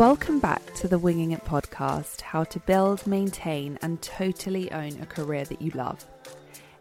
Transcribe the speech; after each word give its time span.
Welcome 0.00 0.40
back 0.40 0.64
to 0.76 0.88
the 0.88 0.98
Winging 0.98 1.32
It 1.32 1.44
podcast 1.44 2.22
how 2.22 2.44
to 2.44 2.58
build, 2.60 3.06
maintain, 3.06 3.78
and 3.82 4.00
totally 4.00 4.72
own 4.72 4.98
a 4.98 5.04
career 5.04 5.44
that 5.44 5.60
you 5.60 5.72
love. 5.72 6.06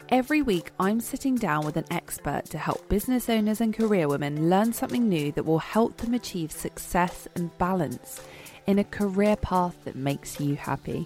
Every 0.08 0.42
week, 0.42 0.72
I'm 0.80 1.02
sitting 1.02 1.36
down 1.36 1.66
with 1.66 1.76
an 1.76 1.84
expert 1.92 2.46
to 2.46 2.58
help 2.58 2.88
business 2.88 3.28
owners 3.28 3.60
and 3.60 3.76
career 3.76 4.08
women 4.08 4.50
learn 4.50 4.72
something 4.72 5.10
new 5.10 5.34
that 5.34 5.46
will 5.46 5.60
help 5.60 5.98
them 5.98 6.14
achieve 6.14 6.54
success 6.54 7.28
and 7.36 7.56
balance 7.58 8.22
in 8.68 8.80
a 8.80 8.86
career 8.86 9.36
path 9.36 9.76
that 9.84 9.98
makes 9.98 10.40
you 10.40 10.56
happy. 10.56 11.06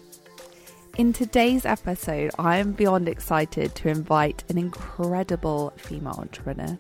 In 0.99 1.13
today's 1.13 1.65
episode, 1.65 2.29
I 2.37 2.57
am 2.57 2.73
beyond 2.73 3.09
excited 3.09 3.73
to 3.73 3.89
invite 3.89 4.43
an 4.49 4.59
incredible 4.59 5.73
female 5.77 6.19
entrepreneur 6.19 6.77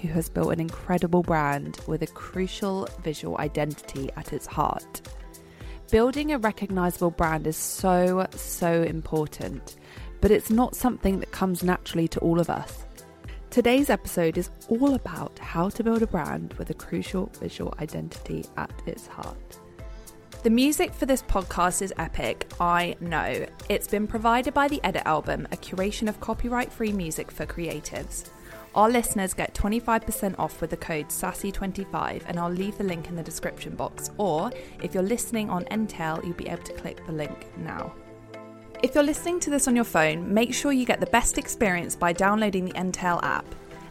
who 0.00 0.08
has 0.08 0.28
built 0.28 0.52
an 0.52 0.60
incredible 0.60 1.22
brand 1.22 1.78
with 1.86 2.02
a 2.02 2.06
crucial 2.06 2.88
visual 3.02 3.36
identity 3.38 4.10
at 4.16 4.32
its 4.32 4.46
heart. 4.46 5.02
Building 5.90 6.32
a 6.32 6.38
recognizable 6.38 7.10
brand 7.10 7.46
is 7.46 7.56
so, 7.56 8.26
so 8.30 8.82
important, 8.82 9.76
but 10.20 10.30
it's 10.30 10.50
not 10.50 10.76
something 10.76 11.20
that 11.20 11.32
comes 11.32 11.62
naturally 11.62 12.08
to 12.08 12.20
all 12.20 12.38
of 12.38 12.48
us. 12.48 12.84
Today's 13.50 13.90
episode 13.90 14.38
is 14.38 14.50
all 14.68 14.94
about 14.94 15.36
how 15.40 15.68
to 15.70 15.82
build 15.82 16.02
a 16.02 16.06
brand 16.06 16.54
with 16.54 16.70
a 16.70 16.74
crucial 16.74 17.26
visual 17.40 17.74
identity 17.80 18.44
at 18.56 18.72
its 18.86 19.08
heart. 19.08 19.58
The 20.44 20.50
music 20.50 20.94
for 20.94 21.04
this 21.04 21.22
podcast 21.22 21.82
is 21.82 21.92
epic, 21.98 22.46
I 22.60 22.96
know. 23.00 23.44
It's 23.68 23.88
been 23.88 24.06
provided 24.06 24.54
by 24.54 24.68
the 24.68 24.80
Edit 24.84 25.02
Album, 25.04 25.46
a 25.50 25.56
curation 25.56 26.08
of 26.08 26.20
copyright 26.20 26.72
free 26.72 26.92
music 26.92 27.30
for 27.30 27.44
creatives. 27.44 28.30
Our 28.72 28.88
listeners 28.88 29.34
get 29.34 29.52
25% 29.52 30.36
off 30.38 30.60
with 30.60 30.70
the 30.70 30.76
code 30.76 31.08
SASSY25, 31.08 32.22
and 32.26 32.38
I'll 32.38 32.52
leave 32.52 32.78
the 32.78 32.84
link 32.84 33.08
in 33.08 33.16
the 33.16 33.22
description 33.22 33.74
box. 33.74 34.12
Or 34.16 34.52
if 34.80 34.94
you're 34.94 35.02
listening 35.02 35.50
on 35.50 35.64
Entale, 35.72 36.24
you'll 36.24 36.34
be 36.34 36.48
able 36.48 36.62
to 36.62 36.72
click 36.74 37.04
the 37.04 37.12
link 37.12 37.46
now. 37.56 37.92
If 38.80 38.94
you're 38.94 39.04
listening 39.04 39.40
to 39.40 39.50
this 39.50 39.66
on 39.66 39.74
your 39.74 39.84
phone, 39.84 40.32
make 40.32 40.54
sure 40.54 40.70
you 40.70 40.86
get 40.86 41.00
the 41.00 41.06
best 41.06 41.36
experience 41.36 41.96
by 41.96 42.12
downloading 42.12 42.64
the 42.64 42.72
Entale 42.74 43.20
app. 43.24 43.44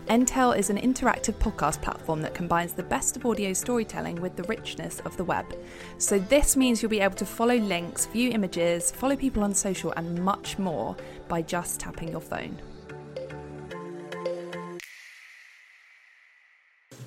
Entale 0.07 0.57
is 0.57 0.69
an 0.69 0.77
interactive 0.77 1.35
podcast 1.35 1.81
platform 1.81 2.21
that 2.21 2.33
combines 2.33 2.73
the 2.73 2.81
best 2.81 3.17
of 3.17 3.25
audio 3.25 3.51
storytelling 3.51 4.19
with 4.21 4.35
the 4.37 4.43
richness 4.43 5.01
of 5.01 5.15
the 5.17 5.23
web. 5.25 5.45
So, 5.99 6.17
this 6.17 6.57
means 6.57 6.81
you'll 6.81 6.89
be 6.89 7.01
able 7.01 7.17
to 7.17 7.25
follow 7.25 7.55
links, 7.55 8.07
view 8.07 8.31
images, 8.31 8.89
follow 8.89 9.17
people 9.17 9.43
on 9.43 9.53
social, 9.53 9.91
and 9.91 10.23
much 10.23 10.57
more 10.57 10.95
by 11.27 11.43
just 11.43 11.81
tapping 11.81 12.07
your 12.07 12.21
phone. 12.21 12.59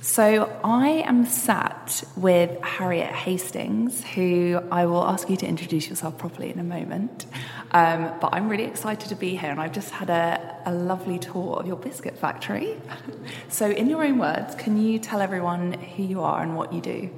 So, 0.02 0.50
I 0.64 1.04
am 1.06 1.26
sat 1.26 2.02
with 2.16 2.60
Harriet 2.60 3.12
Hastings, 3.12 4.02
who 4.02 4.60
I 4.72 4.84
will 4.86 5.04
ask 5.04 5.30
you 5.30 5.36
to 5.36 5.46
introduce 5.46 5.88
yourself 5.88 6.18
properly 6.18 6.50
in 6.50 6.58
a 6.58 6.64
moment. 6.64 7.26
Um, 7.70 8.12
but 8.20 8.30
I'm 8.32 8.48
really 8.48 8.64
excited 8.64 9.10
to 9.10 9.14
be 9.14 9.36
here, 9.36 9.50
and 9.50 9.60
I've 9.60 9.70
just 9.70 9.90
had 9.90 10.10
a, 10.10 10.56
a 10.66 10.72
lovely 10.72 11.20
tour 11.20 11.56
of 11.56 11.68
your 11.68 11.76
biscuit 11.76 12.18
factory. 12.18 12.80
so, 13.48 13.70
in 13.70 13.88
your 13.88 14.02
own 14.02 14.18
words, 14.18 14.56
can 14.56 14.76
you 14.76 14.98
tell 14.98 15.20
everyone 15.20 15.74
who 15.74 16.02
you 16.02 16.20
are 16.22 16.42
and 16.42 16.56
what 16.56 16.72
you 16.72 16.80
do? 16.80 17.08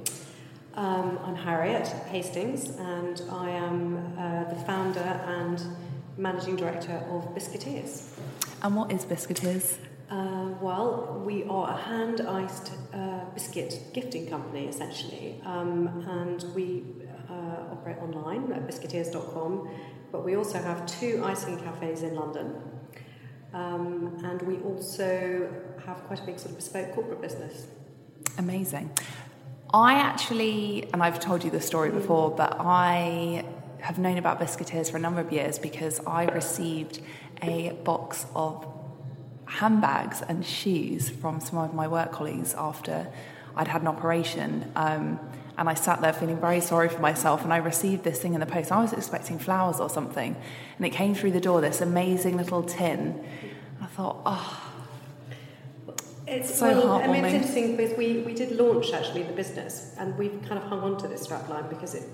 Um, 0.75 1.17
I'm 1.23 1.35
Harriet 1.35 1.87
Hastings, 2.11 2.69
and 2.69 3.19
I 3.31 3.49
am 3.49 4.15
uh, 4.15 4.43
the 4.43 4.63
founder 4.63 4.99
and 4.99 5.59
managing 6.17 6.55
director 6.55 7.03
of 7.09 7.33
Biscuiteers. 7.33 8.11
And 8.61 8.75
what 8.75 8.91
is 8.91 9.05
Biscuiteers? 9.05 9.79
Uh, 10.09 10.49
well, 10.61 11.21
we 11.25 11.43
are 11.45 11.71
a 11.71 11.77
hand 11.77 12.21
iced 12.21 12.71
uh, 12.93 13.25
biscuit 13.33 13.81
gifting 13.93 14.27
company 14.27 14.67
essentially, 14.67 15.41
um, 15.45 15.87
and 16.07 16.45
we 16.53 16.83
uh, 17.29 17.71
operate 17.71 17.97
online 17.97 18.51
at 18.53 18.67
biscuiteers.com. 18.67 19.67
But 20.11 20.23
we 20.23 20.35
also 20.35 20.59
have 20.59 20.85
two 20.85 21.23
icing 21.25 21.59
cafes 21.59 22.03
in 22.03 22.15
London, 22.15 22.55
um, 23.53 24.21
and 24.23 24.41
we 24.43 24.57
also 24.57 25.51
have 25.85 25.97
quite 26.03 26.19
a 26.19 26.23
big 26.23 26.37
sort 26.37 26.51
of 26.51 26.57
bespoke 26.57 26.93
corporate 26.93 27.21
business. 27.21 27.67
Amazing. 28.37 28.91
I 29.73 29.95
actually, 29.95 30.87
and 30.93 31.01
I've 31.01 31.19
told 31.19 31.43
you 31.43 31.49
this 31.49 31.65
story 31.65 31.89
before, 31.89 32.29
but 32.29 32.57
I 32.59 33.43
have 33.79 33.97
known 33.97 34.17
about 34.17 34.39
Biscuiteers 34.39 34.89
for 34.89 34.97
a 34.97 34.99
number 34.99 35.19
of 35.19 35.31
years 35.33 35.59
because 35.59 35.99
I 36.07 36.25
received 36.25 37.01
a 37.41 37.71
box 37.83 38.25
of 38.35 38.74
handbags 39.45 40.21
and 40.21 40.45
shoes 40.45 41.09
from 41.09 41.39
some 41.39 41.59
of 41.59 41.73
my 41.73 41.87
work 41.87 42.11
colleagues 42.11 42.53
after 42.55 43.07
I'd 43.55 43.67
had 43.67 43.81
an 43.81 43.87
operation. 43.87 44.71
Um, 44.75 45.19
and 45.57 45.69
I 45.69 45.73
sat 45.73 46.01
there 46.01 46.11
feeling 46.11 46.37
very 46.37 46.59
sorry 46.59 46.89
for 46.89 46.99
myself. 46.99 47.43
And 47.43 47.53
I 47.53 47.57
received 47.57 48.03
this 48.03 48.19
thing 48.19 48.33
in 48.33 48.39
the 48.41 48.45
post. 48.45 48.71
I 48.71 48.81
was 48.81 48.91
expecting 48.91 49.39
flowers 49.39 49.79
or 49.79 49.89
something. 49.89 50.35
And 50.77 50.85
it 50.85 50.89
came 50.89 51.15
through 51.15 51.31
the 51.31 51.39
door, 51.39 51.61
this 51.61 51.79
amazing 51.79 52.35
little 52.35 52.63
tin. 52.63 53.25
I 53.81 53.85
thought, 53.85 54.21
oh, 54.25 54.65
it's 56.27 56.57
so 56.57 56.67
well, 56.67 56.91
I 56.93 57.07
mean, 57.07 57.23
it's 57.23 57.33
interesting 57.35 57.77
because 57.77 57.95
we, 57.97 58.21
we 58.21 58.33
did 58.33 58.51
launch 58.51 58.91
actually 58.93 59.23
the 59.23 59.33
business, 59.33 59.93
and 59.99 60.17
we've 60.17 60.41
kind 60.47 60.57
of 60.57 60.63
hung 60.63 60.79
on 60.79 60.97
to 60.97 61.07
this 61.07 61.27
strapline 61.27 61.69
because 61.69 61.93
it, 61.93 62.09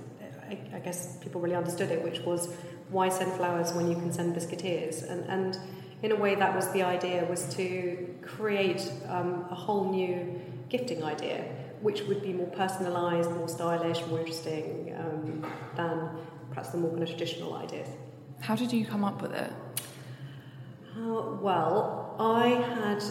I, 0.49 0.59
I, 0.75 0.79
guess 0.79 1.15
people 1.17 1.39
really 1.39 1.55
understood 1.55 1.91
it, 1.91 2.03
which 2.03 2.19
was 2.19 2.53
why 2.89 3.07
send 3.07 3.31
flowers 3.33 3.71
when 3.71 3.89
you 3.89 3.95
can 3.95 4.11
send 4.11 4.35
biscuiteers, 4.35 5.09
and 5.09 5.23
and 5.29 5.57
in 6.03 6.11
a 6.11 6.15
way, 6.15 6.35
that 6.35 6.55
was 6.55 6.71
the 6.71 6.81
idea, 6.81 7.25
was 7.25 7.45
to 7.55 8.15
create 8.23 8.91
um, 9.07 9.45
a 9.51 9.55
whole 9.55 9.91
new 9.91 10.41
gifting 10.67 11.03
idea, 11.03 11.43
which 11.81 12.01
would 12.03 12.21
be 12.23 12.33
more 12.33 12.47
personalised, 12.47 13.35
more 13.35 13.47
stylish, 13.47 14.05
more 14.07 14.19
interesting 14.19 14.95
um, 14.97 15.45
than 15.75 16.09
perhaps 16.49 16.69
the 16.69 16.77
more 16.77 16.89
kind 16.91 17.03
of 17.03 17.09
traditional 17.09 17.53
ideas. 17.53 17.87
How 18.39 18.55
did 18.55 18.73
you 18.73 18.85
come 18.85 19.03
up 19.03 19.21
with 19.21 19.33
it? 19.33 19.53
Uh, 20.97 21.35
well, 21.39 22.15
I 22.19 22.47
had 22.47 23.03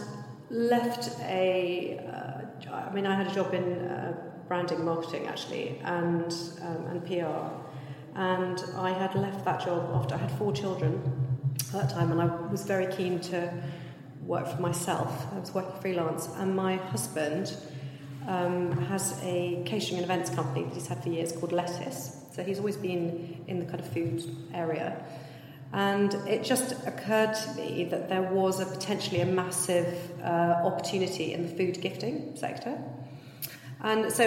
left 0.50 1.10
a. 1.20 1.98
Uh, 1.98 2.72
I 2.72 2.92
mean, 2.92 3.06
I 3.06 3.14
had 3.14 3.28
a 3.28 3.34
job 3.34 3.54
in 3.54 3.72
uh, 3.86 4.14
branding 4.48 4.84
marketing 4.84 5.26
actually, 5.28 5.80
and 5.84 6.32
um, 6.62 6.86
and 6.90 7.06
PR, 7.06 8.18
and 8.18 8.62
I 8.76 8.90
had 8.90 9.14
left 9.14 9.44
that 9.44 9.64
job 9.64 9.90
after 9.94 10.16
I 10.16 10.18
had 10.18 10.30
four 10.32 10.52
children 10.52 11.29
at 11.75 11.88
that 11.88 11.91
time, 11.94 12.12
and 12.12 12.20
I 12.20 12.26
was 12.26 12.62
very 12.64 12.92
keen 12.92 13.20
to 13.20 13.53
work 14.26 14.48
for 14.48 14.60
myself. 14.60 15.26
I 15.32 15.38
was 15.38 15.54
working 15.54 15.81
freelance, 15.81 16.28
and 16.36 16.54
my 16.54 16.76
husband 16.76 17.56
um, 18.26 18.72
has 18.86 19.19
a 19.22 19.62
catering 19.66 19.97
and 19.97 20.04
events 20.04 20.31
company 20.31 20.64
that 20.64 20.75
he's 20.75 20.86
had 20.86 21.03
for 21.03 21.08
years 21.08 21.32
called 21.32 21.53
Lettice. 21.53 22.16
So 22.32 22.42
he's 22.42 22.58
always 22.58 22.76
been 22.76 23.44
in 23.47 23.58
the 23.58 23.66
kind 23.66 23.81
of 23.81 23.88
food 23.92 24.22
area. 24.54 25.04
And 25.72 26.14
it 26.28 26.42
just 26.42 26.72
occurred 26.86 27.34
to 27.34 27.54
me 27.54 27.84
that 27.91 28.08
there 28.08 28.22
was 28.22 28.60
a 28.60 28.66
potentially 28.66 29.20
a 29.20 29.26
massive 29.26 29.97
uh, 30.22 30.62
opportunity 30.64 31.32
in 31.32 31.47
the 31.47 31.54
food 31.54 31.81
gifting 31.81 32.37
sector. 32.37 32.76
And 33.82 34.12
so 34.12 34.25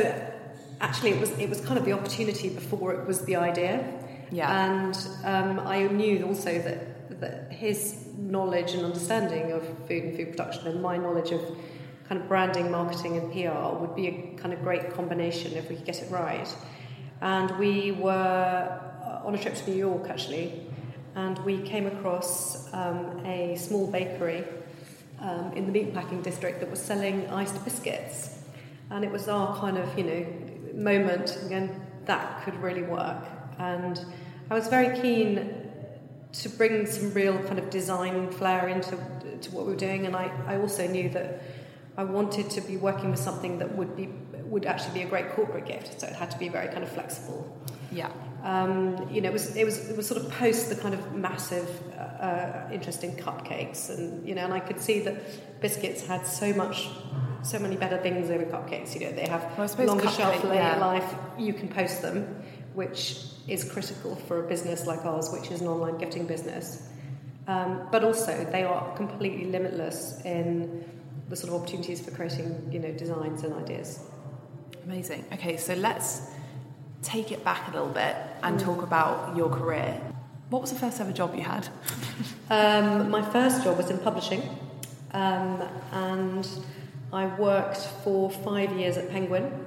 actually 0.80 1.12
it 1.12 1.20
was 1.20 1.31
it 1.31 1.50
was 1.50 1.60
kind 1.62 1.78
of 1.78 1.86
the 1.86 1.94
opportunity 1.94 2.50
before 2.50 2.94
it 2.94 3.06
was 3.08 3.22
the 3.25 3.36
idea. 3.36 3.84
Yeah. 4.31 4.66
And 4.66 4.96
um, 5.25 5.68
I 5.68 5.88
knew 5.88 6.25
also 6.25 6.60
that 6.60 6.93
that 7.09 7.52
his 7.52 8.08
knowledge 8.18 8.74
and 8.74 8.86
understanding 8.86 9.52
of 9.52 9.64
food 9.88 10.03
and 10.03 10.16
food 10.16 10.31
production 10.31 10.68
and 10.68 10.81
my 10.81 10.97
knowledge 10.97 11.31
of 11.31 11.41
kind 12.08 12.22
of 12.22 12.28
branding, 12.28 12.69
marketing, 12.69 13.18
and 13.18 13.31
PR 13.31 13.75
would 13.80 13.96
be 13.96 14.08
a 14.08 14.38
kind 14.38 14.53
of 14.53 14.62
great 14.62 14.94
combination 14.94 15.53
if 15.53 15.69
we 15.69 15.75
could 15.75 15.86
get 15.86 16.02
it 16.02 16.12
right. 16.12 16.53
And 17.22 17.57
we 17.57 17.92
were 17.92 18.12
uh, 18.12 19.25
on 19.25 19.36
a 19.36 19.38
trip 19.38 19.56
to 19.56 19.69
New 19.69 19.78
York 19.78 20.10
actually, 20.10 20.68
and 21.16 21.38
we 21.39 21.62
came 21.62 21.88
across 21.88 22.72
um, 22.74 23.25
a 23.25 23.56
small 23.56 23.88
bakery 23.89 24.44
um, 25.19 25.54
in 25.54 25.72
the 25.72 25.80
meatpacking 25.80 26.24
district 26.24 26.60
that 26.60 26.69
was 26.69 26.81
selling 26.81 27.28
iced 27.30 27.63
biscuits. 27.63 28.39
And 28.89 29.06
it 29.06 29.12
was 29.12 29.28
our 29.28 29.57
kind 29.57 29.78
of, 29.78 29.98
you 29.98 30.04
know, 30.04 30.25
moment, 30.74 31.38
again, 31.45 31.81
that 32.06 32.44
could 32.44 32.56
really 32.62 32.83
work. 32.83 33.24
And 33.57 34.04
I 34.50 34.56
was 34.56 34.68
very 34.68 35.00
keen 35.00 35.72
to 36.33 36.50
bring 36.50 36.85
some 36.85 37.13
real 37.13 37.38
kind 37.44 37.59
of 37.59 37.69
design 37.69 38.31
flair 38.31 38.68
into 38.68 38.97
to 39.41 39.51
what 39.51 39.65
we 39.65 39.74
were 39.74 39.80
doing, 39.80 40.06
and 40.06 40.15
I, 40.15 40.31
I 40.47 40.57
also 40.57 40.88
knew 40.88 41.09
that 41.09 41.41
I 41.97 42.03
wanted 42.03 42.50
to 42.51 42.62
be 42.62 42.77
working 42.77 43.12
with 43.12 43.19
something 43.19 43.59
that 43.59 43.75
would 43.75 43.95
be 43.95 44.09
would 44.45 44.65
actually 44.65 44.94
be 44.94 45.01
a 45.01 45.09
great 45.09 45.31
corporate 45.31 45.65
gift. 45.65 46.00
So 46.01 46.07
it 46.07 46.13
had 46.13 46.30
to 46.31 46.38
be 46.38 46.50
very 46.50 46.68
kind 46.68 46.83
of 46.83 46.91
flexible. 46.91 47.57
Yeah. 47.91 48.12
Um, 48.44 49.07
you 49.12 49.21
know, 49.21 49.30
it 49.30 49.33
was 49.33 49.56
it 49.56 49.65
was 49.65 49.89
it 49.89 49.95
was 49.95 50.07
sort 50.07 50.21
of 50.21 50.30
post 50.31 50.69
the 50.69 50.75
kind 50.75 50.94
of 50.94 51.13
massive 51.13 51.69
uh, 51.97 52.01
uh, 52.01 52.69
interest 52.71 53.03
in 53.03 53.13
cupcakes, 53.13 53.89
and 53.89 54.27
you 54.27 54.35
know, 54.35 54.44
and 54.44 54.53
I 54.53 54.59
could 54.59 54.80
see 54.80 55.00
that 55.01 55.62
biscuits 55.62 56.06
had 56.06 56.25
so 56.25 56.53
much. 56.53 56.89
So 57.44 57.59
many 57.59 57.75
better 57.75 57.97
things 57.97 58.30
over 58.30 58.45
cupcakes. 58.45 58.94
You 58.94 59.01
know, 59.01 59.12
they 59.12 59.27
have 59.27 59.57
well, 59.57 59.88
longer 59.88 60.07
shelf 60.07 60.41
yeah. 60.45 60.77
life. 60.77 61.13
You 61.38 61.51
can 61.53 61.68
post 61.68 62.01
them, 62.01 62.41
which 62.74 63.18
is 63.48 63.64
critical 63.64 64.16
for 64.16 64.46
a 64.46 64.48
business 64.48 64.86
like 64.86 65.06
ours, 65.06 65.30
which 65.31 65.52
is 65.52 65.62
an 65.62 65.68
online 65.68 65.98
gifting 65.98 66.25
business. 66.25 66.88
Um, 67.48 67.88
but 67.92 68.04
also, 68.04 68.46
they 68.52 68.64
are 68.64 68.96
completely 68.96 69.46
limitless 69.46 70.22
in 70.24 70.86
the 71.30 71.36
sort 71.36 71.54
of 71.54 71.62
opportunities 71.62 72.02
for 72.02 72.12
creating, 72.12 72.70
you 72.72 72.80
know, 72.80 72.92
designs 72.92 73.44
and 73.44 73.54
ideas. 73.54 74.00
Amazing. 74.86 75.25
Okay, 75.34 75.58
so 75.58 75.74
let's 75.75 76.30
take 77.02 77.31
it 77.31 77.44
back 77.44 77.68
a 77.70 77.72
little 77.72 77.90
bit 77.90 78.16
and 78.44 78.60
talk 78.60 78.81
about 78.81 79.36
your 79.36 79.50
career. 79.50 80.00
What 80.50 80.62
was 80.62 80.72
the 80.72 80.80
first 80.80 81.00
ever 81.02 81.12
job 81.12 81.36
you 81.36 81.42
had? 81.44 81.68
Um, 82.50 83.10
my 83.10 83.24
first 83.31 83.64
job 83.64 83.78
was 83.78 83.90
in 83.90 83.98
publishing, 83.98 84.42
um, 85.12 85.64
and 85.92 86.48
I 87.12 87.26
worked 87.26 87.78
for 88.04 88.30
five 88.30 88.72
years 88.74 88.96
at 88.96 89.10
Penguin. 89.10 89.66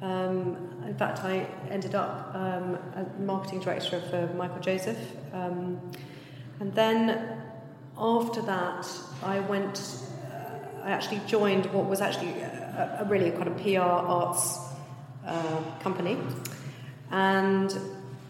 Um, 0.00 0.71
in 0.86 0.94
fact, 0.94 1.24
I 1.24 1.46
ended 1.70 1.94
up 1.94 2.34
um, 2.34 2.78
a 2.94 3.06
marketing 3.20 3.60
director 3.60 4.00
for 4.00 4.32
Michael 4.34 4.60
Joseph. 4.60 4.98
Um, 5.32 5.80
and 6.60 6.74
then 6.74 7.42
after 7.96 8.42
that, 8.42 8.88
I 9.22 9.40
went, 9.40 10.04
I 10.82 10.90
actually 10.90 11.20
joined 11.26 11.66
what 11.66 11.86
was 11.86 12.00
actually 12.00 12.32
a, 12.40 12.98
a 13.00 13.04
really 13.04 13.30
kind 13.30 13.48
of 13.48 13.56
PR 13.58 13.80
arts 13.80 14.58
uh, 15.26 15.62
company. 15.80 16.18
And 17.10 17.74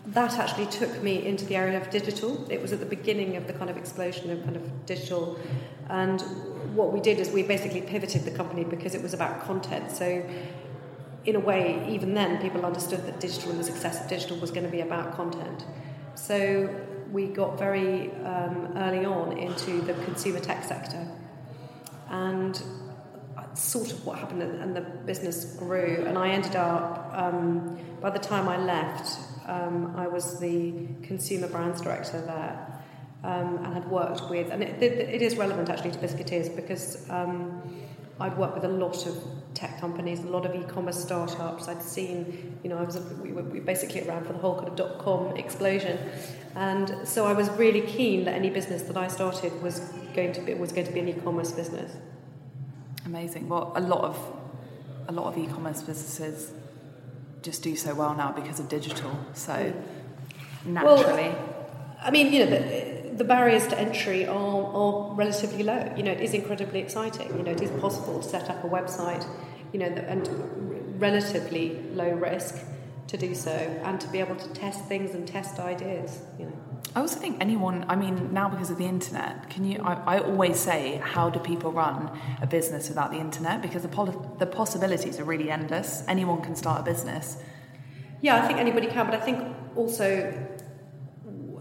that 0.06 0.38
actually 0.38 0.66
took 0.66 1.02
me 1.02 1.24
into 1.24 1.44
the 1.44 1.56
area 1.56 1.80
of 1.80 1.88
digital. 1.90 2.44
It 2.50 2.60
was 2.60 2.72
at 2.72 2.80
the 2.80 2.86
beginning 2.86 3.36
of 3.36 3.46
the 3.46 3.52
kind 3.52 3.70
of 3.70 3.76
explosion 3.76 4.30
of 4.30 4.42
kind 4.42 4.56
of 4.56 4.86
digital. 4.86 5.38
And 5.88 6.20
what 6.74 6.92
we 6.92 7.00
did 7.00 7.20
is 7.20 7.30
we 7.30 7.44
basically 7.44 7.82
pivoted 7.82 8.24
the 8.24 8.30
company 8.32 8.64
because 8.64 8.94
it 8.94 9.02
was 9.02 9.14
about 9.14 9.44
content. 9.44 9.92
So 9.92 10.24
in 11.24 11.36
a 11.36 11.40
way, 11.40 11.86
even 11.88 12.14
then, 12.14 12.40
people 12.40 12.64
understood 12.64 13.04
that 13.06 13.20
digital 13.20 13.50
and 13.50 13.60
the 13.60 13.64
success 13.64 14.00
of 14.00 14.08
digital 14.08 14.36
was 14.38 14.50
going 14.50 14.64
to 14.64 14.72
be 14.72 14.80
about 14.80 15.14
content. 15.16 15.64
So 16.14 16.74
we 17.10 17.26
got 17.26 17.58
very 17.58 18.10
um, 18.24 18.72
early 18.76 19.04
on 19.04 19.36
into 19.38 19.82
the 19.82 19.94
consumer 20.04 20.40
tech 20.40 20.64
sector. 20.64 21.06
And 22.08 22.60
sort 23.54 23.92
of 23.92 24.04
what 24.06 24.18
happened, 24.18 24.42
and 24.42 24.74
the 24.74 24.80
business 24.80 25.56
grew. 25.56 26.04
And 26.06 26.18
I 26.18 26.30
ended 26.30 26.56
up, 26.56 27.10
um, 27.12 27.78
by 28.00 28.10
the 28.10 28.18
time 28.18 28.48
I 28.48 28.56
left, 28.56 29.18
um, 29.46 29.94
I 29.96 30.06
was 30.06 30.40
the 30.40 30.72
consumer 31.02 31.48
brands 31.48 31.80
director 31.80 32.20
there. 32.20 32.68
Um, 33.24 33.58
and 33.58 33.72
had 33.72 33.88
worked 33.88 34.28
with, 34.28 34.50
and 34.50 34.64
it, 34.64 34.82
it, 34.82 35.22
is 35.22 35.36
relevant 35.36 35.68
actually 35.68 35.92
to 35.92 35.98
Biscuiteers 35.98 36.56
because 36.56 37.08
um, 37.08 37.62
I'd 38.18 38.36
worked 38.36 38.56
with 38.56 38.64
a 38.64 38.68
lot 38.68 39.06
of 39.06 39.16
tech 39.54 39.80
companies, 39.80 40.20
a 40.20 40.28
lot 40.28 40.46
of 40.46 40.54
e-commerce 40.54 41.02
startups. 41.02 41.68
I'd 41.68 41.82
seen, 41.82 42.58
you 42.62 42.70
know, 42.70 42.78
I 42.78 42.82
was 42.82 42.98
we 43.22 43.32
were 43.32 43.42
basically 43.42 44.06
around 44.06 44.26
for 44.26 44.32
the 44.32 44.38
whole 44.38 44.56
kind 44.56 44.68
of 44.68 44.76
dot 44.76 44.98
com 44.98 45.36
explosion, 45.36 45.98
and 46.54 46.96
so 47.04 47.26
I 47.26 47.32
was 47.32 47.50
really 47.50 47.82
keen 47.82 48.24
that 48.24 48.34
any 48.34 48.50
business 48.50 48.82
that 48.82 48.96
I 48.96 49.08
started 49.08 49.52
was 49.62 49.80
going 50.14 50.32
to 50.32 50.40
be 50.40 50.54
was 50.54 50.72
going 50.72 50.86
to 50.86 50.92
be 50.92 51.00
an 51.00 51.08
e-commerce 51.08 51.52
business. 51.52 51.96
Amazing. 53.06 53.48
Well, 53.48 53.72
a 53.74 53.80
lot 53.80 54.04
of 54.04 54.16
a 55.08 55.12
lot 55.12 55.26
of 55.26 55.38
e-commerce 55.38 55.82
businesses 55.82 56.52
just 57.42 57.62
do 57.62 57.76
so 57.76 57.94
well 57.94 58.14
now 58.14 58.32
because 58.32 58.60
of 58.60 58.68
digital. 58.68 59.18
So 59.34 59.52
mm. 59.52 59.74
naturally, 60.66 61.30
well, 61.30 61.68
I 62.02 62.10
mean, 62.10 62.32
you 62.32 62.44
know. 62.44 62.50
The, 62.50 63.01
the 63.22 63.28
barriers 63.28 63.68
to 63.68 63.78
entry 63.78 64.26
are, 64.26 64.64
are 64.80 65.14
relatively 65.14 65.62
low. 65.62 65.92
You 65.96 66.02
know, 66.02 66.10
it 66.10 66.20
is 66.20 66.34
incredibly 66.34 66.80
exciting. 66.80 67.28
You 67.36 67.44
know, 67.44 67.52
it 67.52 67.62
is 67.62 67.70
possible 67.80 68.20
to 68.20 68.28
set 68.28 68.50
up 68.50 68.64
a 68.64 68.68
website, 68.68 69.24
you 69.72 69.78
know, 69.78 69.86
and 69.86 71.00
relatively 71.00 71.80
low 71.94 72.10
risk 72.10 72.58
to 73.06 73.16
do 73.16 73.32
so, 73.32 73.52
and 73.84 74.00
to 74.00 74.08
be 74.08 74.18
able 74.18 74.34
to 74.34 74.48
test 74.54 74.86
things 74.86 75.14
and 75.14 75.24
test 75.24 75.60
ideas. 75.60 76.20
You 76.36 76.46
know. 76.46 76.56
I 76.96 77.00
also 77.00 77.20
think 77.20 77.36
anyone, 77.40 77.84
I 77.88 77.94
mean, 77.94 78.32
now 78.32 78.48
because 78.48 78.70
of 78.70 78.78
the 78.78 78.86
internet, 78.86 79.48
can 79.50 79.64
you? 79.64 79.80
I, 79.84 79.92
I 80.14 80.18
always 80.18 80.58
say, 80.58 81.00
how 81.14 81.30
do 81.30 81.38
people 81.38 81.70
run 81.70 82.10
a 82.40 82.46
business 82.46 82.88
without 82.88 83.12
the 83.12 83.18
internet? 83.18 83.62
Because 83.62 83.82
the, 83.82 84.28
the 84.40 84.46
possibilities 84.46 85.20
are 85.20 85.24
really 85.24 85.48
endless. 85.48 86.02
Anyone 86.08 86.42
can 86.42 86.56
start 86.56 86.80
a 86.80 86.84
business. 86.84 87.36
Yeah, 88.20 88.42
I 88.42 88.46
think 88.48 88.58
anybody 88.58 88.88
can, 88.88 89.06
but 89.06 89.14
I 89.14 89.20
think 89.20 89.38
also 89.76 90.06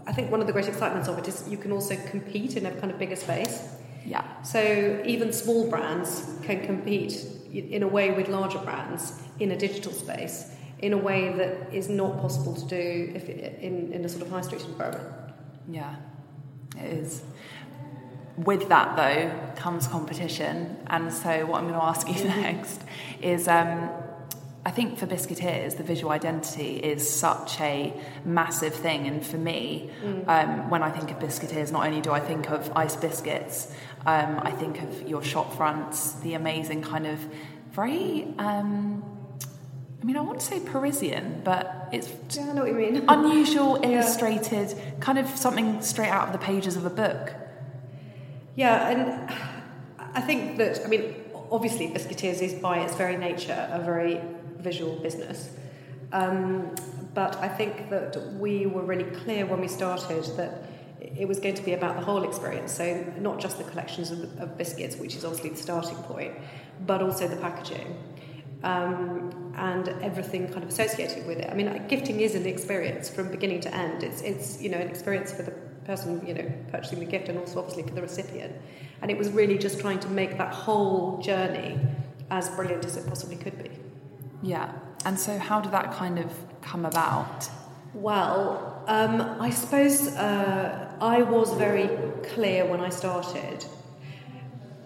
I 0.06 0.12
think 0.12 0.30
one 0.30 0.40
of 0.40 0.46
the 0.46 0.52
great 0.52 0.68
excitements 0.68 1.08
of 1.08 1.18
it 1.18 1.28
is 1.28 1.48
you 1.48 1.56
can 1.56 1.72
also 1.72 1.96
compete 2.10 2.56
in 2.56 2.66
a 2.66 2.70
kind 2.72 2.90
of 2.90 2.98
bigger 2.98 3.16
space. 3.16 3.68
Yeah. 4.04 4.42
So 4.42 5.02
even 5.06 5.32
small 5.32 5.70
brands 5.70 6.28
can 6.42 6.64
compete 6.66 7.24
in 7.52 7.82
a 7.82 7.88
way 7.88 8.10
with 8.10 8.28
larger 8.28 8.58
brands 8.58 9.20
in 9.38 9.52
a 9.52 9.56
digital 9.56 9.92
space 9.92 10.50
in 10.82 10.92
a 10.92 10.98
way 10.98 11.32
that 11.32 11.72
is 11.72 11.88
not 11.88 12.20
possible 12.20 12.54
to 12.54 12.66
do 12.66 13.12
if 13.14 13.28
in, 13.28 13.92
in 13.92 14.04
a 14.04 14.08
sort 14.08 14.22
of 14.22 14.30
high 14.30 14.40
street 14.40 14.64
environment. 14.64 15.08
Yeah, 15.70 15.94
it 16.76 16.92
is. 16.92 17.22
With 18.36 18.68
that, 18.68 18.96
though, 18.96 19.54
comes 19.60 19.86
competition. 19.86 20.76
And 20.88 21.12
so, 21.12 21.46
what 21.46 21.58
I'm 21.58 21.68
going 21.68 21.78
to 21.78 21.84
ask 21.84 22.08
you 22.08 22.24
next 22.24 22.82
is 23.20 23.46
um, 23.46 23.90
I 24.64 24.70
think 24.70 24.96
for 24.96 25.06
Biscuiteers, 25.06 25.76
the 25.76 25.82
visual 25.82 26.12
identity 26.12 26.76
is 26.76 27.08
such 27.08 27.60
a 27.60 27.92
massive 28.24 28.74
thing. 28.74 29.08
And 29.08 29.26
for 29.26 29.36
me, 29.36 29.90
mm. 30.04 30.28
um, 30.28 30.70
when 30.70 30.82
I 30.84 30.90
think 30.90 31.10
of 31.10 31.18
Biscuiteers, 31.18 31.72
not 31.72 31.84
only 31.84 32.00
do 32.00 32.12
I 32.12 32.20
think 32.20 32.48
of 32.48 32.70
ice 32.76 32.94
biscuits, 32.94 33.74
um, 34.06 34.40
I 34.42 34.52
think 34.52 34.80
of 34.80 35.08
your 35.08 35.22
shop 35.22 35.54
fronts, 35.54 36.12
the 36.20 36.34
amazing 36.34 36.82
kind 36.82 37.06
of 37.06 37.18
very. 37.72 38.26
Um, 38.38 39.04
I 40.00 40.04
mean, 40.04 40.16
I 40.16 40.20
want 40.20 40.40
to 40.40 40.46
say 40.46 40.60
Parisian, 40.60 41.42
but 41.44 41.88
it's 41.92 42.08
yeah, 42.30 42.50
I 42.50 42.52
know 42.52 42.62
what 42.62 42.70
you 42.70 42.76
mean. 42.76 43.04
unusual, 43.08 43.80
illustrated, 43.82 44.76
yeah. 44.76 44.90
kind 45.00 45.18
of 45.18 45.28
something 45.28 45.80
straight 45.80 46.08
out 46.08 46.26
of 46.26 46.32
the 46.32 46.44
pages 46.44 46.76
of 46.76 46.84
a 46.84 46.90
book. 46.90 47.34
Yeah, 48.56 48.88
and 48.88 49.34
I 49.98 50.20
think 50.20 50.58
that 50.58 50.84
I 50.84 50.88
mean, 50.88 51.14
obviously, 51.50 51.88
Biscuiteers 51.88 52.42
is 52.42 52.54
by 52.54 52.78
its 52.78 52.94
very 52.94 53.16
nature 53.16 53.68
a 53.72 53.80
very 53.80 54.20
visual 54.62 54.96
business. 54.96 55.50
Um, 56.12 56.74
but 57.14 57.36
I 57.36 57.48
think 57.48 57.90
that 57.90 58.16
we 58.34 58.66
were 58.66 58.82
really 58.82 59.10
clear 59.22 59.46
when 59.46 59.60
we 59.60 59.68
started 59.68 60.24
that 60.36 60.64
it 61.00 61.26
was 61.26 61.40
going 61.40 61.54
to 61.54 61.62
be 61.62 61.72
about 61.72 61.96
the 61.96 62.04
whole 62.04 62.22
experience. 62.22 62.72
So, 62.72 63.04
not 63.18 63.40
just 63.40 63.58
the 63.58 63.64
collections 63.64 64.10
of, 64.10 64.40
of 64.40 64.56
biscuits, 64.56 64.96
which 64.96 65.14
is 65.16 65.24
obviously 65.24 65.50
the 65.50 65.56
starting 65.56 65.96
point, 66.04 66.34
but 66.86 67.02
also 67.02 67.28
the 67.28 67.36
packaging 67.36 67.96
um, 68.62 69.52
and 69.56 69.88
everything 70.02 70.48
kind 70.48 70.62
of 70.62 70.68
associated 70.68 71.26
with 71.26 71.38
it. 71.38 71.50
I 71.50 71.54
mean, 71.54 71.84
gifting 71.88 72.20
is 72.20 72.34
an 72.34 72.46
experience 72.46 73.08
from 73.08 73.30
beginning 73.30 73.60
to 73.62 73.74
end. 73.74 74.02
It's, 74.02 74.22
it's 74.22 74.60
you 74.62 74.70
know, 74.70 74.78
an 74.78 74.88
experience 74.88 75.32
for 75.32 75.42
the 75.42 75.50
person, 75.84 76.24
you 76.26 76.34
know, 76.34 76.52
purchasing 76.70 77.00
the 77.00 77.04
gift 77.04 77.28
and 77.28 77.38
also 77.38 77.58
obviously 77.58 77.82
for 77.82 77.94
the 77.94 78.02
recipient. 78.02 78.54
And 79.00 79.10
it 79.10 79.18
was 79.18 79.30
really 79.30 79.58
just 79.58 79.80
trying 79.80 79.98
to 80.00 80.08
make 80.08 80.38
that 80.38 80.54
whole 80.54 81.20
journey 81.20 81.78
as 82.30 82.48
brilliant 82.50 82.84
as 82.84 82.96
it 82.96 83.06
possibly 83.06 83.36
could 83.36 83.60
be. 83.62 83.71
Yeah. 84.42 84.72
And 85.04 85.18
so, 85.18 85.38
how 85.38 85.60
did 85.60 85.72
that 85.72 85.92
kind 85.92 86.18
of 86.18 86.32
come 86.60 86.84
about? 86.84 87.48
Well, 87.94 88.84
um, 88.86 89.20
I 89.40 89.50
suppose 89.50 90.08
uh, 90.08 90.92
I 91.00 91.22
was 91.22 91.52
very 91.54 91.88
clear 92.34 92.66
when 92.66 92.80
I 92.80 92.88
started. 92.88 93.64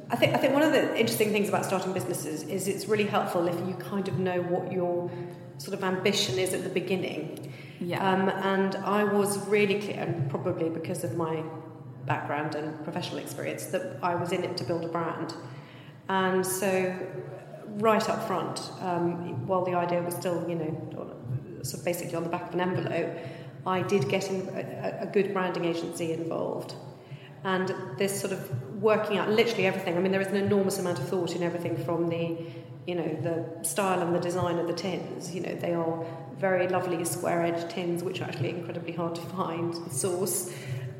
I 0.08 0.16
think, 0.16 0.34
I 0.34 0.38
think 0.38 0.54
one 0.54 0.62
of 0.62 0.72
the 0.72 0.96
interesting 0.98 1.32
things 1.32 1.48
about 1.48 1.64
starting 1.64 1.92
businesses 1.92 2.44
is 2.44 2.68
it's 2.68 2.86
really 2.86 3.06
helpful 3.06 3.48
if 3.48 3.58
you 3.66 3.74
kind 3.74 4.06
of 4.06 4.18
know 4.18 4.40
what 4.42 4.72
your 4.72 5.10
sort 5.58 5.76
of 5.76 5.82
ambition 5.82 6.38
is 6.38 6.54
at 6.54 6.62
the 6.62 6.70
beginning. 6.70 7.52
Yeah. 7.80 8.08
Um, 8.08 8.28
and 8.28 8.76
I 8.76 9.04
was 9.04 9.38
really 9.48 9.80
clear, 9.80 9.98
and 9.98 10.30
probably 10.30 10.68
because 10.68 11.04
of 11.04 11.16
my 11.16 11.42
background 12.06 12.54
and 12.54 12.82
professional 12.84 13.18
experience, 13.18 13.66
that 13.66 13.98
I 14.02 14.14
was 14.14 14.32
in 14.32 14.44
it 14.44 14.56
to 14.58 14.64
build 14.64 14.84
a 14.84 14.88
brand. 14.88 15.34
And 16.08 16.46
so 16.46 16.94
right 17.76 18.08
up 18.08 18.26
front, 18.26 18.70
um, 18.80 19.46
while 19.46 19.64
the 19.64 19.74
idea 19.74 20.02
was 20.02 20.14
still, 20.14 20.48
you 20.48 20.54
know, 20.54 20.96
sort 21.62 21.80
of 21.80 21.84
basically 21.84 22.14
on 22.14 22.22
the 22.22 22.28
back 22.28 22.48
of 22.48 22.54
an 22.54 22.60
envelope, 22.60 23.18
I 23.66 23.82
did 23.82 24.08
get 24.08 24.30
a, 24.30 24.98
a, 25.02 25.06
good 25.06 25.32
branding 25.32 25.64
agency 25.64 26.12
involved. 26.12 26.74
And 27.42 27.74
this 27.98 28.20
sort 28.20 28.32
of 28.32 28.82
working 28.82 29.18
out 29.18 29.28
literally 29.28 29.66
everything. 29.66 29.96
I 29.96 30.00
mean, 30.00 30.12
there 30.12 30.20
is 30.20 30.28
an 30.28 30.36
enormous 30.36 30.78
amount 30.78 30.98
of 30.98 31.08
thought 31.08 31.34
in 31.34 31.42
everything 31.42 31.76
from 31.84 32.08
the, 32.08 32.36
you 32.86 32.94
know, 32.94 33.18
the 33.22 33.64
style 33.64 34.00
and 34.00 34.14
the 34.14 34.20
design 34.20 34.58
of 34.58 34.68
the 34.68 34.72
tins. 34.72 35.34
You 35.34 35.42
know, 35.42 35.54
they 35.56 35.74
are 35.74 36.04
very 36.38 36.68
lovely 36.68 37.04
square 37.04 37.42
edge 37.42 37.68
tins, 37.72 38.04
which 38.04 38.20
are 38.20 38.24
actually 38.24 38.50
incredibly 38.50 38.92
hard 38.92 39.14
to 39.16 39.20
find 39.22 39.74
and 39.74 39.92
source. 39.92 40.52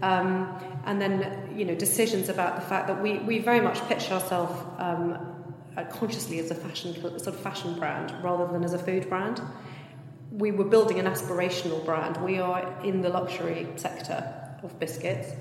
Um, 0.03 0.57
and 0.85 1.01
then, 1.01 1.51
you 1.57 1.65
know, 1.65 1.75
decisions 1.75 2.29
about 2.29 2.57
the 2.57 2.67
fact 2.67 2.87
that 2.89 3.01
we, 3.01 3.19
we 3.19 3.39
very 3.39 3.61
much 3.61 3.81
pitch 3.89 4.11
ourselves 4.11 4.61
um, 4.79 5.36
uh, 5.77 5.85
consciously 5.85 6.39
as 6.39 6.51
a 6.51 6.55
fashion 6.55 6.95
sort 6.95 7.27
of 7.27 7.37
fashion 7.41 7.79
brand 7.79 8.13
rather 8.23 8.51
than 8.53 8.65
as 8.65 8.73
a 8.73 8.79
food 8.79 9.09
brand. 9.09 9.41
We 10.31 10.51
were 10.51 10.65
building 10.65 10.99
an 10.99 11.07
aspirational 11.07 11.85
brand. 11.85 12.17
We 12.19 12.39
are 12.39 12.81
in 12.83 13.01
the 13.01 13.09
luxury 13.09 13.67
sector 13.77 14.33
of 14.63 14.79
biscuits, 14.79 15.33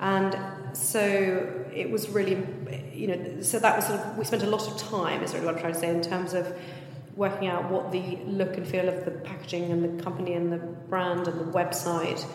and 0.00 0.36
so 0.76 1.64
it 1.72 1.90
was 1.90 2.08
really, 2.10 2.46
you 2.92 3.06
know, 3.06 3.40
so 3.40 3.58
that 3.58 3.76
was 3.76 3.86
sort 3.86 4.00
of 4.00 4.18
we 4.18 4.24
spent 4.24 4.42
a 4.42 4.50
lot 4.50 4.66
of 4.66 4.76
time. 4.78 5.22
Is 5.22 5.32
really 5.32 5.46
what 5.46 5.54
I'm 5.54 5.60
trying 5.60 5.74
to 5.74 5.78
say 5.78 5.90
in 5.90 6.02
terms 6.02 6.34
of 6.34 6.54
working 7.16 7.48
out 7.48 7.70
what 7.70 7.92
the 7.92 8.18
look 8.26 8.56
and 8.56 8.66
feel 8.66 8.88
of 8.88 9.04
the 9.04 9.10
packaging 9.10 9.72
and 9.72 9.98
the 9.98 10.02
company 10.02 10.34
and 10.34 10.52
the 10.52 10.58
brand 10.58 11.26
and 11.26 11.40
the 11.40 11.52
website 11.52 12.26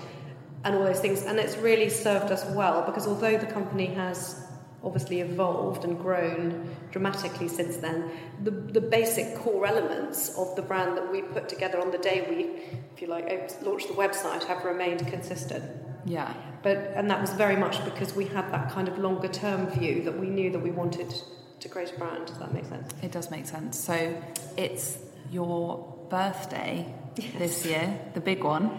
and 0.64 0.76
all 0.76 0.84
those 0.84 1.00
things. 1.00 1.24
And 1.24 1.40
it's 1.40 1.56
really 1.58 1.90
served 1.90 2.32
us 2.32 2.46
well 2.56 2.82
because 2.84 3.08
although 3.08 3.38
the 3.38 3.46
company 3.46 3.86
has 3.88 4.48
obviously 4.84 5.22
evolved 5.22 5.84
and 5.84 6.00
grown 6.00 6.76
dramatically 6.92 7.48
since 7.48 7.78
then. 7.78 8.10
The, 8.44 8.52
the 8.52 8.82
basic 8.82 9.36
core 9.38 9.66
elements 9.66 10.36
of 10.38 10.56
the 10.56 10.62
brand 10.62 10.98
that 10.98 11.12
we 11.12 11.22
put 11.22 11.48
together 11.48 11.80
on 11.80 11.92
the 11.92 11.98
day 11.98 12.26
we, 12.30 12.78
if 12.94 13.02
you 13.02 13.08
like, 13.08 13.28
launched 13.62 13.88
the 13.88 13.94
website 13.94 14.44
have 14.46 14.66
remained 14.66 15.06
consistent. 15.08 15.64
Yeah. 16.06 16.34
But 16.64 16.78
and 16.96 17.10
that 17.10 17.22
was 17.22 17.32
very 17.32 17.56
much 17.56 17.84
because 17.86 18.16
we 18.16 18.26
had 18.26 18.52
that 18.52 18.72
kind 18.72 18.88
of 18.88 18.98
longer 18.98 19.28
term 19.28 19.68
view 19.68 20.04
that 20.04 20.20
we 20.20 20.28
knew 20.28 20.52
that 20.52 20.60
we 20.60 20.72
wanted 20.72 21.14
to 21.60 21.70
create 21.70 21.94
a 21.96 22.00
brand. 22.00 22.28
Does 22.28 22.38
that 22.40 22.54
make 22.54 22.66
sense? 22.66 22.92
It 23.02 23.12
does 23.12 23.30
make 23.32 23.46
sense. 23.46 23.80
So 23.80 24.16
it's 24.58 24.98
your 25.32 26.06
birthday 26.10 26.94
yes. 27.16 27.34
this 27.38 27.66
year, 27.66 28.00
the 28.14 28.22
big 28.22 28.44
one. 28.44 28.72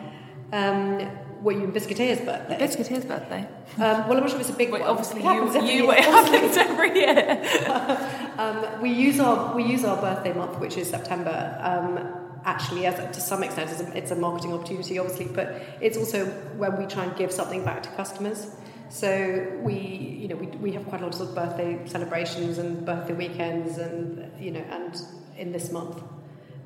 Um, 0.53 1.09
were 1.43 1.53
you 1.53 1.67
Biscuiteer's 1.67 2.21
birthday? 2.21 2.57
Biscuiteer's 2.57 3.05
birthday. 3.05 3.49
Um, 3.77 3.79
well, 3.79 4.13
I'm 4.13 4.21
not 4.21 4.31
sure 4.31 4.41
if 4.41 4.47
it's 4.47 4.51
a 4.51 4.57
big 4.57 4.71
Wait, 4.71 4.81
one. 4.81 4.91
Obviously, 4.91 5.21
it 5.21 5.65
you, 5.65 5.85
you 5.85 5.91
it 5.91 6.01
happens 6.01 6.57
every 6.69 6.95
year. 6.95 8.35
um, 8.39 8.81
we 8.81 8.91
use 8.91 9.19
our 9.19 9.55
we 9.55 9.65
use 9.65 9.85
our 9.85 10.01
birthday 10.01 10.33
month, 10.33 10.59
which 10.59 10.77
is 10.77 10.89
September. 10.89 11.59
Um, 11.61 12.23
actually, 12.45 12.87
as 12.87 12.97
to 13.15 13.21
some 13.21 13.43
extent, 13.43 13.71
it's 13.71 13.81
a, 13.81 13.97
it's 13.97 14.11
a 14.11 14.17
marketing 14.17 14.53
opportunity, 14.53 14.99
obviously, 14.99 15.27
but 15.27 15.63
it's 15.81 15.97
also 15.97 16.27
when 16.57 16.77
we 16.77 16.87
try 16.87 17.05
and 17.05 17.17
give 17.17 17.33
something 17.33 17.65
back 17.65 17.83
to 17.83 17.89
customers. 17.91 18.55
So 18.89 19.59
we, 19.63 19.75
you 19.75 20.29
know, 20.29 20.37
we, 20.37 20.47
we 20.47 20.73
have 20.73 20.87
quite 20.87 21.01
a 21.01 21.05
lot 21.05 21.15
of, 21.15 21.19
sort 21.19 21.31
of 21.31 21.35
birthday 21.35 21.81
celebrations 21.87 22.59
and 22.59 22.85
birthday 22.85 23.15
weekends, 23.15 23.79
and 23.79 24.31
you 24.41 24.53
know, 24.53 24.65
and 24.71 25.01
in 25.37 25.51
this 25.51 25.73
month, 25.73 26.03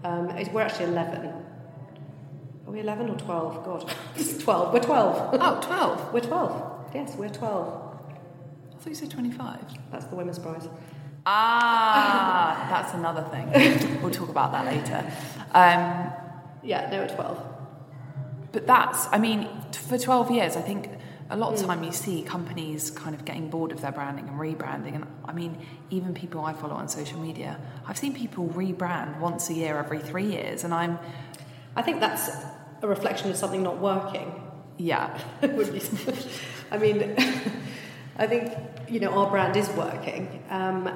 um, 0.05 0.29
we're 0.53 0.61
actually 0.61 0.87
eleven 0.87 1.46
are 2.67 2.71
we 2.73 2.81
11 2.81 3.11
or 3.11 3.17
12? 3.17 3.65
God, 3.65 3.95
12. 4.41 4.73
We're 4.73 4.81
12. 4.81 5.39
Oh, 5.41 5.61
12? 5.63 6.13
we're 6.13 6.21
12. 6.21 6.91
Yes, 6.95 7.15
we're 7.17 7.29
12. 7.29 7.83
I 8.71 8.79
thought 8.79 8.89
you 8.89 8.95
said 8.95 9.11
25. 9.11 9.61
That's 9.93 10.07
the 10.07 10.17
women's 10.17 10.39
prize. 10.39 10.69
Ah, 11.25 12.67
that's 12.71 12.95
another 12.95 13.23
thing. 13.31 14.01
We'll 14.03 14.11
talk 14.11 14.29
about 14.29 14.53
that 14.53 14.67
later. 14.67 15.05
Um, 15.53 16.13
yeah, 16.63 16.89
no, 16.91 17.03
at 17.03 17.15
12. 17.15 17.43
But 18.53 18.67
that's, 18.67 19.07
I 19.13 19.19
mean, 19.19 19.49
for 19.73 19.99
12 19.99 20.31
years, 20.31 20.57
I 20.57 20.63
think 20.63 20.89
a 21.31 21.37
lot 21.37 21.53
of 21.53 21.61
mm. 21.61 21.67
time 21.67 21.85
you 21.85 21.93
see 21.93 22.23
companies 22.23 22.91
kind 22.91 23.15
of 23.15 23.25
getting 23.25 23.51
bored 23.51 23.73
of 23.73 23.81
their 23.81 23.93
branding 23.93 24.29
and 24.29 24.39
rebranding. 24.39 24.95
And 24.95 25.07
I 25.25 25.33
mean, 25.33 25.59
even 25.91 26.15
people 26.15 26.45
I 26.45 26.53
follow 26.53 26.75
on 26.75 26.89
social 26.89 27.19
media, 27.19 27.59
I've 27.87 27.99
seen 27.99 28.15
people 28.15 28.49
rebrand 28.49 29.19
once 29.19 29.51
a 29.51 29.55
year, 29.55 29.79
every 29.79 29.99
three 29.99 30.27
years. 30.27 30.65
And 30.65 30.73
I'm. 30.73 30.99
I 31.75 31.83
think 31.83 32.01
that's 32.01 32.31
a 32.83 32.87
reflection 32.87 33.31
of 33.31 33.37
something 33.37 33.63
not 33.63 33.79
working. 33.79 34.43
Yeah. 34.79 35.19
I 36.71 36.79
mean, 36.79 37.15
I 38.19 38.27
think, 38.27 38.53
you 38.89 39.01
know, 39.01 39.11
our 39.11 39.31
brand 39.31 39.57
is 39.57 39.69
working. 39.71 40.43
Um, 40.51 40.89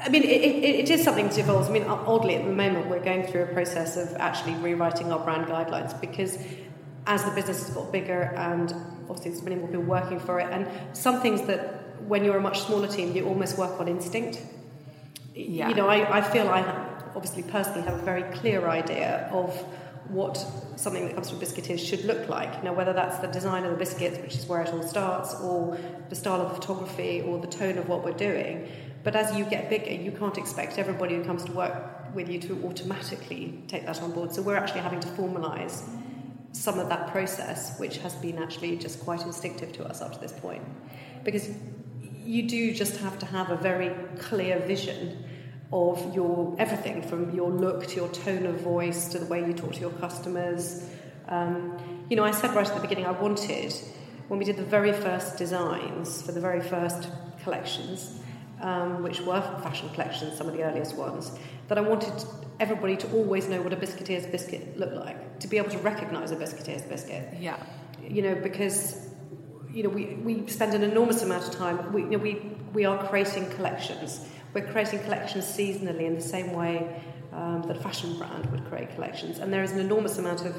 I 0.00 0.08
mean, 0.08 0.22
it, 0.22 0.42
it, 0.42 0.64
it 0.64 0.90
is 0.90 1.02
something 1.02 1.28
to 1.28 1.40
evolve. 1.40 1.68
I 1.68 1.72
mean, 1.72 1.84
oddly, 1.84 2.36
at 2.36 2.44
the 2.44 2.52
moment, 2.52 2.88
we're 2.88 3.02
going 3.02 3.24
through 3.24 3.42
a 3.42 3.46
process 3.46 3.96
of 3.96 4.14
actually 4.16 4.54
rewriting 4.54 5.12
our 5.12 5.18
brand 5.18 5.46
guidelines 5.46 5.98
because 6.00 6.38
as 7.06 7.24
the 7.24 7.30
business 7.32 7.66
has 7.66 7.74
got 7.74 7.90
bigger 7.90 8.34
and 8.36 8.72
obviously 9.08 9.30
there's 9.30 9.42
many 9.42 9.56
more 9.56 9.66
people 9.66 9.82
working 9.82 10.20
for 10.20 10.40
it, 10.40 10.48
and 10.52 10.68
some 10.96 11.20
things 11.20 11.42
that 11.46 12.00
when 12.02 12.24
you're 12.24 12.36
a 12.36 12.40
much 12.40 12.60
smaller 12.60 12.86
team, 12.86 13.14
you 13.14 13.26
almost 13.26 13.58
work 13.58 13.80
on 13.80 13.88
instinct. 13.88 14.40
Yeah. 15.34 15.68
You 15.68 15.74
know, 15.74 15.88
I, 15.88 16.18
I 16.18 16.20
feel 16.20 16.48
I 16.48 16.62
obviously 17.14 17.42
personally 17.44 17.82
have 17.82 17.98
a 17.98 18.02
very 18.02 18.22
clear 18.34 18.68
idea 18.68 19.28
of 19.32 19.64
what 20.08 20.36
something 20.76 21.06
that 21.06 21.14
comes 21.14 21.30
from 21.30 21.40
Biscuiteers 21.40 21.86
should 21.86 22.04
look 22.04 22.28
like. 22.28 22.62
Now, 22.62 22.72
whether 22.72 22.92
that's 22.92 23.18
the 23.18 23.26
design 23.26 23.64
of 23.64 23.72
the 23.72 23.76
biscuits, 23.76 24.18
which 24.18 24.36
is 24.36 24.46
where 24.46 24.62
it 24.62 24.72
all 24.72 24.82
starts, 24.82 25.34
or 25.40 25.78
the 26.08 26.16
style 26.16 26.40
of 26.40 26.48
the 26.48 26.54
photography, 26.54 27.20
or 27.20 27.38
the 27.38 27.46
tone 27.46 27.78
of 27.78 27.88
what 27.88 28.04
we're 28.04 28.12
doing. 28.12 28.68
But 29.04 29.16
as 29.16 29.36
you 29.36 29.44
get 29.44 29.70
bigger, 29.70 29.90
you 29.90 30.12
can't 30.12 30.38
expect 30.38 30.78
everybody 30.78 31.14
who 31.16 31.24
comes 31.24 31.44
to 31.44 31.52
work 31.52 32.14
with 32.14 32.28
you 32.28 32.40
to 32.40 32.66
automatically 32.66 33.62
take 33.68 33.86
that 33.86 34.00
on 34.02 34.12
board. 34.12 34.32
So 34.32 34.42
we're 34.42 34.56
actually 34.56 34.80
having 34.80 35.00
to 35.00 35.08
formalise 35.08 35.82
some 36.52 36.78
of 36.78 36.88
that 36.88 37.10
process, 37.10 37.78
which 37.78 37.98
has 37.98 38.14
been 38.16 38.38
actually 38.38 38.76
just 38.76 39.00
quite 39.00 39.22
instinctive 39.22 39.72
to 39.74 39.84
us 39.84 40.00
up 40.00 40.12
to 40.14 40.18
this 40.18 40.32
point. 40.32 40.62
Because 41.24 41.48
you 42.24 42.48
do 42.48 42.74
just 42.74 42.96
have 42.98 43.18
to 43.18 43.26
have 43.26 43.50
a 43.50 43.56
very 43.56 43.94
clear 44.18 44.58
vision 44.60 45.24
of 45.72 46.14
your 46.14 46.54
everything 46.58 47.02
from 47.02 47.34
your 47.34 47.50
look 47.50 47.86
to 47.86 47.96
your 47.96 48.08
tone 48.08 48.46
of 48.46 48.60
voice 48.60 49.08
to 49.08 49.18
the 49.18 49.26
way 49.26 49.46
you 49.46 49.52
talk 49.52 49.74
to 49.74 49.80
your 49.80 49.90
customers. 49.92 50.88
Um, 51.28 52.06
you 52.08 52.16
know, 52.16 52.24
I 52.24 52.30
said 52.30 52.54
right 52.54 52.66
at 52.66 52.74
the 52.74 52.80
beginning 52.80 53.04
I 53.06 53.10
wanted, 53.10 53.74
when 54.28 54.38
we 54.38 54.44
did 54.44 54.56
the 54.56 54.64
very 54.64 54.92
first 54.92 55.36
designs 55.36 56.22
for 56.22 56.32
the 56.32 56.40
very 56.40 56.62
first 56.62 57.10
collections, 57.42 58.18
um, 58.62 59.02
which 59.02 59.20
were 59.20 59.40
fashion 59.62 59.90
collections, 59.90 60.38
some 60.38 60.48
of 60.48 60.54
the 60.54 60.62
earliest 60.62 60.96
ones, 60.96 61.32
that 61.68 61.76
I 61.76 61.82
wanted 61.82 62.12
everybody 62.60 62.96
to 62.96 63.12
always 63.12 63.46
know 63.46 63.60
what 63.60 63.72
a 63.72 63.76
Biscuiteer's 63.76 64.26
biscuit 64.26 64.78
looked 64.78 64.96
like, 64.96 65.38
to 65.40 65.48
be 65.48 65.58
able 65.58 65.70
to 65.70 65.78
recognise 65.78 66.30
a 66.30 66.36
Biscuiteer's 66.36 66.82
biscuit. 66.82 67.34
Yeah. 67.38 67.62
You 68.02 68.22
know, 68.22 68.34
because 68.36 69.06
you 69.70 69.82
know 69.82 69.90
we, 69.90 70.14
we 70.14 70.46
spend 70.48 70.72
an 70.72 70.82
enormous 70.82 71.22
amount 71.22 71.44
of 71.44 71.52
time. 71.52 71.92
We 71.92 72.02
you 72.04 72.10
know, 72.10 72.18
we 72.18 72.56
we 72.72 72.84
are 72.86 73.06
creating 73.08 73.50
collections 73.50 74.26
we're 74.54 74.70
creating 74.72 75.00
collections 75.00 75.44
seasonally 75.44 76.06
in 76.06 76.14
the 76.14 76.20
same 76.20 76.52
way 76.52 77.02
um, 77.32 77.62
that 77.66 77.76
a 77.76 77.80
fashion 77.80 78.16
brand 78.18 78.46
would 78.50 78.64
create 78.66 78.94
collections. 78.94 79.38
And 79.38 79.52
there 79.52 79.62
is 79.62 79.72
an 79.72 79.80
enormous 79.80 80.18
amount 80.18 80.44
of 80.44 80.56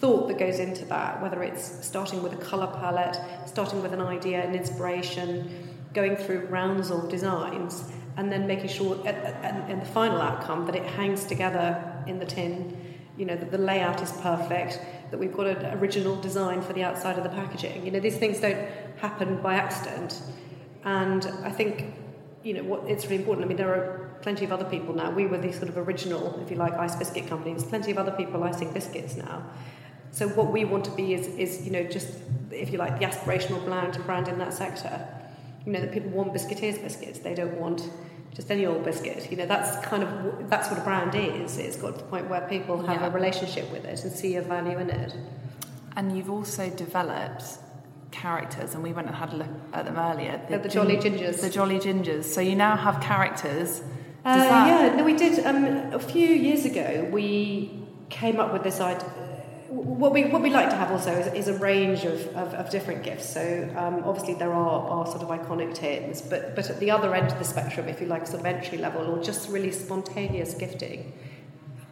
thought 0.00 0.28
that 0.28 0.38
goes 0.38 0.58
into 0.58 0.84
that, 0.86 1.20
whether 1.22 1.42
it's 1.42 1.84
starting 1.84 2.22
with 2.22 2.32
a 2.32 2.36
colour 2.36 2.66
palette, 2.66 3.18
starting 3.46 3.82
with 3.82 3.92
an 3.92 4.00
idea, 4.00 4.42
an 4.42 4.54
inspiration, 4.54 5.78
going 5.94 6.16
through 6.16 6.46
rounds 6.46 6.90
of 6.90 7.08
designs, 7.08 7.84
and 8.16 8.30
then 8.30 8.46
making 8.46 8.68
sure, 8.68 8.96
in 9.06 9.78
the 9.78 9.90
final 9.92 10.20
outcome, 10.20 10.66
that 10.66 10.76
it 10.76 10.84
hangs 10.84 11.24
together 11.24 12.02
in 12.06 12.18
the 12.18 12.24
tin, 12.26 12.76
you 13.16 13.24
know, 13.24 13.36
that 13.36 13.50
the 13.50 13.58
layout 13.58 14.02
is 14.02 14.12
perfect, 14.12 14.80
that 15.10 15.18
we've 15.18 15.34
got 15.34 15.46
an 15.46 15.78
original 15.78 16.16
design 16.16 16.60
for 16.60 16.72
the 16.72 16.82
outside 16.82 17.16
of 17.16 17.24
the 17.24 17.30
packaging. 17.30 17.84
You 17.84 17.92
know, 17.92 18.00
these 18.00 18.16
things 18.16 18.40
don't 18.40 18.68
happen 18.98 19.40
by 19.42 19.54
accident. 19.54 20.22
And 20.84 21.26
I 21.42 21.50
think 21.50 21.94
you 22.46 22.54
know, 22.54 22.62
what, 22.62 22.84
it's 22.88 23.04
really 23.06 23.16
important. 23.16 23.44
I 23.44 23.48
mean, 23.48 23.56
there 23.56 23.74
are 23.74 24.08
plenty 24.22 24.44
of 24.44 24.52
other 24.52 24.64
people 24.66 24.94
now. 24.94 25.10
We 25.10 25.26
were 25.26 25.36
the 25.36 25.52
sort 25.52 25.68
of 25.68 25.76
original, 25.76 26.40
if 26.40 26.48
you 26.48 26.56
like, 26.56 26.74
ice 26.74 26.94
biscuit 26.94 27.26
company. 27.26 27.50
There's 27.50 27.64
plenty 27.64 27.90
of 27.90 27.98
other 27.98 28.12
people 28.12 28.44
icing 28.44 28.72
biscuits 28.72 29.16
now. 29.16 29.42
So 30.12 30.28
what 30.28 30.52
we 30.52 30.64
want 30.64 30.84
to 30.84 30.92
be 30.92 31.12
is, 31.12 31.26
is 31.26 31.66
you 31.66 31.72
know, 31.72 31.82
just, 31.82 32.08
if 32.52 32.70
you 32.70 32.78
like, 32.78 33.00
the 33.00 33.04
aspirational 33.04 33.64
brand, 33.64 33.98
brand 34.06 34.28
in 34.28 34.38
that 34.38 34.54
sector. 34.54 35.08
You 35.66 35.72
know, 35.72 35.80
that 35.80 35.92
people 35.92 36.10
want 36.10 36.32
Biscuiteers 36.32 36.80
biscuits. 36.80 37.18
They 37.18 37.34
don't 37.34 37.58
want 37.58 37.90
just 38.32 38.48
any 38.52 38.64
old 38.64 38.84
biscuit. 38.84 39.28
You 39.28 39.38
know, 39.38 39.46
that's 39.46 39.84
kind 39.84 40.04
of, 40.04 40.48
that's 40.48 40.70
what 40.70 40.78
a 40.78 40.82
brand 40.82 41.16
is. 41.16 41.58
It's 41.58 41.76
got 41.76 41.94
to 41.94 41.98
the 41.98 42.04
point 42.04 42.30
where 42.30 42.42
people 42.42 42.80
have 42.86 43.00
yeah. 43.00 43.08
a 43.08 43.10
relationship 43.10 43.72
with 43.72 43.84
it 43.84 44.04
and 44.04 44.12
see 44.12 44.36
a 44.36 44.42
value 44.42 44.78
in 44.78 44.90
it. 44.90 45.16
And 45.96 46.16
you've 46.16 46.30
also 46.30 46.70
developed 46.70 47.42
characters, 48.16 48.74
and 48.74 48.82
we 48.82 48.92
went 48.92 49.06
and 49.06 49.16
had 49.16 49.32
a 49.32 49.36
look 49.36 49.48
at 49.72 49.84
them 49.84 49.96
earlier. 49.96 50.40
The, 50.48 50.58
the 50.58 50.68
Jolly 50.68 50.96
Gingers. 50.96 51.40
The 51.40 51.50
Jolly 51.50 51.78
Gingers. 51.78 52.24
So 52.24 52.40
you 52.40 52.56
now 52.56 52.76
have 52.76 53.00
characters. 53.00 53.82
Uh, 54.24 54.36
that... 54.36 54.68
Yeah, 54.68 54.96
no, 54.96 55.04
we 55.04 55.14
did. 55.14 55.44
Um, 55.44 55.64
a 55.92 55.98
few 55.98 56.28
years 56.28 56.64
ago, 56.64 57.08
we 57.12 57.82
came 58.08 58.40
up 58.40 58.52
with 58.52 58.62
this 58.62 58.80
idea. 58.80 59.08
What 59.68 60.12
we 60.12 60.24
what 60.24 60.42
we 60.42 60.50
like 60.50 60.70
to 60.70 60.76
have 60.76 60.90
also 60.90 61.12
is, 61.12 61.26
is 61.40 61.48
a 61.48 61.58
range 61.58 62.04
of, 62.04 62.20
of, 62.42 62.54
of, 62.54 62.70
different 62.70 63.02
gifts. 63.02 63.28
So 63.28 63.68
um, 63.76 64.04
obviously 64.04 64.34
there 64.34 64.52
are, 64.52 64.80
are 64.88 65.06
sort 65.06 65.22
of 65.22 65.28
iconic 65.28 65.74
tins, 65.74 66.22
but 66.22 66.54
but 66.54 66.70
at 66.70 66.78
the 66.78 66.90
other 66.92 67.14
end 67.14 67.32
of 67.32 67.38
the 67.38 67.44
spectrum, 67.44 67.88
if 67.88 68.00
you 68.00 68.06
like, 68.06 68.26
sort 68.26 68.40
of 68.40 68.46
entry 68.46 68.78
level 68.78 69.02
or 69.10 69.22
just 69.22 69.50
really 69.50 69.72
spontaneous 69.72 70.54
gifting 70.54 71.12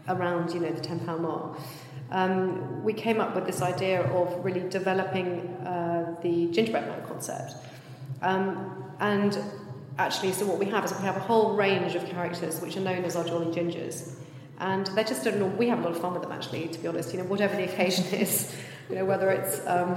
around 0.09 0.53
you 0.55 0.61
know 0.61 0.71
the 0.71 0.81
ten 0.81 1.01
pound 1.01 1.23
mark 1.23 1.59
um, 2.11 2.85
we 2.85 2.93
came 2.93 3.21
up 3.21 3.35
with 3.35 3.47
this 3.47 3.63
idea 3.63 4.03
of 4.03 4.45
really 4.45 4.69
developing 4.69 5.41
uh, 5.67 5.94
the 6.23 6.47
gingerbread 6.49 6.87
man 6.87 7.03
concept. 7.07 7.55
Um, 8.23 8.93
and 9.01 9.39
actually, 9.99 10.33
so 10.33 10.47
what 10.47 10.59
we 10.59 10.67
have 10.67 10.85
is 10.85 10.93
we 10.93 11.05
have 11.05 11.17
a 11.17 11.21
whole 11.21 11.55
range 11.55 11.95
of 11.95 12.05
characters 12.07 12.61
which 12.61 12.77
are 12.77 12.81
known 12.81 13.05
as 13.05 13.17
our 13.17 13.25
Jolly 13.25 13.55
Gingers. 13.55 14.15
And 14.59 14.87
they're 14.89 15.05
just, 15.05 15.27
a, 15.27 15.33
we 15.59 15.69
have 15.69 15.81
a 15.81 15.83
lot 15.83 15.93
of 15.93 16.01
fun 16.01 16.13
with 16.13 16.23
them 16.23 16.33
actually, 16.33 16.69
to 16.69 16.79
be 16.79 16.89
honest, 16.89 17.13
you 17.13 17.19
know, 17.19 17.25
whatever 17.25 17.57
the 17.57 17.65
occasion 17.65 18.05
is, 18.15 18.55
you 18.89 18.97
know, 18.97 19.05
whether 19.05 19.31
it's, 19.31 19.67
um, 19.67 19.97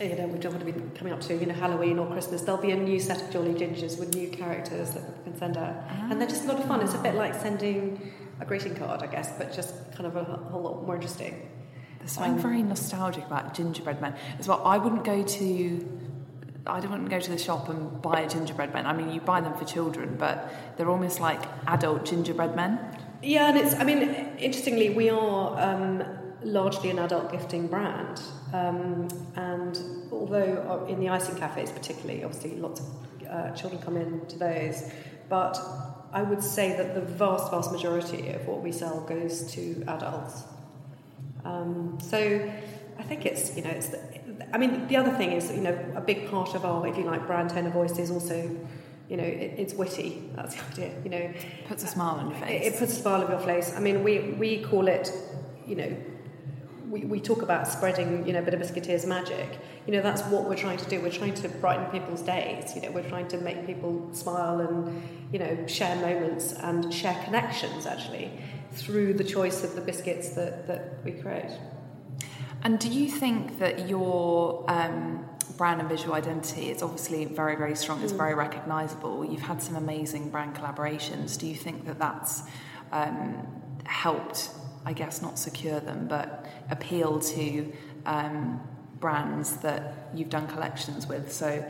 you 0.00 0.14
know, 0.16 0.26
we're 0.26 0.38
going 0.38 0.58
to 0.58 0.64
be 0.64 0.72
coming 0.96 1.12
up 1.12 1.20
to, 1.22 1.34
you 1.34 1.46
know, 1.46 1.54
Halloween 1.54 1.98
or 1.98 2.06
Christmas, 2.10 2.42
there'll 2.42 2.60
be 2.60 2.70
a 2.70 2.76
new 2.76 3.00
set 3.00 3.22
of 3.22 3.30
Jolly 3.30 3.54
Gingers 3.54 3.98
with 3.98 4.14
new 4.14 4.28
characters 4.28 4.90
that 4.92 5.02
we 5.02 5.24
can 5.24 5.38
send 5.38 5.56
out. 5.56 5.74
And 6.10 6.20
they're 6.20 6.28
just 6.28 6.44
a 6.44 6.48
lot 6.48 6.58
of 6.58 6.66
fun. 6.66 6.80
It's 6.80 6.94
a 6.94 6.98
bit 6.98 7.14
like 7.14 7.34
sending 7.34 8.12
a 8.40 8.44
greeting 8.44 8.74
card, 8.74 9.02
I 9.02 9.06
guess, 9.06 9.32
but 9.38 9.52
just 9.52 9.74
kind 9.92 10.06
of 10.06 10.16
a, 10.16 10.20
a 10.20 10.50
whole 10.50 10.62
lot 10.62 10.84
more 10.84 10.94
interesting. 10.94 11.48
There's 12.06 12.14
something 12.14 12.38
very 12.38 12.62
nostalgic 12.62 13.26
about 13.26 13.52
gingerbread 13.52 14.00
men 14.00 14.14
as 14.38 14.46
well. 14.46 14.62
I 14.64 14.78
wouldn't 14.78 15.02
go 15.02 15.24
to 15.24 15.98
I 16.64 16.78
wouldn't 16.78 17.10
go 17.10 17.18
to 17.18 17.30
the 17.30 17.38
shop 17.38 17.68
and 17.68 18.00
buy 18.00 18.20
a 18.20 18.28
gingerbread 18.28 18.72
man. 18.72 18.86
I 18.86 18.92
mean, 18.92 19.10
you 19.10 19.20
buy 19.20 19.40
them 19.40 19.54
for 19.54 19.64
children, 19.64 20.14
but 20.16 20.52
they're 20.76 20.88
almost 20.88 21.18
like 21.18 21.42
adult 21.66 22.04
gingerbread 22.04 22.54
men. 22.54 22.78
Yeah, 23.24 23.48
and 23.48 23.58
it's. 23.58 23.74
I 23.74 23.82
mean, 23.82 24.02
interestingly, 24.38 24.90
we 24.90 25.10
are 25.10 25.60
um, 25.60 26.04
largely 26.44 26.90
an 26.90 27.00
adult 27.00 27.32
gifting 27.32 27.66
brand, 27.66 28.22
um, 28.52 29.08
and 29.34 29.76
although 30.12 30.84
uh, 30.86 30.86
in 30.86 31.00
the 31.00 31.08
icing 31.08 31.34
cafes, 31.34 31.72
particularly, 31.72 32.22
obviously, 32.22 32.54
lots 32.56 32.82
of 32.82 32.86
uh, 33.28 33.50
children 33.56 33.82
come 33.82 33.96
in 33.96 34.24
to 34.26 34.38
those. 34.38 34.92
But 35.28 35.58
I 36.12 36.22
would 36.22 36.42
say 36.42 36.76
that 36.76 36.94
the 36.94 37.00
vast, 37.00 37.50
vast 37.50 37.72
majority 37.72 38.28
of 38.28 38.46
what 38.46 38.62
we 38.62 38.70
sell 38.70 39.00
goes 39.00 39.52
to 39.54 39.82
adults. 39.88 40.44
Um, 41.46 41.98
so 42.00 42.50
I 42.98 43.02
think 43.02 43.24
it's, 43.24 43.56
you 43.56 43.62
know, 43.62 43.70
it's, 43.70 43.88
the, 43.88 44.00
I 44.52 44.58
mean, 44.58 44.88
the 44.88 44.96
other 44.96 45.12
thing 45.12 45.32
is, 45.32 45.50
you 45.50 45.60
know, 45.60 45.78
a 45.94 46.00
big 46.00 46.28
part 46.28 46.54
of 46.54 46.64
our, 46.64 46.86
if 46.86 46.96
you 46.96 47.04
like, 47.04 47.26
brand 47.26 47.50
tone 47.50 47.66
of 47.66 47.72
voice 47.72 47.98
is 47.98 48.10
also, 48.10 48.36
you 49.08 49.16
know, 49.16 49.22
it, 49.22 49.54
it's 49.56 49.74
witty. 49.74 50.30
That's 50.34 50.56
the 50.56 50.64
idea, 50.72 51.02
you 51.04 51.10
know. 51.10 51.32
Puts 51.68 51.84
a 51.84 51.86
smile 51.86 52.16
on 52.16 52.30
your 52.30 52.38
face. 52.40 52.66
It, 52.66 52.74
it 52.74 52.78
puts 52.78 52.92
a 52.92 53.00
smile 53.02 53.22
on 53.22 53.30
your 53.30 53.40
face. 53.40 53.72
I 53.76 53.80
mean, 53.80 54.02
we, 54.02 54.18
we 54.32 54.62
call 54.62 54.88
it, 54.88 55.12
you 55.66 55.76
know, 55.76 55.96
we, 56.90 57.04
we 57.04 57.20
talk 57.20 57.42
about 57.42 57.68
spreading, 57.68 58.26
you 58.26 58.32
know, 58.32 58.40
a 58.40 58.42
bit 58.42 58.54
of 58.54 58.60
biscuiteers 58.60 59.06
magic. 59.06 59.58
You 59.86 59.92
know, 59.92 60.02
that's 60.02 60.22
what 60.22 60.48
we're 60.48 60.56
trying 60.56 60.78
to 60.78 60.88
do. 60.88 61.00
We're 61.00 61.10
trying 61.10 61.34
to 61.34 61.48
brighten 61.48 61.86
people's 61.86 62.22
days. 62.22 62.74
You 62.74 62.82
know, 62.82 62.90
we're 62.90 63.08
trying 63.08 63.28
to 63.28 63.38
make 63.38 63.66
people 63.66 64.08
smile 64.12 64.60
and, 64.60 65.02
you 65.32 65.38
know, 65.38 65.66
share 65.66 65.94
moments 65.96 66.52
and 66.54 66.92
share 66.92 67.20
connections 67.24 67.86
actually 67.86 68.30
through 68.76 69.14
the 69.14 69.24
choice 69.24 69.64
of 69.64 69.74
the 69.74 69.80
biscuits 69.80 70.30
that, 70.30 70.66
that 70.66 71.04
we 71.04 71.12
create. 71.12 71.50
And 72.62 72.78
do 72.78 72.88
you 72.88 73.08
think 73.08 73.58
that 73.58 73.88
your 73.88 74.64
um, 74.68 75.24
brand 75.56 75.80
and 75.80 75.88
visual 75.88 76.14
identity 76.14 76.70
is 76.70 76.82
obviously 76.82 77.24
very, 77.24 77.56
very 77.56 77.76
strong, 77.76 78.02
it's 78.02 78.12
mm. 78.12 78.16
very 78.16 78.34
recognisable? 78.34 79.24
You've 79.24 79.42
had 79.42 79.62
some 79.62 79.76
amazing 79.76 80.30
brand 80.30 80.54
collaborations. 80.54 81.38
Do 81.38 81.46
you 81.46 81.54
think 81.54 81.86
that 81.86 81.98
that's 81.98 82.42
um, 82.92 83.46
helped, 83.84 84.50
I 84.84 84.92
guess, 84.92 85.22
not 85.22 85.38
secure 85.38 85.80
them, 85.80 86.08
but 86.08 86.46
appeal 86.70 87.20
to 87.20 87.72
um, 88.04 88.60
brands 89.00 89.58
that 89.58 90.10
you've 90.14 90.30
done 90.30 90.46
collections 90.48 91.06
with? 91.06 91.32
So 91.32 91.68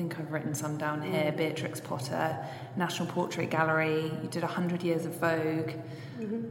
think 0.00 0.18
I've 0.18 0.32
written 0.32 0.54
some 0.54 0.78
down 0.78 1.02
here. 1.02 1.30
Beatrix 1.30 1.78
Potter, 1.78 2.34
National 2.74 3.06
Portrait 3.06 3.50
Gallery, 3.50 4.04
you 4.22 4.28
did 4.30 4.42
100 4.42 4.82
Years 4.82 5.04
of 5.04 5.14
Vogue. 5.16 5.72
Mm-hmm. 6.18 6.48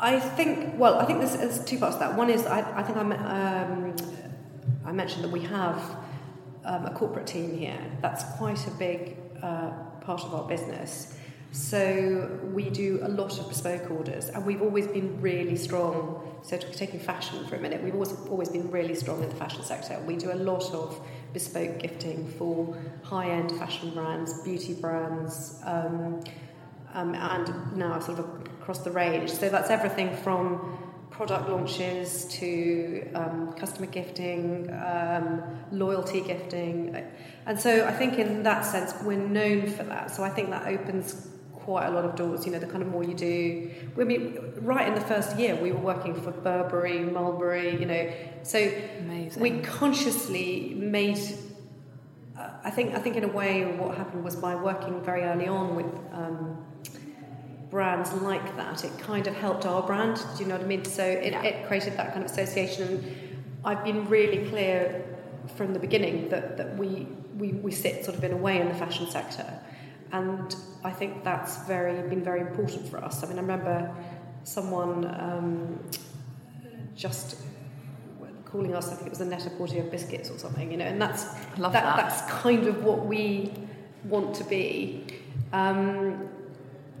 I 0.00 0.18
think, 0.18 0.76
well, 0.76 0.98
I 0.98 1.04
think 1.04 1.20
there's, 1.20 1.36
there's 1.36 1.64
two 1.64 1.78
parts 1.78 1.94
to 1.96 2.00
that. 2.00 2.16
One 2.16 2.30
is, 2.30 2.46
I, 2.46 2.80
I 2.80 2.82
think 2.82 2.98
I, 2.98 3.02
um, 3.02 3.94
I 4.84 4.90
mentioned 4.90 5.22
that 5.22 5.30
we 5.30 5.42
have 5.42 5.80
um, 6.64 6.84
a 6.84 6.90
corporate 6.90 7.28
team 7.28 7.56
here. 7.56 7.78
That's 8.02 8.24
quite 8.38 8.66
a 8.66 8.70
big 8.72 9.16
uh, 9.40 9.70
part 10.00 10.24
of 10.24 10.34
our 10.34 10.48
business. 10.48 11.16
So 11.52 12.40
we 12.52 12.70
do 12.70 12.98
a 13.02 13.08
lot 13.08 13.38
of 13.38 13.48
bespoke 13.48 13.88
orders, 13.90 14.30
and 14.30 14.44
we've 14.44 14.62
always 14.62 14.88
been 14.88 15.20
really 15.20 15.56
strong. 15.56 16.24
So 16.42 16.58
taking 16.58 17.00
fashion 17.00 17.46
for 17.46 17.56
a 17.56 17.60
minute, 17.60 17.82
we've 17.82 17.94
always 17.94 18.12
always 18.28 18.48
been 18.48 18.70
really 18.70 18.94
strong 18.94 19.22
in 19.22 19.28
the 19.28 19.34
fashion 19.34 19.62
sector. 19.62 19.98
We 20.06 20.16
do 20.16 20.30
a 20.30 20.36
lot 20.36 20.74
of 20.74 21.00
bespoke 21.32 21.78
gifting 21.78 22.26
for 22.38 22.76
high-end 23.02 23.52
fashion 23.52 23.90
brands, 23.90 24.40
beauty 24.42 24.74
brands, 24.74 25.60
um, 25.64 26.22
um, 26.94 27.14
and 27.14 27.76
now 27.76 27.98
sort 28.00 28.18
of 28.18 28.26
across 28.60 28.78
the 28.80 28.90
range. 28.90 29.30
So 29.30 29.48
that's 29.48 29.70
everything 29.70 30.16
from 30.16 30.78
product 31.10 31.48
launches 31.48 32.26
to 32.26 33.10
um, 33.14 33.52
customer 33.54 33.86
gifting, 33.86 34.70
um, 34.72 35.42
loyalty 35.72 36.20
gifting. 36.20 36.94
And 37.46 37.58
so 37.58 37.86
I 37.86 37.92
think 37.92 38.18
in 38.18 38.42
that 38.44 38.64
sense, 38.64 38.94
we're 39.02 39.18
known 39.18 39.66
for 39.66 39.84
that. 39.84 40.10
So 40.10 40.22
I 40.22 40.30
think 40.30 40.50
that 40.50 40.66
opens 40.66 41.28
quite 41.68 41.86
a 41.86 41.90
lot 41.90 42.06
of 42.06 42.16
doors, 42.16 42.46
you 42.46 42.52
know, 42.52 42.58
the 42.58 42.66
kind 42.66 42.82
of 42.82 42.88
more 42.88 43.04
you 43.04 43.12
do. 43.12 43.70
I 44.00 44.04
mean, 44.04 44.38
right 44.62 44.88
in 44.88 44.94
the 44.94 45.02
first 45.02 45.36
year, 45.36 45.54
we 45.54 45.70
were 45.70 45.84
working 45.92 46.14
for 46.14 46.30
Burberry, 46.30 47.00
Mulberry, 47.00 47.78
you 47.78 47.84
know. 47.84 48.10
So 48.42 48.58
Amazing. 49.00 49.42
we 49.42 49.50
consciously 49.60 50.72
made 50.74 51.18
I 52.64 52.70
think 52.70 52.94
I 52.94 53.00
think 53.00 53.16
in 53.16 53.24
a 53.24 53.34
way 53.40 53.66
what 53.66 53.98
happened 53.98 54.24
was 54.24 54.34
by 54.34 54.54
working 54.54 55.02
very 55.02 55.24
early 55.24 55.46
on 55.46 55.76
with 55.76 55.92
um, 56.12 56.64
brands 57.68 58.14
like 58.14 58.56
that, 58.56 58.82
it 58.82 58.98
kind 58.98 59.26
of 59.26 59.36
helped 59.36 59.66
our 59.66 59.82
brand. 59.82 60.16
Do 60.36 60.42
you 60.42 60.48
know 60.48 60.56
what 60.56 60.64
I 60.64 60.68
mean? 60.68 60.86
So 60.86 61.04
it, 61.04 61.32
yeah. 61.32 61.42
it 61.42 61.66
created 61.66 61.98
that 61.98 62.14
kind 62.14 62.24
of 62.24 62.30
association. 62.30 62.82
And 62.88 63.44
I've 63.64 63.84
been 63.84 64.08
really 64.08 64.48
clear 64.48 65.04
from 65.56 65.74
the 65.74 65.80
beginning 65.80 66.30
that, 66.30 66.56
that 66.56 66.78
we, 66.78 67.08
we, 67.36 67.52
we 67.52 67.72
sit 67.72 68.06
sort 68.06 68.16
of 68.16 68.24
in 68.24 68.32
a 68.32 68.36
way 68.36 68.58
in 68.58 68.68
the 68.68 68.74
fashion 68.74 69.10
sector. 69.10 69.46
And 70.12 70.54
I 70.84 70.90
think 70.90 71.24
that's 71.24 71.66
very 71.66 72.08
been 72.08 72.24
very 72.24 72.40
important 72.40 72.88
for 72.88 72.98
us. 72.98 73.22
I 73.22 73.26
mean, 73.26 73.38
I 73.38 73.42
remember 73.42 73.94
someone 74.44 75.04
um, 75.06 75.78
just 76.96 77.36
calling 78.44 78.74
us, 78.74 78.90
I 78.90 78.94
think 78.94 79.08
it 79.08 79.10
was 79.10 79.20
a 79.20 79.26
net-a-porter 79.26 79.78
of 79.80 79.90
biscuits 79.90 80.30
or 80.30 80.38
something, 80.38 80.70
you 80.70 80.78
know, 80.78 80.86
and 80.86 81.00
that's 81.00 81.24
that, 81.24 81.72
that, 81.72 81.96
that's 81.96 82.22
kind 82.30 82.66
of 82.66 82.82
what 82.82 83.04
we 83.04 83.52
want 84.04 84.34
to 84.36 84.44
be. 84.44 85.04
Um, 85.52 86.28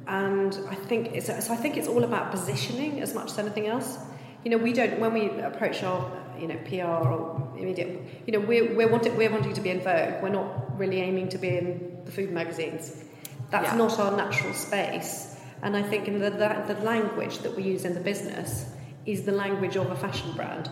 and 0.06 0.58
I 0.70 0.74
think 0.74 1.12
it's 1.14 1.26
so 1.26 1.52
I 1.52 1.56
think 1.56 1.76
it's 1.76 1.88
all 1.88 2.04
about 2.04 2.30
positioning 2.30 3.00
as 3.00 3.14
much 3.14 3.30
as 3.30 3.38
anything 3.38 3.66
else. 3.66 3.98
You 4.44 4.50
know, 4.50 4.56
we 4.56 4.72
don't 4.72 4.98
when 4.98 5.12
we 5.12 5.28
approach 5.40 5.82
our 5.82 6.10
you 6.38 6.48
know 6.48 6.56
PR 6.66 7.08
or 7.08 7.52
immediate, 7.58 8.22
you 8.26 8.32
know, 8.32 8.40
we're 8.40 8.74
we're 8.74 8.88
wanting 8.88 9.16
we're 9.16 9.30
wanting 9.30 9.52
to 9.52 9.60
be 9.60 9.70
in 9.70 9.80
Vogue. 9.80 10.22
We're 10.22 10.30
not 10.30 10.67
really 10.78 11.00
aiming 11.00 11.28
to 11.30 11.38
be 11.38 11.48
in 11.48 11.98
the 12.04 12.12
food 12.12 12.30
magazines. 12.30 13.04
That's 13.50 13.72
yeah. 13.72 13.76
not 13.76 13.98
our 13.98 14.16
natural 14.16 14.54
space. 14.54 15.36
And 15.62 15.76
I 15.76 15.82
think 15.82 16.06
in 16.06 16.18
the, 16.20 16.30
the 16.30 16.74
the 16.74 16.80
language 16.82 17.38
that 17.38 17.56
we 17.56 17.62
use 17.64 17.84
in 17.84 17.94
the 17.94 18.00
business 18.00 18.66
is 19.06 19.24
the 19.24 19.32
language 19.32 19.76
of 19.76 19.90
a 19.90 19.96
fashion 19.96 20.32
brand. 20.32 20.70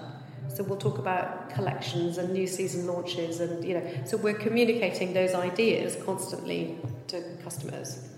So 0.48 0.62
we'll 0.62 0.78
talk 0.78 0.98
about 0.98 1.50
collections 1.50 2.18
and 2.18 2.32
new 2.32 2.46
season 2.46 2.86
launches, 2.86 3.40
and 3.40 3.64
you 3.64 3.74
know, 3.74 3.86
so 4.04 4.16
we're 4.16 4.38
communicating 4.38 5.12
those 5.12 5.34
ideas 5.34 5.96
constantly 6.04 6.78
to 7.08 7.22
customers. 7.42 8.08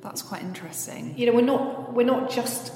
That's 0.00 0.22
quite 0.22 0.42
interesting. 0.42 1.16
You 1.16 1.26
know, 1.26 1.32
we're 1.32 1.42
not 1.42 1.92
we're 1.92 2.06
not 2.06 2.30
just. 2.30 2.72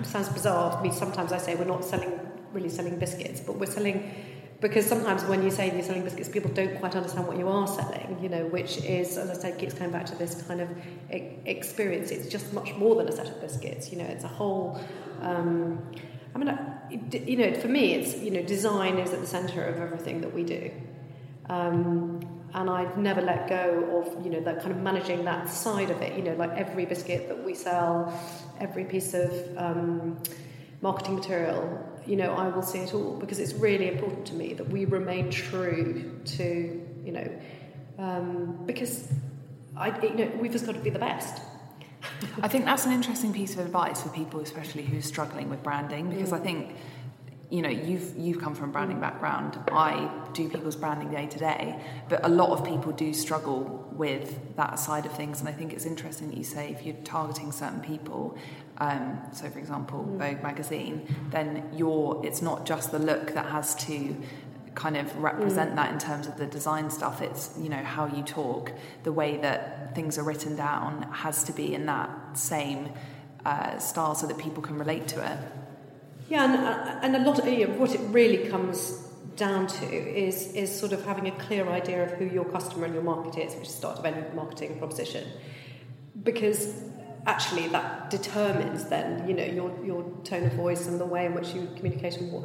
It 0.00 0.06
sounds 0.06 0.28
bizarre 0.30 0.76
to 0.76 0.82
me. 0.82 0.90
Sometimes 0.90 1.32
I 1.32 1.38
say 1.38 1.54
we're 1.54 1.64
not 1.64 1.84
selling 1.84 2.18
really 2.52 2.68
selling 2.68 2.98
biscuits, 2.98 3.40
but 3.40 3.56
we're 3.56 3.66
selling 3.66 4.10
because 4.60 4.86
sometimes 4.86 5.22
when 5.24 5.42
you 5.42 5.50
say 5.50 5.72
you're 5.72 5.82
selling 5.82 6.02
biscuits, 6.02 6.28
people 6.28 6.50
don't 6.50 6.78
quite 6.80 6.96
understand 6.96 7.26
what 7.26 7.36
you 7.38 7.48
are 7.48 7.66
selling. 7.66 8.18
You 8.22 8.28
know, 8.28 8.46
which 8.46 8.78
is, 8.78 9.18
as 9.18 9.30
I 9.30 9.34
said, 9.34 9.58
keeps 9.58 9.74
coming 9.74 9.92
back 9.92 10.06
to 10.06 10.14
this 10.14 10.42
kind 10.42 10.60
of 10.60 10.68
experience. 11.10 12.10
It's 12.10 12.28
just 12.28 12.52
much 12.52 12.74
more 12.74 12.94
than 12.96 13.08
a 13.08 13.12
set 13.12 13.28
of 13.28 13.40
biscuits. 13.40 13.92
You 13.92 13.98
know, 13.98 14.04
it's 14.04 14.24
a 14.24 14.28
whole. 14.28 14.80
Um, 15.20 15.82
I 16.34 16.38
mean, 16.38 16.58
you 17.12 17.36
know, 17.36 17.54
for 17.54 17.68
me, 17.68 17.94
it's 17.94 18.16
you 18.18 18.30
know, 18.30 18.42
design 18.42 18.98
is 18.98 19.12
at 19.12 19.20
the 19.20 19.26
centre 19.26 19.64
of 19.64 19.78
everything 19.78 20.20
that 20.22 20.34
we 20.34 20.42
do. 20.42 20.70
Um, 21.48 22.20
and 22.54 22.70
I've 22.70 22.96
never 22.96 23.20
let 23.20 23.48
go 23.48 24.02
of 24.02 24.24
you 24.24 24.32
know 24.32 24.40
that 24.40 24.60
kind 24.60 24.72
of 24.72 24.78
managing 24.78 25.24
that 25.26 25.48
side 25.48 25.90
of 25.90 26.00
it. 26.00 26.16
You 26.16 26.24
know, 26.24 26.34
like 26.34 26.50
every 26.52 26.86
biscuit 26.86 27.28
that 27.28 27.44
we 27.44 27.54
sell, 27.54 28.12
every 28.58 28.84
piece 28.84 29.12
of 29.12 29.30
um, 29.58 30.18
marketing 30.80 31.16
material. 31.16 31.92
You 32.06 32.16
know, 32.16 32.34
I 32.34 32.48
will 32.48 32.62
see 32.62 32.78
it 32.78 32.94
all 32.94 33.16
because 33.16 33.38
it's 33.38 33.54
really 33.54 33.88
important 33.88 34.26
to 34.26 34.34
me 34.34 34.54
that 34.54 34.68
we 34.68 34.84
remain 34.84 35.30
true 35.30 36.20
to 36.36 36.86
you 37.04 37.12
know 37.12 37.28
um, 37.98 38.58
because 38.66 39.08
I 39.76 39.88
you 40.02 40.14
know 40.14 40.30
we've 40.40 40.52
just 40.52 40.66
got 40.66 40.74
to 40.74 40.80
be 40.80 40.90
the 40.90 40.98
best. 40.98 41.42
I 42.40 42.48
think 42.48 42.64
that's 42.64 42.86
an 42.86 42.92
interesting 42.92 43.32
piece 43.32 43.54
of 43.54 43.60
advice 43.60 44.02
for 44.02 44.10
people, 44.10 44.40
especially 44.40 44.84
who 44.84 44.98
are 44.98 45.02
struggling 45.02 45.50
with 45.50 45.62
branding, 45.62 46.10
because 46.10 46.30
mm. 46.30 46.40
I 46.40 46.42
think 46.42 46.76
you 47.50 47.62
know 47.62 47.68
you've 47.68 48.16
you've 48.16 48.40
come 48.40 48.54
from 48.54 48.70
a 48.70 48.72
branding 48.72 49.00
background. 49.00 49.58
I 49.70 50.10
do 50.32 50.48
people's 50.48 50.76
branding 50.76 51.10
day 51.10 51.26
to 51.26 51.38
day 51.38 51.80
but 52.08 52.24
a 52.24 52.28
lot 52.28 52.50
of 52.50 52.64
people 52.64 52.92
do 52.92 53.12
struggle 53.14 53.88
with 53.92 54.56
that 54.56 54.78
side 54.78 55.06
of 55.06 55.12
things. 55.12 55.40
And 55.40 55.48
i 55.48 55.52
think 55.52 55.72
it's 55.72 55.86
interesting 55.86 56.28
that 56.28 56.36
you 56.36 56.44
say 56.44 56.70
if 56.70 56.84
you're 56.84 56.96
targeting 57.04 57.52
certain 57.52 57.80
people 57.80 58.36
um, 58.78 59.18
so 59.32 59.48
for 59.48 59.58
example 59.58 60.04
mm. 60.04 60.18
vogue 60.18 60.42
magazine 60.42 61.06
then 61.30 61.68
you're 61.72 62.20
it's 62.24 62.42
not 62.42 62.66
just 62.66 62.92
the 62.92 62.98
look 62.98 63.32
that 63.34 63.46
has 63.46 63.74
to 63.86 64.16
kind 64.74 64.96
of 64.96 65.16
represent 65.16 65.72
mm. 65.72 65.76
that 65.76 65.90
in 65.92 65.98
terms 65.98 66.26
of 66.26 66.36
the 66.36 66.46
design 66.46 66.90
stuff. 66.90 67.22
It's 67.22 67.54
you 67.58 67.68
know 67.68 67.82
how 67.82 68.06
you 68.06 68.22
talk. 68.22 68.72
The 69.02 69.12
way 69.12 69.38
that 69.38 69.94
things 69.94 70.18
are 70.18 70.22
written 70.22 70.54
down 70.54 71.02
has 71.10 71.42
to 71.44 71.52
be 71.52 71.74
in 71.74 71.86
that 71.86 72.10
same 72.38 72.90
uh, 73.44 73.78
style 73.78 74.14
so 74.14 74.26
that 74.26 74.38
people 74.38 74.62
can 74.62 74.78
relate 74.78 75.08
to 75.08 75.24
it 75.24 75.38
yeah, 76.28 76.44
and, 76.44 76.54
uh, 76.54 76.98
and 77.02 77.16
a 77.16 77.28
lot 77.28 77.38
of 77.38 77.46
you 77.46 77.66
know, 77.66 77.74
what 77.74 77.94
it 77.94 78.00
really 78.08 78.48
comes 78.48 79.02
down 79.36 79.66
to 79.66 79.86
is 79.86 80.52
is 80.54 80.76
sort 80.76 80.92
of 80.92 81.04
having 81.04 81.28
a 81.28 81.30
clear 81.32 81.68
idea 81.68 82.04
of 82.04 82.12
who 82.12 82.24
your 82.24 82.44
customer 82.46 82.86
and 82.86 82.94
your 82.94 83.02
market 83.02 83.36
is, 83.38 83.54
which 83.54 83.68
is 83.68 83.74
the 83.74 83.78
start 83.78 83.98
of 83.98 84.04
any 84.04 84.22
marketing 84.34 84.78
proposition, 84.78 85.26
because 86.22 86.84
actually 87.26 87.66
that 87.68 88.08
determines 88.08 88.84
then 88.84 89.28
you 89.28 89.34
know 89.34 89.44
your 89.44 89.84
your 89.84 90.02
tone 90.24 90.44
of 90.44 90.52
voice 90.54 90.86
and 90.86 90.98
the 91.00 91.06
way 91.06 91.26
in 91.26 91.34
which 91.34 91.48
you 91.54 91.68
communicate 91.76 92.16
and, 92.18 92.32
what, 92.32 92.44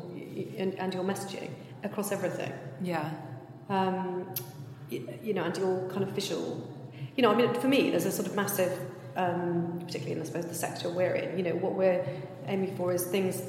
and, 0.57 0.75
and 0.75 0.93
your 0.93 1.03
messaging 1.03 1.49
across 1.83 2.11
everything. 2.11 2.51
Yeah. 2.81 3.09
Um, 3.69 4.33
you, 4.89 5.07
you 5.23 5.33
know, 5.33 5.43
and 5.43 5.57
your 5.57 5.87
kind 5.89 6.03
of 6.03 6.09
visual. 6.09 6.67
You 7.15 7.23
know, 7.23 7.31
I 7.31 7.35
mean, 7.35 7.53
for 7.53 7.67
me, 7.67 7.89
there's 7.89 8.05
a 8.05 8.11
sort 8.11 8.27
of 8.27 8.35
massive, 8.35 8.77
um, 9.15 9.79
particularly 9.85 10.13
in 10.13 10.21
I 10.21 10.25
suppose 10.25 10.45
the 10.45 10.53
sector 10.53 10.89
we're 10.89 11.15
in. 11.15 11.37
You 11.37 11.43
know, 11.45 11.55
what 11.55 11.73
we're 11.73 12.05
aiming 12.47 12.75
for 12.75 12.93
is 12.93 13.05
things 13.05 13.41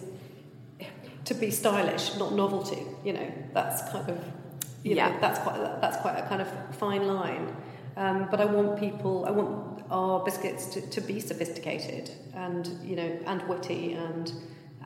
to 1.24 1.34
be 1.34 1.50
stylish, 1.50 2.16
not 2.16 2.32
novelty. 2.34 2.82
You 3.04 3.12
know, 3.14 3.32
that's 3.54 3.82
kind 3.90 4.08
of 4.10 4.18
You 4.84 4.96
know, 4.96 5.06
Yeah. 5.06 5.18
that's 5.20 5.38
quite 5.38 5.58
that's 5.80 5.96
quite 5.98 6.16
a 6.18 6.26
kind 6.28 6.42
of 6.42 6.48
fine 6.76 7.06
line. 7.06 7.54
Um, 7.96 8.26
but 8.30 8.40
I 8.40 8.46
want 8.46 8.80
people, 8.80 9.24
I 9.26 9.30
want 9.30 9.82
our 9.90 10.24
biscuits 10.24 10.66
to, 10.74 10.80
to 10.80 11.00
be 11.00 11.20
sophisticated 11.20 12.10
and 12.34 12.66
you 12.82 12.96
know 12.96 13.10
and 13.26 13.40
witty 13.48 13.92
and 13.92 14.32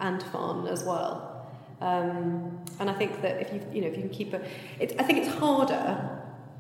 and 0.01 0.23
fun 0.25 0.67
as 0.69 0.85
well. 0.85 1.47
Um, 1.81 2.59
and 2.81 2.91
I 2.91 2.95
think 2.95 3.23
that 3.23 3.41
if 3.41 3.53
you 3.55 3.61
you 3.73 3.81
know 3.83 3.89
if 3.89 3.97
you 3.97 4.03
can 4.03 4.11
keep 4.11 4.33
a, 4.35 4.41
it, 4.81 4.95
I 4.99 5.03
think 5.05 5.19
it's 5.25 5.35
harder. 5.37 6.13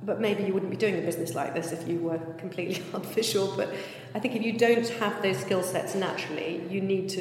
But 0.02 0.20
maybe 0.20 0.44
you 0.44 0.52
wouldn't 0.54 0.70
be 0.70 0.76
doing 0.76 0.96
a 0.98 1.00
business 1.02 1.34
like 1.34 1.52
this 1.54 1.72
if 1.72 1.88
you 1.88 1.98
were 1.98 2.18
completely 2.38 2.80
artificial. 2.94 3.52
But 3.56 3.68
I 4.14 4.18
think 4.20 4.36
if 4.36 4.42
you 4.42 4.52
don't 4.56 4.88
have 5.00 5.20
those 5.22 5.38
skill 5.38 5.62
sets 5.62 5.94
naturally, 5.94 6.62
you 6.70 6.80
need 6.80 7.08
to. 7.16 7.20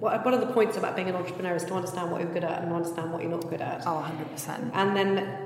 One 0.00 0.34
of 0.34 0.40
the 0.40 0.46
points 0.46 0.76
about 0.76 0.96
being 0.96 1.08
an 1.08 1.14
entrepreneur 1.16 1.54
is 1.56 1.64
to 1.64 1.74
understand 1.74 2.10
what 2.10 2.20
you're 2.22 2.32
good 2.32 2.44
at 2.44 2.62
and 2.62 2.70
to 2.70 2.74
understand 2.76 3.12
what 3.12 3.22
you're 3.22 3.30
not 3.30 3.48
good 3.50 3.60
at 3.60 3.86
Oh, 3.86 4.04
100%. 4.34 4.70
and 4.74 4.96
then 4.96 5.38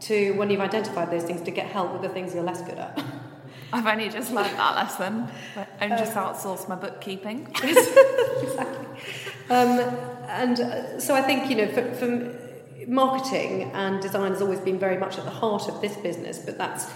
to 0.00 0.32
when 0.32 0.50
you've 0.50 0.60
identified 0.60 1.10
those 1.10 1.22
things 1.24 1.42
to 1.42 1.50
get 1.50 1.66
help 1.66 1.92
with 1.92 2.02
the 2.02 2.08
things 2.08 2.34
you're 2.34 2.42
less 2.42 2.62
good 2.62 2.78
at 2.78 3.02
I've 3.72 3.86
only 3.86 4.08
just 4.08 4.32
learned 4.32 4.56
that 4.58 4.74
lesson. 4.74 5.28
I 5.80 5.88
just 5.90 6.14
outsourced 6.14 6.68
my 6.68 6.74
bookkeeping. 6.74 7.54
Exactly. 8.42 8.86
Um, 9.48 9.78
and 10.28 10.60
uh, 10.60 10.98
so 11.00 11.14
i 11.14 11.20
think 11.22 11.50
you 11.50 11.56
know 11.56 11.68
for, 11.68 11.94
for 11.94 12.08
marketing 12.86 13.70
and 13.74 14.00
design 14.00 14.32
has 14.32 14.40
always 14.42 14.60
been 14.60 14.78
very 14.78 14.96
much 14.96 15.18
at 15.18 15.24
the 15.24 15.30
heart 15.30 15.68
of 15.68 15.80
this 15.80 15.96
business 15.98 16.38
but 16.38 16.56
that's 16.56 16.86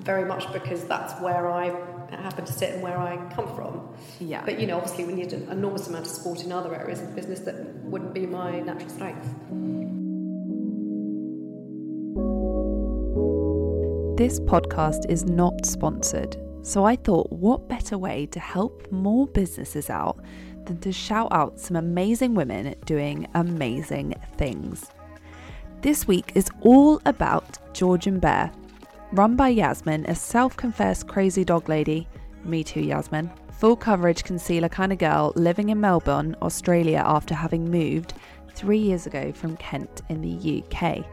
very 0.00 0.24
much 0.24 0.50
because 0.52 0.84
that's 0.84 1.12
where 1.20 1.50
i 1.50 1.70
happen 2.20 2.44
to 2.44 2.52
sit 2.52 2.74
and 2.74 2.82
where 2.82 2.98
i 2.98 3.16
come 3.34 3.54
from 3.54 3.88
Yeah. 4.20 4.42
but 4.44 4.58
you 4.60 4.66
know 4.66 4.76
obviously 4.78 5.04
we 5.04 5.12
need 5.14 5.32
an 5.32 5.48
enormous 5.50 5.86
amount 5.88 6.06
of 6.06 6.12
support 6.12 6.44
in 6.44 6.52
other 6.52 6.74
areas 6.74 7.00
of 7.00 7.14
business 7.14 7.40
that 7.40 7.54
wouldn't 7.84 8.12
be 8.14 8.26
my 8.26 8.60
natural 8.60 8.90
strength 8.90 9.28
This 14.16 14.38
podcast 14.40 15.10
is 15.10 15.24
not 15.24 15.64
sponsored, 15.66 16.36
so 16.62 16.84
I 16.84 16.94
thought 16.96 17.32
what 17.32 17.68
better 17.68 17.98
way 17.98 18.26
to 18.26 18.38
help 18.38 18.86
more 18.92 19.26
businesses 19.26 19.90
out 19.90 20.22
than 20.66 20.78
to 20.80 20.92
shout 20.92 21.32
out 21.32 21.58
some 21.58 21.76
amazing 21.76 22.34
women 22.34 22.74
doing 22.84 23.26
amazing 23.34 24.14
things. 24.36 24.86
This 25.80 26.06
week 26.06 26.30
is 26.36 26.48
all 26.60 27.00
about 27.04 27.58
George 27.74 28.06
and 28.06 28.20
Bear, 28.20 28.52
run 29.12 29.36
by 29.36 29.48
Yasmin, 29.48 30.06
a 30.06 30.14
self 30.14 30.56
confessed 30.56 31.06
crazy 31.06 31.44
dog 31.44 31.68
lady. 31.68 32.08
Me 32.44 32.64
too, 32.64 32.80
Yasmin. 32.80 33.30
Full 33.52 33.76
coverage 33.76 34.24
concealer 34.24 34.68
kind 34.68 34.92
of 34.92 34.98
girl 34.98 35.32
living 35.36 35.68
in 35.68 35.80
Melbourne, 35.80 36.34
Australia 36.42 37.02
after 37.04 37.34
having 37.34 37.70
moved 37.70 38.14
three 38.54 38.78
years 38.78 39.06
ago 39.06 39.32
from 39.32 39.56
Kent 39.58 40.02
in 40.08 40.20
the 40.20 40.64
UK. 40.64 41.04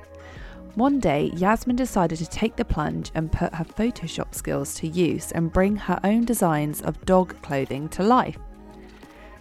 One 0.75 0.99
day, 0.99 1.31
Yasmin 1.35 1.75
decided 1.75 2.19
to 2.19 2.25
take 2.25 2.55
the 2.55 2.65
plunge 2.65 3.11
and 3.15 3.31
put 3.31 3.53
her 3.53 3.65
Photoshop 3.65 4.33
skills 4.33 4.75
to 4.75 4.87
use 4.87 5.31
and 5.33 5.51
bring 5.51 5.75
her 5.75 5.99
own 6.03 6.25
designs 6.25 6.81
of 6.81 7.03
dog 7.05 7.39
clothing 7.41 7.89
to 7.89 8.03
life. 8.03 8.37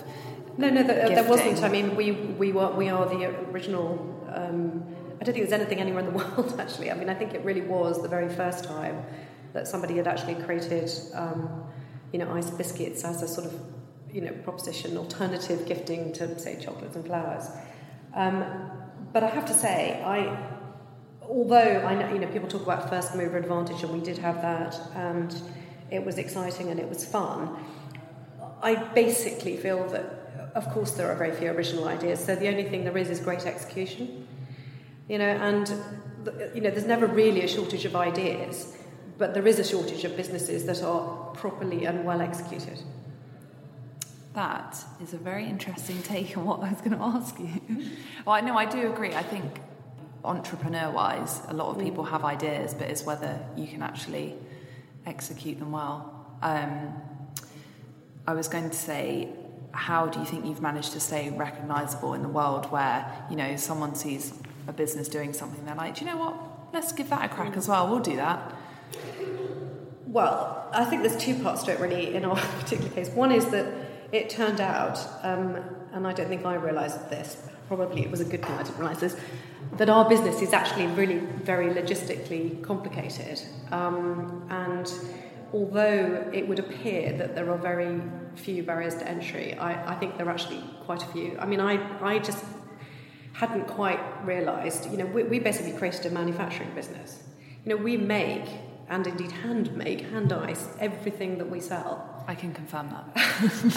No, 0.58 0.68
no, 0.68 0.82
there, 0.82 1.08
there 1.08 1.24
wasn't. 1.24 1.62
I 1.62 1.70
mean, 1.70 1.96
we 1.96 2.12
we 2.12 2.52
were 2.52 2.70
we 2.72 2.90
are 2.90 3.06
the 3.06 3.30
original. 3.52 3.86
Um, 4.30 4.84
I 5.18 5.24
don't 5.24 5.32
think 5.32 5.48
there's 5.48 5.58
anything 5.58 5.80
anywhere 5.80 6.00
in 6.00 6.12
the 6.12 6.18
world 6.22 6.54
actually. 6.60 6.90
I 6.90 6.94
mean, 6.94 7.08
I 7.08 7.14
think 7.14 7.32
it 7.32 7.42
really 7.46 7.62
was 7.62 8.02
the 8.02 8.08
very 8.08 8.28
first 8.28 8.64
time 8.64 9.06
that 9.54 9.66
somebody 9.66 9.96
had 9.96 10.06
actually 10.06 10.34
created, 10.34 10.90
um, 11.14 11.64
you 12.12 12.18
know, 12.18 12.30
ice 12.34 12.50
biscuits 12.50 13.04
as 13.04 13.22
a 13.22 13.28
sort 13.28 13.46
of, 13.46 13.54
you 14.16 14.22
know, 14.22 14.32
proposition 14.44 14.96
alternative 14.96 15.66
gifting 15.66 16.10
to 16.10 16.38
say 16.38 16.58
chocolates 16.58 16.96
and 16.96 17.04
flowers. 17.04 17.50
Um, 18.14 18.44
but 19.12 19.22
I 19.22 19.28
have 19.28 19.44
to 19.44 19.52
say, 19.52 20.02
I 20.02 20.54
although 21.20 21.84
I 21.84 21.94
know, 21.94 22.08
you 22.14 22.20
know, 22.20 22.28
people 22.28 22.48
talk 22.48 22.62
about 22.62 22.88
first 22.88 23.14
mover 23.14 23.36
advantage, 23.36 23.82
and 23.82 23.92
we 23.92 24.00
did 24.00 24.16
have 24.16 24.40
that, 24.40 24.80
and 24.94 25.36
it 25.90 26.02
was 26.02 26.16
exciting 26.16 26.70
and 26.70 26.80
it 26.80 26.88
was 26.88 27.04
fun. 27.04 27.62
I 28.62 28.76
basically 28.94 29.58
feel 29.58 29.86
that, 29.88 30.52
of 30.54 30.66
course, 30.70 30.92
there 30.92 31.12
are 31.12 31.16
very 31.16 31.36
few 31.36 31.50
original 31.50 31.86
ideas. 31.86 32.24
So 32.24 32.34
the 32.34 32.48
only 32.48 32.64
thing 32.64 32.84
there 32.84 32.96
is 32.96 33.10
is 33.10 33.20
great 33.20 33.44
execution. 33.44 34.26
You 35.10 35.18
know, 35.18 35.32
and 35.48 35.68
you 36.54 36.62
know, 36.62 36.70
there's 36.70 36.86
never 36.86 37.06
really 37.06 37.42
a 37.42 37.48
shortage 37.48 37.84
of 37.84 37.94
ideas, 37.94 38.78
but 39.18 39.34
there 39.34 39.46
is 39.46 39.58
a 39.58 39.64
shortage 39.64 40.04
of 40.04 40.16
businesses 40.16 40.64
that 40.64 40.82
are 40.82 41.34
properly 41.34 41.84
and 41.84 42.02
well 42.06 42.22
executed. 42.22 42.80
That 44.36 44.84
is 45.02 45.14
a 45.14 45.16
very 45.16 45.46
interesting 45.46 46.02
take 46.02 46.36
on 46.36 46.44
what 46.44 46.60
I 46.60 46.68
was 46.68 46.82
going 46.82 46.90
to 46.90 47.02
ask 47.02 47.38
you. 47.40 47.48
well, 48.26 48.36
I 48.36 48.42
know 48.42 48.54
I 48.54 48.66
do 48.66 48.92
agree. 48.92 49.14
I 49.14 49.22
think 49.22 49.62
entrepreneur 50.22 50.90
wise, 50.90 51.40
a 51.48 51.54
lot 51.54 51.74
of 51.74 51.82
people 51.82 52.04
have 52.04 52.22
ideas, 52.22 52.74
but 52.74 52.90
it's 52.90 53.02
whether 53.02 53.40
you 53.56 53.66
can 53.66 53.80
actually 53.80 54.34
execute 55.06 55.58
them 55.58 55.72
well. 55.72 56.36
Um, 56.42 56.92
I 58.26 58.34
was 58.34 58.46
going 58.46 58.68
to 58.68 58.76
say, 58.76 59.30
how 59.72 60.04
do 60.04 60.18
you 60.20 60.26
think 60.26 60.44
you've 60.44 60.60
managed 60.60 60.92
to 60.92 61.00
stay 61.00 61.30
recognizable 61.30 62.12
in 62.12 62.20
the 62.20 62.28
world 62.28 62.70
where, 62.70 63.10
you 63.30 63.36
know, 63.36 63.56
someone 63.56 63.94
sees 63.94 64.34
a 64.68 64.72
business 64.74 65.08
doing 65.08 65.32
something, 65.32 65.64
they're 65.64 65.74
like, 65.74 65.94
do 65.94 66.04
you 66.04 66.10
know 66.10 66.18
what? 66.18 66.36
Let's 66.74 66.92
give 66.92 67.08
that 67.08 67.24
a 67.24 67.34
crack 67.34 67.56
as 67.56 67.68
well. 67.68 67.88
We'll 67.88 68.00
do 68.00 68.16
that. 68.16 68.54
Well, 70.06 70.68
I 70.74 70.84
think 70.84 71.04
there's 71.04 71.16
two 71.16 71.42
parts 71.42 71.62
to 71.62 71.72
it 71.72 71.80
really 71.80 72.14
in 72.14 72.26
our 72.26 72.36
particular 72.60 72.90
case. 72.90 73.08
One 73.08 73.32
is 73.32 73.46
that 73.46 73.85
it 74.12 74.30
turned 74.30 74.60
out, 74.60 74.98
um, 75.22 75.58
and 75.92 76.06
I 76.06 76.12
don't 76.12 76.28
think 76.28 76.44
I 76.44 76.54
realised 76.54 77.10
this, 77.10 77.36
probably 77.68 78.02
it 78.02 78.10
was 78.10 78.20
a 78.20 78.24
good 78.24 78.44
thing 78.44 78.54
I 78.54 78.62
didn't 78.62 78.78
realise 78.78 79.00
this, 79.00 79.16
that 79.76 79.88
our 79.88 80.08
business 80.08 80.40
is 80.42 80.52
actually 80.52 80.86
really 80.88 81.18
very 81.18 81.74
logistically 81.74 82.62
complicated. 82.62 83.40
Um, 83.72 84.46
and 84.50 84.92
although 85.52 86.30
it 86.32 86.46
would 86.46 86.58
appear 86.58 87.12
that 87.16 87.34
there 87.34 87.50
are 87.50 87.58
very 87.58 88.00
few 88.36 88.62
barriers 88.62 88.94
to 88.96 89.08
entry, 89.08 89.54
I, 89.54 89.94
I 89.94 89.96
think 89.96 90.16
there 90.16 90.26
are 90.26 90.30
actually 90.30 90.62
quite 90.84 91.02
a 91.02 91.06
few. 91.06 91.36
I 91.38 91.46
mean, 91.46 91.60
I, 91.60 91.74
I 92.00 92.18
just 92.18 92.44
hadn't 93.32 93.66
quite 93.66 94.00
realised, 94.24 94.90
you 94.90 94.96
know, 94.96 95.06
we, 95.06 95.24
we 95.24 95.38
basically 95.38 95.72
created 95.72 96.06
a 96.06 96.10
manufacturing 96.10 96.70
business. 96.74 97.22
You 97.64 97.76
know, 97.76 97.82
we 97.82 97.96
make 97.96 98.48
and 98.88 99.06
indeed 99.06 99.32
hand 99.32 99.76
make, 99.76 100.00
hand 100.10 100.32
ice, 100.32 100.68
everything 100.78 101.38
that 101.38 101.50
we 101.50 101.60
sell. 101.60 102.15
I 102.26 102.34
can 102.34 102.52
confirm 102.52 102.90
that. 102.90 103.04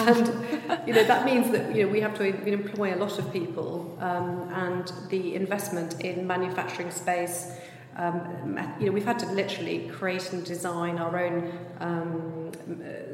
and 0.00 0.86
you 0.86 0.94
know 0.94 1.04
that 1.04 1.24
means 1.24 1.50
that 1.52 1.74
you 1.74 1.84
know 1.84 1.92
we 1.92 2.00
have 2.00 2.14
to 2.18 2.24
employ 2.24 2.94
a 2.94 2.98
lot 2.98 3.18
of 3.18 3.32
people, 3.32 3.96
um, 4.00 4.48
and 4.52 4.92
the 5.08 5.34
investment 5.34 6.00
in 6.00 6.26
manufacturing 6.26 6.90
space. 6.90 7.52
Um, 7.96 8.58
you 8.78 8.86
know, 8.86 8.92
we've 8.92 9.04
had 9.04 9.18
to 9.18 9.26
literally 9.26 9.88
create 9.88 10.32
and 10.32 10.44
design 10.44 10.98
our 10.98 11.18
own 11.22 11.52
um, 11.80 12.52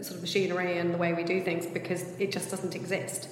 sort 0.03 0.17
of 0.17 0.21
machinery 0.21 0.79
and 0.79 0.93
the 0.93 0.99
way 0.99 1.13
we 1.13 1.25
do 1.25 1.41
things 1.41 1.67
because 1.67 2.03
it 2.19 2.31
just 2.31 2.51
doesn't 2.51 2.75
exist. 2.75 3.29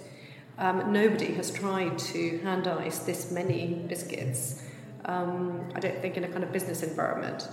Um, 0.58 0.92
nobody 0.92 1.32
has 1.34 1.50
tried 1.50 1.98
to 1.98 2.38
hand 2.38 2.66
ice 2.66 3.00
this 3.00 3.30
many 3.30 3.84
biscuits. 3.88 4.62
Um, 5.04 5.68
I 5.74 5.80
don't 5.80 6.00
think 6.00 6.16
in 6.16 6.24
a 6.24 6.28
kind 6.28 6.44
of 6.44 6.52
business 6.52 6.82
environment. 6.82 7.48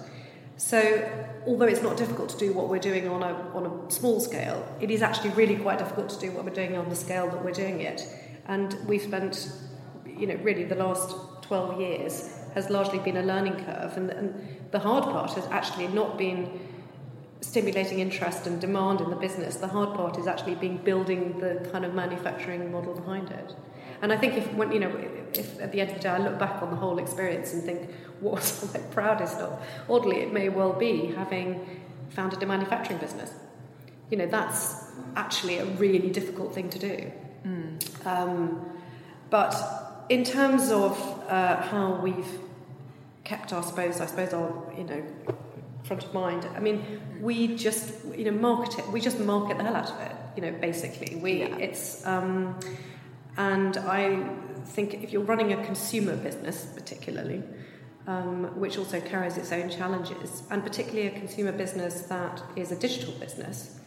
So, 0.61 1.09
although 1.47 1.65
it's 1.65 1.81
not 1.81 1.97
difficult 1.97 2.29
to 2.29 2.37
do 2.37 2.53
what 2.53 2.69
we're 2.69 2.77
doing 2.77 3.07
on 3.07 3.23
a, 3.23 3.33
on 3.55 3.65
a 3.65 3.91
small 3.91 4.19
scale, 4.19 4.63
it 4.79 4.91
is 4.91 5.01
actually 5.01 5.31
really 5.31 5.55
quite 5.55 5.79
difficult 5.79 6.09
to 6.09 6.19
do 6.19 6.31
what 6.31 6.45
we're 6.45 6.53
doing 6.53 6.77
on 6.77 6.87
the 6.87 6.95
scale 6.95 7.27
that 7.29 7.43
we're 7.43 7.51
doing 7.51 7.81
it. 7.81 8.07
And 8.45 8.77
we've 8.87 9.01
spent, 9.01 9.51
you 10.05 10.27
know, 10.27 10.35
really 10.35 10.63
the 10.63 10.75
last 10.75 11.15
12 11.41 11.81
years 11.81 12.37
has 12.53 12.69
largely 12.69 12.99
been 12.99 13.17
a 13.17 13.23
learning 13.23 13.55
curve. 13.65 13.97
And, 13.97 14.11
and 14.11 14.59
the 14.69 14.77
hard 14.77 15.05
part 15.05 15.33
has 15.33 15.47
actually 15.47 15.87
not 15.87 16.15
been 16.19 16.59
stimulating 17.41 17.99
interest 17.99 18.45
and 18.45 18.61
demand 18.61 19.01
in 19.01 19.09
the 19.09 19.15
business. 19.15 19.55
The 19.55 19.67
hard 19.67 19.95
part 19.95 20.19
is 20.19 20.27
actually 20.27 20.55
being 20.55 20.77
building 20.77 21.39
the 21.39 21.67
kind 21.71 21.85
of 21.85 21.95
manufacturing 21.95 22.71
model 22.71 22.93
behind 22.93 23.31
it. 23.31 23.55
And 24.01 24.11
I 24.11 24.17
think 24.17 24.35
if 24.35 24.51
when 24.53 24.71
you 24.71 24.79
know, 24.79 24.91
if 25.33 25.59
at 25.59 25.71
the 25.71 25.81
end 25.81 25.91
of 25.91 25.97
the 25.97 26.03
day 26.03 26.09
I 26.09 26.17
look 26.17 26.39
back 26.39 26.61
on 26.61 26.71
the 26.71 26.75
whole 26.75 26.97
experience 26.97 27.53
and 27.53 27.63
think 27.63 27.89
what 28.19 28.35
was 28.35 28.75
I 28.75 28.79
proudest 28.79 29.37
of, 29.37 29.63
oddly 29.89 30.17
it 30.17 30.33
may 30.33 30.49
well 30.49 30.73
be 30.73 31.07
having 31.15 31.81
founded 32.09 32.41
a 32.43 32.45
manufacturing 32.45 32.99
business. 32.99 33.31
You 34.09 34.17
know, 34.17 34.25
that's 34.25 34.91
actually 35.15 35.59
a 35.59 35.65
really 35.65 36.09
difficult 36.09 36.53
thing 36.53 36.69
to 36.69 36.79
do. 36.79 37.11
Mm. 37.45 38.05
Um, 38.05 38.65
but 39.29 40.05
in 40.09 40.23
terms 40.23 40.69
of 40.71 40.97
uh, 41.29 41.61
how 41.61 41.93
we've 42.01 42.39
kept 43.23 43.53
our, 43.53 43.63
suppose, 43.63 44.01
I 44.01 44.07
suppose, 44.07 44.33
our, 44.33 44.51
you 44.77 44.83
know, 44.83 45.03
front 45.83 46.03
of 46.03 46.13
mind. 46.13 46.47
I 46.55 46.59
mean, 46.59 47.01
we 47.21 47.55
just, 47.55 47.93
you 48.15 48.25
know, 48.25 48.31
market 48.31 48.79
it. 48.79 48.87
We 48.89 49.01
just 49.01 49.19
market 49.19 49.57
the 49.57 49.63
hell 49.63 49.75
out 49.75 49.89
of 49.89 49.99
it. 50.01 50.15
You 50.35 50.41
know, 50.43 50.51
basically, 50.59 51.15
we 51.15 51.39
yeah. 51.39 51.57
it's. 51.57 52.05
Um, 52.05 52.59
and 53.37 53.77
I 53.77 54.27
think 54.65 54.93
if 55.03 55.11
you're 55.11 55.23
running 55.23 55.53
a 55.53 55.65
consumer 55.65 56.15
business, 56.15 56.65
particularly, 56.65 57.43
um, 58.07 58.59
which 58.59 58.77
also 58.77 58.99
carries 58.99 59.37
its 59.37 59.51
own 59.51 59.69
challenges, 59.69 60.43
and 60.49 60.63
particularly 60.63 61.07
a 61.07 61.11
consumer 61.11 61.51
business 61.51 62.01
that 62.03 62.41
is 62.55 62.71
a 62.71 62.75
digital 62.75 63.13
business, 63.13 63.79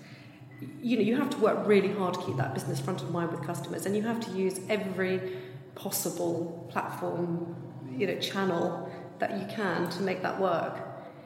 you 0.80 0.96
know, 0.96 1.02
you 1.02 1.16
have 1.16 1.30
to 1.30 1.38
work 1.38 1.66
really 1.66 1.92
hard 1.92 2.14
to 2.14 2.20
keep 2.20 2.36
that 2.36 2.54
business 2.54 2.80
front 2.80 3.02
of 3.02 3.10
mind 3.10 3.30
with 3.32 3.42
customers, 3.42 3.86
and 3.86 3.96
you 3.96 4.02
have 4.02 4.20
to 4.20 4.30
use 4.30 4.60
every 4.68 5.36
possible 5.74 6.66
platform, 6.70 7.56
you 7.96 8.06
know, 8.06 8.18
channel 8.18 8.90
that 9.18 9.38
you 9.38 9.46
can 9.46 9.88
to 9.90 10.02
make 10.02 10.22
that 10.22 10.40
work. 10.40 10.78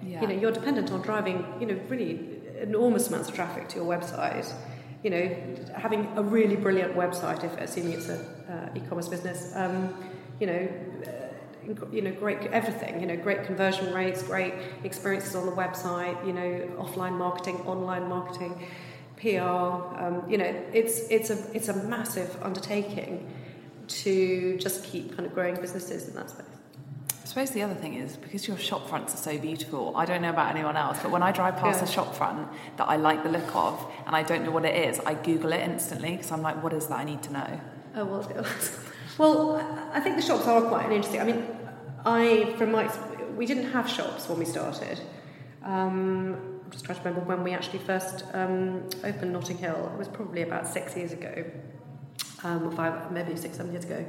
Yeah. 0.03 0.21
You 0.21 0.29
know, 0.29 0.35
you're 0.35 0.53
dependent 0.53 0.91
on 0.93 1.03
driving, 1.03 1.45
you 1.61 1.67
know, 1.67 1.79
really 1.89 2.41
enormous 2.61 3.09
amounts 3.09 3.29
of 3.29 3.35
traffic 3.35 3.69
to 3.69 3.77
your 3.77 3.87
website. 3.87 4.53
You 5.03 5.11
know, 5.11 5.55
having 5.77 6.09
a 6.17 6.23
really 6.23 6.57
brilliant 6.57 6.95
website, 6.95 7.45
if 7.45 7.57
assuming 7.59 7.93
it's 7.93 8.09
an 8.09 8.21
uh, 8.49 8.73
e-commerce 8.75 9.09
business, 9.09 9.53
um, 9.55 9.95
you 10.41 10.47
know, 10.47 10.69
uh, 11.07 11.29
you 11.93 12.03
know, 12.03 12.13
great 12.13 12.41
everything. 12.51 13.01
You 13.01 13.07
know, 13.07 13.17
great 13.17 13.45
conversion 13.45 13.93
rates, 13.95 14.23
great 14.23 14.55
experiences 14.85 15.37
on 15.37 15.47
the 15.47 15.53
website. 15.53 16.27
You 16.27 16.33
know, 16.33 16.69
offline 16.79 17.17
marketing, 17.17 17.57
online 17.67 18.09
marketing, 18.09 18.67
PR. 19.17 19.41
Um, 19.41 20.25
you 20.29 20.39
know, 20.39 20.53
it's 20.73 21.01
it's 21.11 21.31
a 21.31 21.39
it's 21.55 21.69
a 21.69 21.75
massive 21.75 22.37
undertaking 22.43 23.31
to 23.89 24.59
just 24.59 24.85
keep 24.85 25.15
kind 25.15 25.27
of 25.27 25.35
growing 25.35 25.57
businesses 25.57 26.09
in 26.09 26.15
that 26.15 26.31
space. 26.31 26.58
I 27.39 27.45
suppose 27.45 27.55
the 27.55 27.63
other 27.63 27.75
thing 27.75 27.95
is 27.95 28.17
because 28.17 28.49
your 28.49 28.59
shop 28.59 28.89
fronts 28.89 29.15
are 29.15 29.19
so 29.19 29.39
beautiful. 29.39 29.97
I 29.97 30.07
don't 30.07 30.23
know 30.23 30.31
about 30.31 30.51
anyone 30.51 30.77
else, 30.77 30.99
but 31.01 31.13
when 31.13 31.23
I 31.23 31.31
drive 31.31 31.57
past 31.57 31.81
yeah. 31.81 31.89
a 31.89 31.93
shop 31.93 32.17
front 32.17 32.49
that 32.79 32.89
I 32.89 32.97
like 32.97 33.23
the 33.23 33.29
look 33.29 33.55
of 33.55 33.87
and 34.07 34.17
I 34.17 34.25
don't 34.25 34.45
know 34.45 34.51
what 34.51 34.65
it 34.65 34.75
is, 34.75 34.99
I 35.07 35.15
Google 35.15 35.53
it 35.53 35.61
instantly 35.61 36.17
because 36.17 36.33
I'm 36.33 36.43
like, 36.43 36.61
what 36.65 36.73
is 36.73 36.89
that? 36.89 36.99
I 36.99 37.05
need 37.05 37.23
to 37.23 37.33
know. 37.33 37.61
Oh 37.95 38.05
well, 38.07 38.47
well, 39.19 39.91
I 39.93 40.01
think 40.01 40.17
the 40.17 40.23
shops 40.23 40.49
are 40.49 40.63
quite 40.63 40.91
interesting. 40.91 41.21
I 41.21 41.25
mean, 41.25 41.47
I 42.05 42.55
from 42.59 42.73
my 42.73 42.93
we 43.37 43.47
didn't 43.47 43.71
have 43.71 43.89
shops 43.89 44.29
when 44.29 44.41
we 44.41 44.45
started. 44.45 45.01
Um, 45.63 46.61
I'm 46.65 46.71
just 46.73 46.87
trying 46.87 46.99
to 46.99 47.05
remember 47.05 47.29
when 47.29 47.45
we 47.45 47.53
actually 47.53 47.79
first 47.79 48.25
um, 48.33 48.83
opened 49.05 49.33
Notting 49.33 49.59
Hill. 49.59 49.93
It 49.95 49.97
was 49.97 50.09
probably 50.09 50.43
about 50.43 50.67
six 50.67 50.97
years 50.97 51.13
ago, 51.13 51.45
um, 52.43 52.75
five, 52.75 53.13
maybe 53.13 53.37
six, 53.37 53.59
seven 53.59 53.71
years 53.71 53.85
ago. 53.85 54.05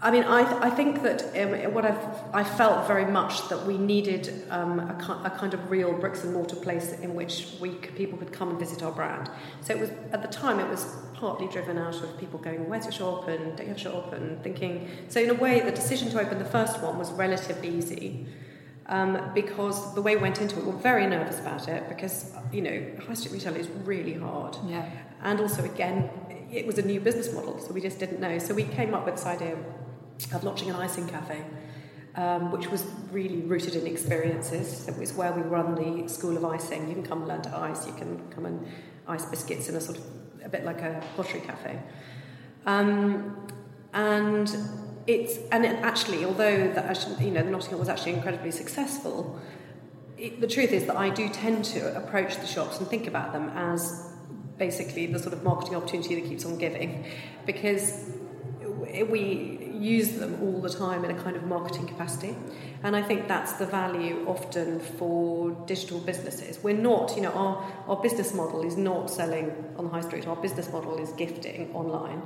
I 0.00 0.12
mean, 0.12 0.22
I, 0.22 0.44
th- 0.44 0.62
I 0.62 0.70
think 0.70 1.02
that 1.02 1.22
um, 1.36 1.74
what 1.74 1.84
I've, 1.84 1.98
I 2.32 2.44
felt 2.44 2.86
very 2.86 3.04
much 3.04 3.48
that 3.48 3.66
we 3.66 3.76
needed 3.76 4.44
um, 4.48 4.78
a, 4.78 5.22
a, 5.24 5.30
kind 5.30 5.54
of 5.54 5.70
real 5.72 5.92
bricks 5.92 6.22
and 6.22 6.32
mortar 6.34 6.54
place 6.54 6.92
in 7.00 7.16
which 7.16 7.48
we 7.60 7.70
people 7.70 8.16
could 8.16 8.32
come 8.32 8.50
and 8.50 8.58
visit 8.60 8.84
our 8.84 8.92
brand. 8.92 9.28
So 9.60 9.74
it 9.74 9.80
was 9.80 9.90
at 10.12 10.22
the 10.22 10.28
time 10.28 10.60
it 10.60 10.68
was 10.68 10.86
partly 11.14 11.48
driven 11.48 11.78
out 11.78 11.96
of 11.96 12.16
people 12.16 12.38
going, 12.38 12.68
"Where's 12.68 12.84
your 12.84 12.92
shop?" 12.92 13.26
and 13.26 13.56
"Don't 13.56 13.66
you 13.66 13.74
have 13.74 13.76
a 13.76 13.80
shop?" 13.80 14.12
and 14.12 14.40
thinking. 14.44 14.88
So 15.08 15.20
in 15.20 15.30
a 15.30 15.34
way, 15.34 15.60
the 15.60 15.72
decision 15.72 16.10
to 16.10 16.20
open 16.20 16.38
the 16.38 16.44
first 16.44 16.80
one 16.80 16.96
was 16.96 17.10
relatively 17.10 17.68
easy. 17.68 18.26
Um, 18.86 19.32
because 19.34 19.94
the 19.94 20.00
way 20.00 20.16
we 20.16 20.22
went 20.22 20.40
into 20.40 20.56
it, 20.58 20.64
we 20.64 20.70
were 20.70 20.78
very 20.78 21.06
nervous 21.06 21.40
about 21.40 21.68
it 21.68 21.88
because 21.88 22.32
you 22.52 22.62
know 22.62 22.86
high 23.04 23.14
street 23.14 23.32
retail 23.32 23.56
is 23.56 23.68
really 23.84 24.14
hard, 24.14 24.56
yeah. 24.64 24.88
and 25.22 25.40
also 25.40 25.64
again 25.64 26.08
it 26.50 26.66
was 26.66 26.78
a 26.78 26.82
new 26.82 27.00
business 27.00 27.32
model, 27.34 27.58
so 27.58 27.72
we 27.72 27.80
just 27.80 27.98
didn't 27.98 28.20
know. 28.20 28.38
So 28.38 28.54
we 28.54 28.62
came 28.62 28.94
up 28.94 29.04
with 29.04 29.16
this 29.16 29.26
idea 29.26 29.58
of 30.32 30.44
launching 30.44 30.70
an 30.70 30.76
icing 30.76 31.08
cafe, 31.08 31.44
um, 32.16 32.50
which 32.50 32.68
was 32.68 32.84
really 33.10 33.38
rooted 33.42 33.74
in 33.74 33.86
experiences. 33.86 34.88
It 34.88 34.98
was 34.98 35.12
where 35.14 35.32
we 35.32 35.42
run 35.42 35.74
the 35.74 36.08
School 36.08 36.36
of 36.36 36.44
Icing. 36.44 36.88
You 36.88 36.94
can 36.94 37.04
come 37.04 37.20
and 37.20 37.28
learn 37.28 37.42
to 37.42 37.56
ice, 37.56 37.86
you 37.86 37.92
can 37.94 38.20
come 38.30 38.46
and 38.46 38.66
ice 39.06 39.24
biscuits 39.24 39.68
in 39.68 39.76
a 39.76 39.80
sort 39.80 39.98
of 39.98 40.04
a 40.44 40.48
bit 40.48 40.64
like 40.64 40.80
a 40.80 41.02
pottery 41.16 41.40
cafe. 41.40 41.78
Um, 42.66 43.36
and 43.92 44.54
it's 45.06 45.38
and 45.50 45.64
it 45.64 45.76
actually, 45.76 46.24
although 46.24 46.70
that 46.72 47.20
you 47.20 47.30
know 47.30 47.42
the 47.42 47.50
Notting 47.50 47.70
Hill 47.70 47.78
was 47.78 47.88
actually 47.88 48.12
incredibly 48.12 48.50
successful, 48.50 49.40
it, 50.18 50.40
the 50.40 50.46
truth 50.46 50.72
is 50.72 50.84
that 50.86 50.96
I 50.96 51.10
do 51.10 51.28
tend 51.28 51.64
to 51.66 51.96
approach 51.96 52.36
the 52.36 52.46
shops 52.46 52.78
and 52.78 52.88
think 52.88 53.06
about 53.06 53.32
them 53.32 53.50
as 53.54 54.12
basically 54.58 55.06
the 55.06 55.18
sort 55.18 55.32
of 55.32 55.42
marketing 55.42 55.76
opportunity 55.76 56.16
that 56.16 56.28
keeps 56.28 56.44
on 56.44 56.58
giving, 56.58 57.06
because 57.46 58.10
we 59.08 59.67
use 59.78 60.12
them 60.12 60.38
all 60.42 60.60
the 60.60 60.68
time 60.68 61.04
in 61.04 61.10
a 61.10 61.22
kind 61.22 61.36
of 61.36 61.44
marketing 61.44 61.86
capacity. 61.86 62.36
And 62.82 62.94
I 62.94 63.02
think 63.02 63.28
that's 63.28 63.52
the 63.52 63.66
value 63.66 64.24
often 64.26 64.80
for 64.80 65.50
digital 65.66 66.00
businesses. 66.00 66.62
We're 66.62 66.76
not, 66.76 67.16
you 67.16 67.22
know, 67.22 67.32
our, 67.32 67.64
our 67.88 68.02
business 68.02 68.34
model 68.34 68.62
is 68.62 68.76
not 68.76 69.10
selling 69.10 69.52
on 69.76 69.84
the 69.84 69.90
high 69.90 70.00
street, 70.00 70.26
our 70.26 70.36
business 70.36 70.70
model 70.72 70.98
is 70.98 71.10
gifting 71.12 71.72
online. 71.74 72.22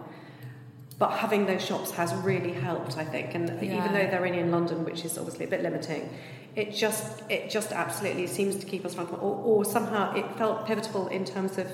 But 0.99 1.11
having 1.13 1.47
those 1.47 1.65
shops 1.65 1.91
has 1.93 2.15
really 2.17 2.53
helped, 2.53 2.97
I 2.97 3.05
think. 3.05 3.35
And 3.35 3.49
yeah. 3.63 3.79
even 3.79 3.93
though 3.93 4.11
they're 4.11 4.25
only 4.25 4.39
in 4.39 4.51
London, 4.51 4.85
which 4.85 5.05
is 5.05 5.19
obviously 5.19 5.47
a 5.47 5.49
bit 5.49 5.63
limiting, 5.63 6.09
it 6.55 6.73
just 6.73 7.23
it 7.31 7.51
just 7.51 7.73
absolutely 7.73 8.27
seems 8.27 8.57
to 8.57 8.67
keep 8.67 8.85
us 8.85 8.95
front, 8.95 9.11
or, 9.11 9.17
or 9.19 9.65
somehow 9.65 10.15
it 10.15 10.31
felt 10.37 10.67
pivotal 10.67 11.09
in 11.09 11.25
terms 11.25 11.57
of 11.57 11.67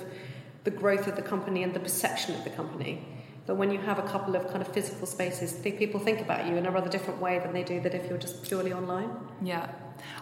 the 0.65 0.71
growth 0.71 1.07
of 1.09 1.17
the 1.17 1.23
company 1.23 1.63
and 1.63 1.75
the 1.75 1.81
perception 1.81 2.35
of 2.37 2.45
the 2.45 2.51
company 2.51 3.05
that 3.49 3.55
when 3.55 3.71
you 3.71 3.79
have 3.79 3.99
a 3.99 4.03
couple 4.03 4.37
of 4.37 4.47
kind 4.49 4.61
of 4.61 4.69
physical 4.69 5.07
spaces, 5.07 5.55
people 5.55 5.99
think 5.99 6.21
about 6.21 6.47
you 6.47 6.57
in 6.57 6.67
a 6.67 6.71
rather 6.71 6.91
different 6.91 7.19
way 7.19 7.39
than 7.39 7.55
they 7.55 7.65
do 7.65 7.81
that 7.81 7.95
if 7.95 8.07
you're 8.07 8.19
just 8.19 8.43
purely 8.43 8.75
online. 8.75 9.11
Yeah. 9.41 9.71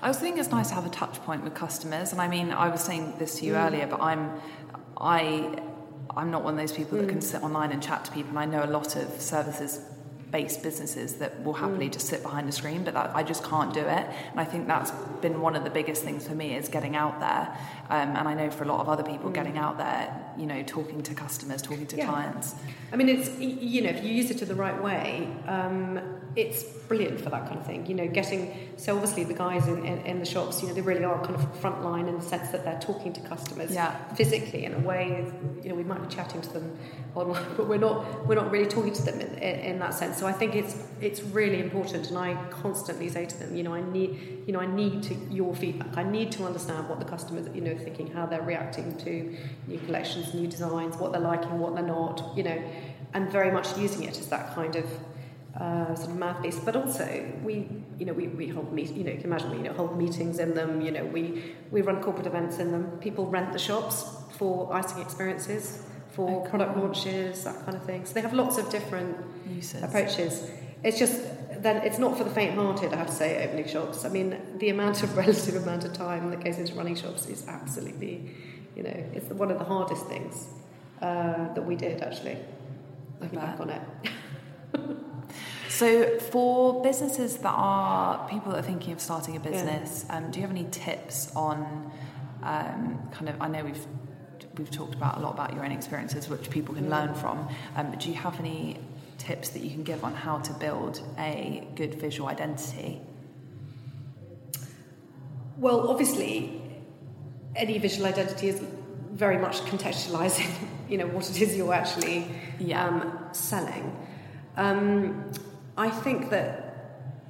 I 0.01 0.07
was 0.07 0.19
thinking 0.19 0.39
it's 0.39 0.53
nice 0.53 0.69
to 0.69 0.77
have 0.77 0.87
a 0.87 0.91
touch 0.91 1.21
point 1.23 1.43
with 1.43 1.53
customers, 1.53 2.13
and 2.13 2.21
I 2.21 2.29
mean, 2.29 2.53
I 2.53 2.69
was 2.69 2.81
saying 2.81 3.15
this 3.19 3.41
to 3.41 3.45
you 3.45 3.55
mm. 3.55 3.67
earlier, 3.67 3.89
but 3.89 4.01
I'm, 4.01 4.31
I, 4.97 5.61
I'm 6.17 6.31
not 6.31 6.45
one 6.45 6.55
of 6.55 6.61
those 6.61 6.71
people 6.71 6.99
mm. 6.99 7.01
that 7.01 7.09
can 7.09 7.21
sit 7.21 7.43
online 7.43 7.73
and 7.73 7.83
chat 7.83 8.05
to 8.05 8.13
people. 8.13 8.31
And 8.31 8.39
I 8.39 8.45
know 8.45 8.65
a 8.65 8.71
lot 8.71 8.95
of 8.95 9.21
services 9.21 9.81
based 10.31 10.63
businesses 10.63 11.15
that 11.17 11.43
will 11.43 11.55
happily 11.55 11.89
mm. 11.89 11.93
just 11.93 12.07
sit 12.07 12.23
behind 12.23 12.49
a 12.49 12.53
screen, 12.53 12.85
but 12.85 12.95
that, 12.95 13.11
I 13.17 13.25
just 13.25 13.43
can't 13.43 13.75
do 13.75 13.81
it. 13.81 14.07
And 14.31 14.39
I 14.39 14.45
think 14.45 14.69
that's 14.69 14.93
been 15.21 15.41
one 15.41 15.57
of 15.57 15.65
the 15.65 15.71
biggest 15.71 16.05
things 16.05 16.29
for 16.29 16.35
me 16.37 16.55
is 16.55 16.69
getting 16.69 16.95
out 16.95 17.19
there. 17.19 17.59
Um, 17.91 18.15
and 18.15 18.29
I 18.29 18.35
know 18.35 18.51
for 18.51 18.63
a 18.63 18.69
lot 18.69 18.79
of 18.79 18.89
other 18.89 19.03
people, 19.03 19.31
mm. 19.31 19.35
getting 19.35 19.59
out 19.59 19.79
there, 19.79 20.15
you 20.39 20.47
know, 20.47 20.63
talking 20.63 21.03
to 21.03 21.15
customers, 21.15 21.63
talking 21.63 21.87
to 21.87 21.97
yeah. 21.97 22.07
clients. 22.07 22.55
I 22.93 22.97
mean, 22.97 23.09
it's 23.09 23.39
you 23.39 23.83
know, 23.83 23.91
if 23.91 24.05
you 24.05 24.13
use 24.13 24.31
it 24.31 24.43
in 24.43 24.49
the 24.49 24.55
right 24.55 24.81
way, 24.83 25.29
um, 25.47 26.01
it's 26.37 26.63
brilliant 26.63 27.21
for 27.21 27.31
that 27.31 27.47
kind 27.47 27.59
of 27.59 27.67
thing. 27.67 27.87
You 27.87 27.95
know, 27.95 28.07
getting 28.07 28.55
so 28.77 28.95
obviously 28.95 29.25
the 29.25 29.35
guys 29.35 29.67
in, 29.67 29.85
in, 29.85 29.99
in, 30.01 30.21
the 30.21 30.27
shops, 30.27 30.61
you 30.61 30.69
know, 30.69 30.75
they 30.75 30.83
really 30.83 31.05
are 31.05 31.19
kind 31.25 31.35
of 31.35 31.59
front 31.61 31.83
line 31.83 32.09
in 32.09 32.17
the 32.17 32.23
sense 32.23 32.51
that 32.51 32.63
they're 32.63 32.79
talking 32.79 33.13
to 33.15 33.21
customers 33.23 33.73
yeah. 33.73 33.97
physically 34.15 34.67
in 34.67 34.75
a 34.75 34.79
way. 34.81 35.33
You 35.63 35.71
know, 35.71 35.75
we 35.75 35.83
might 35.83 36.07
be 36.07 36.15
chatting 36.15 36.43
to 36.43 36.53
them 36.53 36.77
online, 37.15 37.45
but 37.57 37.67
we're 37.67 37.79
not 37.79 38.27
we're 38.27 38.35
not 38.35 38.51
really 38.51 38.69
talking 38.69 38.93
to 38.93 39.03
them 39.03 39.21
in, 39.21 39.35
in, 39.39 39.61
in 39.61 39.79
that 39.79 39.95
sense. 39.95 40.19
So 40.19 40.27
I 40.27 40.33
think 40.33 40.55
it's 40.55 40.77
it's 41.01 41.23
really 41.23 41.61
important, 41.61 42.09
and 42.09 42.19
I 42.19 42.35
constantly 42.51 43.09
say 43.09 43.25
to 43.27 43.39
them, 43.39 43.57
you 43.57 43.63
know, 43.63 43.75
I 43.75 43.81
need 43.81 44.45
you 44.47 44.53
know 44.53 44.61
I 44.61 44.67
need 44.67 45.03
to 45.05 45.15
your 45.31 45.55
feedback. 45.55 45.97
I 45.97 46.03
need 46.03 46.31
to 46.33 46.45
understand 46.45 46.89
what 46.89 46.99
the 46.99 47.07
customers 47.07 47.49
you 47.55 47.63
know 47.63 47.77
thinking, 47.77 48.13
how 48.13 48.27
they're 48.27 48.43
reacting 48.43 48.97
to 48.99 49.37
new 49.67 49.79
collections, 49.87 50.26
new 50.35 50.47
designs, 50.47 50.97
what 50.97 51.13
they're 51.13 51.21
liking, 51.21 51.59
what 51.59 51.75
they're 51.75 51.85
not. 51.85 52.33
You 52.37 52.45
know, 52.45 52.63
and 53.15 53.31
very 53.31 53.51
much 53.51 53.77
using 53.79 54.05
it 54.05 54.19
as 54.19 54.29
that 54.29 54.55
kind 54.55 54.77
of 54.77 54.87
uh, 55.59 55.95
sort 55.95 56.11
of 56.11 56.17
mouthpiece, 56.17 56.59
but 56.61 56.77
also 56.77 57.27
we, 57.43 57.67
you 57.99 58.05
know, 58.05 58.13
we, 58.13 58.29
we 58.29 58.49
hold 58.49 58.73
meet, 58.73 58.93
you 58.93 59.05
know, 59.05 59.11
you 59.11 59.17
can 59.17 59.27
imagine 59.27 59.51
we, 59.51 59.57
you 59.59 59.63
know, 59.63 59.73
hold 59.73 59.97
meetings 59.97 60.39
in 60.39 60.55
them. 60.55 60.81
You 60.81 60.91
know, 60.91 61.05
we 61.07 61.55
we 61.71 61.83
run 61.83 62.03
corporate 62.03 62.27
events 62.27 62.59
in 62.59 62.73
them. 62.73 62.99
People 63.01 63.27
rent 63.27 63.53
the 63.53 63.59
shops 63.59 64.05
for 64.37 64.73
icing 64.73 65.01
experiences, 65.01 65.83
for 66.13 66.41
okay. 66.41 66.51
product 66.51 66.77
launches, 66.77 67.45
that 67.45 67.65
kind 67.65 67.77
of 67.77 67.85
thing. 67.85 68.05
So 68.05 68.15
they 68.15 68.21
have 68.21 68.35
lots 68.35 68.59
of 68.59 68.69
different 68.71 69.17
Uses. 69.49 69.83
approaches. 69.83 70.51
It's 70.83 70.99
just 70.99 71.23
then 71.63 71.77
it's 71.79 71.99
not 71.99 72.19
for 72.19 72.25
the 72.25 72.31
faint-hearted. 72.31 72.93
I 72.93 72.97
have 72.97 73.07
to 73.07 73.13
say, 73.13 73.45
opening 73.47 73.67
shops. 73.67 74.05
I 74.05 74.09
mean, 74.09 74.37
the 74.59 74.69
amount 74.69 75.03
of 75.03 75.17
relative 75.25 75.57
amount 75.57 75.85
of 75.85 75.93
time 75.95 76.31
that 76.31 76.45
goes 76.45 76.59
into 76.59 76.75
running 76.75 76.97
shops 76.97 77.27
is 77.27 77.49
absolutely, 77.49 78.31
you 78.77 78.83
know, 78.83 79.05
it's 79.15 79.29
one 79.31 79.51
of 79.51 79.59
the 79.59 79.65
hardest 79.65 80.07
things 80.07 80.49
uh, 81.01 81.53
that 81.55 81.65
we 81.65 81.75
did 81.75 82.03
actually. 82.03 82.37
Looking 83.21 83.41
back 83.41 83.59
on 83.61 83.71
it. 83.71 83.83
So, 85.69 86.19
for 86.19 86.83
businesses 86.83 87.37
that 87.37 87.53
are 87.55 88.27
people 88.31 88.53
that 88.53 88.61
are 88.61 88.67
thinking 88.67 88.95
of 88.95 89.01
starting 89.01 89.37
a 89.37 89.41
business, 89.41 90.07
yeah. 90.09 90.17
um, 90.17 90.31
do 90.31 90.39
you 90.39 90.47
have 90.47 90.51
any 90.51 90.67
tips 90.71 91.31
on 91.37 91.93
um, 92.43 92.99
kind 93.13 93.29
of? 93.29 93.43
I 93.43 93.49
know 93.49 93.63
we've 93.63 93.87
we've 94.57 94.71
talked 94.71 94.95
about 94.95 95.19
a 95.19 95.21
lot 95.21 95.35
about 95.35 95.53
your 95.53 95.67
own 95.67 95.73
experiences, 95.73 96.31
which 96.31 96.49
people 96.49 96.75
can 96.75 96.89
learn 96.89 97.13
from. 97.13 97.47
Um, 97.77 97.91
but 97.91 98.01
do 98.01 98.09
you 98.09 98.15
have 98.15 98.41
any 98.41 98.79
tips 99.19 99.51
that 99.51 99.59
you 99.59 99.69
can 99.69 99.83
give 99.83 100.03
on 100.03 100.15
how 100.15 100.39
to 100.39 100.53
build 100.55 101.03
a 101.19 101.69
good 101.75 101.97
visual 101.97 102.31
identity? 102.31 103.03
Well, 105.59 105.91
obviously, 105.91 106.63
any 107.57 107.79
visual 107.79 108.07
identity 108.07 108.49
is 108.49 108.63
very 109.13 109.39
much 109.39 109.61
contextualizing, 109.63 110.51
you 110.89 110.99
know, 110.99 111.07
what 111.07 111.29
it 111.31 111.41
is 111.41 111.57
you're 111.57 111.73
actually 111.75 112.31
Yeah. 112.59 112.87
um, 112.87 113.19
selling. 113.33 113.97
Um, 114.57 115.33
I 115.77 115.91
think 115.91 116.31
that 116.31 116.63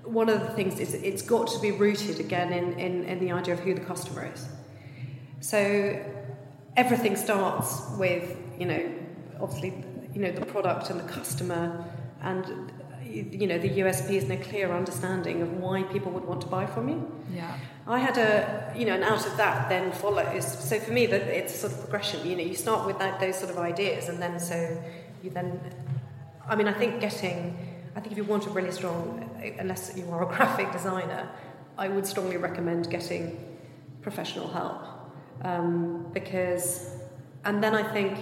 one 0.05 0.29
of 0.29 0.41
the 0.41 0.49
things 0.51 0.79
is 0.79 0.95
it's 0.95 1.23
got 1.23 1.49
to 1.49 1.59
be 1.61 1.73
rooted 1.73 2.21
again 2.21 2.53
in, 2.53 2.79
in, 2.79 3.05
in 3.05 3.19
the 3.19 3.33
idea 3.33 3.55
of 3.55 3.61
who 3.61 3.75
the 3.75 3.81
customer 3.81 4.31
is. 4.33 4.47
So 5.41 6.01
everything 6.77 7.17
starts 7.17 7.83
with, 7.99 8.37
you 8.59 8.67
know, 8.67 8.93
obviously, 9.41 9.85
you 10.15 10.21
know, 10.21 10.31
the 10.31 10.47
product 10.47 10.91
and 10.91 11.01
the 11.01 11.13
customer 11.13 11.85
and, 12.23 12.73
you 13.17 13.47
know, 13.47 13.59
the 13.59 13.71
USPs 13.81 14.23
and 14.23 14.33
a 14.33 14.37
clear 14.37 14.73
understanding 14.73 15.43
of 15.43 15.53
why 15.53 15.83
people 15.85 16.13
would 16.13 16.25
want 16.25 16.41
to 16.43 16.47
buy 16.47 16.67
from 16.67 16.89
you. 16.89 17.11
Yeah. 17.33 17.57
I 17.87 17.99
had 17.99 18.19
a, 18.19 18.73
you 18.77 18.85
know, 18.85 18.95
and 18.95 19.05
out 19.05 19.27
of 19.27 19.37
that 19.37 19.69
then 19.69 19.93
follows. 19.93 20.47
So 20.69 20.79
for 20.81 20.93
me, 20.93 21.07
that 21.07 21.23
it's 21.23 21.55
a 21.55 21.59
sort 21.59 21.73
of 21.73 21.81
progression. 21.81 22.29
You 22.29 22.37
know, 22.37 22.43
you 22.43 22.55
start 22.55 22.87
with 22.87 22.99
that, 22.99 23.21
those 23.21 23.39
sort 23.39 23.51
of 23.51 23.59
ideas, 23.59 24.09
and 24.09 24.21
then 24.21 24.39
so 24.39 24.83
you 25.23 25.31
then. 25.31 25.61
I 26.49 26.57
mean, 26.57 26.69
I 26.69 26.73
think 26.73 27.01
getting. 27.01 27.57
I 27.95 28.01
think 28.01 28.13
if 28.13 28.19
you 28.19 28.25
want 28.25 28.47
a 28.47 28.51
really 28.51 28.73
strong, 28.73 29.31
unless 29.59 29.97
you 29.97 30.11
are 30.11 30.23
a 30.23 30.27
graphic 30.37 30.73
designer, 30.73 31.29
I 31.79 31.89
would 31.89 32.07
strongly 32.07 32.37
recommend 32.37 32.91
getting 32.91 33.39
professional 34.03 34.49
help 34.49 34.83
um, 35.43 36.07
because, 36.13 36.91
and 37.45 37.63
then 37.63 37.75
I 37.75 37.83
think 37.83 38.19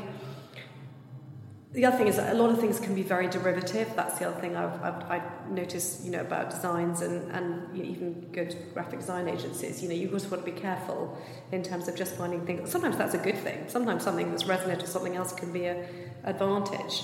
the 1.75 1.85
other 1.85 1.97
thing 1.97 2.07
is 2.07 2.17
that 2.17 2.33
a 2.33 2.39
lot 2.39 2.51
of 2.51 2.61
things 2.61 2.79
can 2.79 2.95
be 2.95 3.03
very 3.03 3.27
derivative. 3.27 3.91
That's 3.97 4.21
the 4.21 4.29
other 4.29 4.41
thing 4.41 4.57
I've, 4.57 4.81
I've, 4.81 5.11
I've 5.11 5.51
noticed, 5.51 6.05
you 6.05 6.13
know, 6.13 6.21
about 6.21 6.51
designs 6.51 7.03
and, 7.03 7.29
and 7.33 7.77
you 7.77 7.83
know, 7.83 7.91
even 7.91 8.21
good 8.31 8.57
graphic 8.73 9.01
design 9.01 9.29
agencies. 9.29 9.83
You 9.83 9.89
know, 9.89 9.95
you 9.97 10.09
just 10.09 10.31
want 10.31 10.47
to 10.47 10.51
be 10.53 10.57
careful 10.57 11.19
in 11.51 11.65
terms 11.65 11.89
of 11.89 11.97
just 11.97 12.15
finding 12.15 12.47
things. 12.47 12.71
Sometimes 12.71 12.97
that's 12.97 13.15
a 13.15 13.19
good 13.19 13.37
thing. 13.39 13.65
Sometimes 13.67 14.05
something 14.05 14.31
that's 14.31 14.47
resonant 14.47 14.83
with 14.83 14.91
something 14.91 15.17
else 15.17 15.33
can 15.33 15.53
be 15.53 15.65
an 15.65 15.85
advantage. 16.23 17.03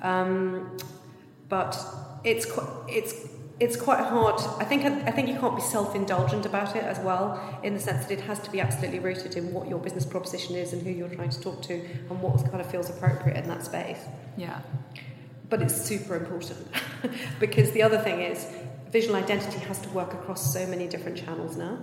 Um, 0.00 0.78
but 1.50 1.78
it's 2.24 2.46
it's 2.88 3.14
it's 3.60 3.76
quite 3.76 3.98
hard. 3.98 4.40
I 4.60 4.64
think 4.64 4.84
I 4.84 5.10
think 5.10 5.28
you 5.28 5.38
can't 5.38 5.56
be 5.56 5.62
self-indulgent 5.62 6.46
about 6.46 6.76
it 6.76 6.84
as 6.84 6.98
well, 7.00 7.58
in 7.62 7.74
the 7.74 7.80
sense 7.80 8.06
that 8.06 8.12
it 8.12 8.20
has 8.22 8.38
to 8.40 8.50
be 8.50 8.60
absolutely 8.60 9.00
rooted 9.00 9.36
in 9.36 9.52
what 9.52 9.68
your 9.68 9.78
business 9.78 10.06
proposition 10.06 10.54
is 10.54 10.72
and 10.72 10.82
who 10.82 10.90
you're 10.90 11.08
trying 11.08 11.30
to 11.30 11.40
talk 11.40 11.62
to 11.62 11.74
and 11.74 12.22
what 12.22 12.36
kind 12.50 12.60
of 12.60 12.70
feels 12.70 12.88
appropriate 12.88 13.36
in 13.36 13.48
that 13.48 13.64
space. 13.64 14.00
Yeah. 14.36 14.60
But 15.48 15.62
it's 15.62 15.80
super 15.80 16.14
important 16.14 16.66
because 17.40 17.72
the 17.72 17.82
other 17.82 17.98
thing 17.98 18.20
is 18.20 18.46
visual 18.90 19.16
identity 19.16 19.58
has 19.60 19.80
to 19.80 19.88
work 19.90 20.14
across 20.14 20.52
so 20.52 20.66
many 20.66 20.86
different 20.86 21.16
channels 21.16 21.56
now. 21.56 21.78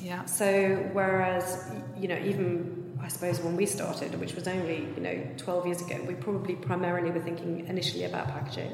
Yeah. 0.00 0.24
So 0.24 0.88
whereas 0.92 1.70
you 1.98 2.08
know 2.08 2.18
even 2.18 2.98
I 3.02 3.08
suppose 3.08 3.40
when 3.40 3.56
we 3.56 3.66
started, 3.66 4.18
which 4.18 4.34
was 4.34 4.48
only 4.48 4.88
you 4.96 5.00
know 5.00 5.22
12 5.36 5.66
years 5.66 5.80
ago, 5.82 6.02
we 6.06 6.14
probably 6.14 6.54
primarily 6.56 7.10
were 7.10 7.20
thinking 7.20 7.66
initially 7.66 8.04
about 8.04 8.28
packaging, 8.28 8.72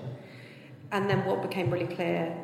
and 0.94 1.10
then 1.10 1.24
what 1.24 1.42
became 1.42 1.70
really 1.70 1.92
clear 1.94 2.34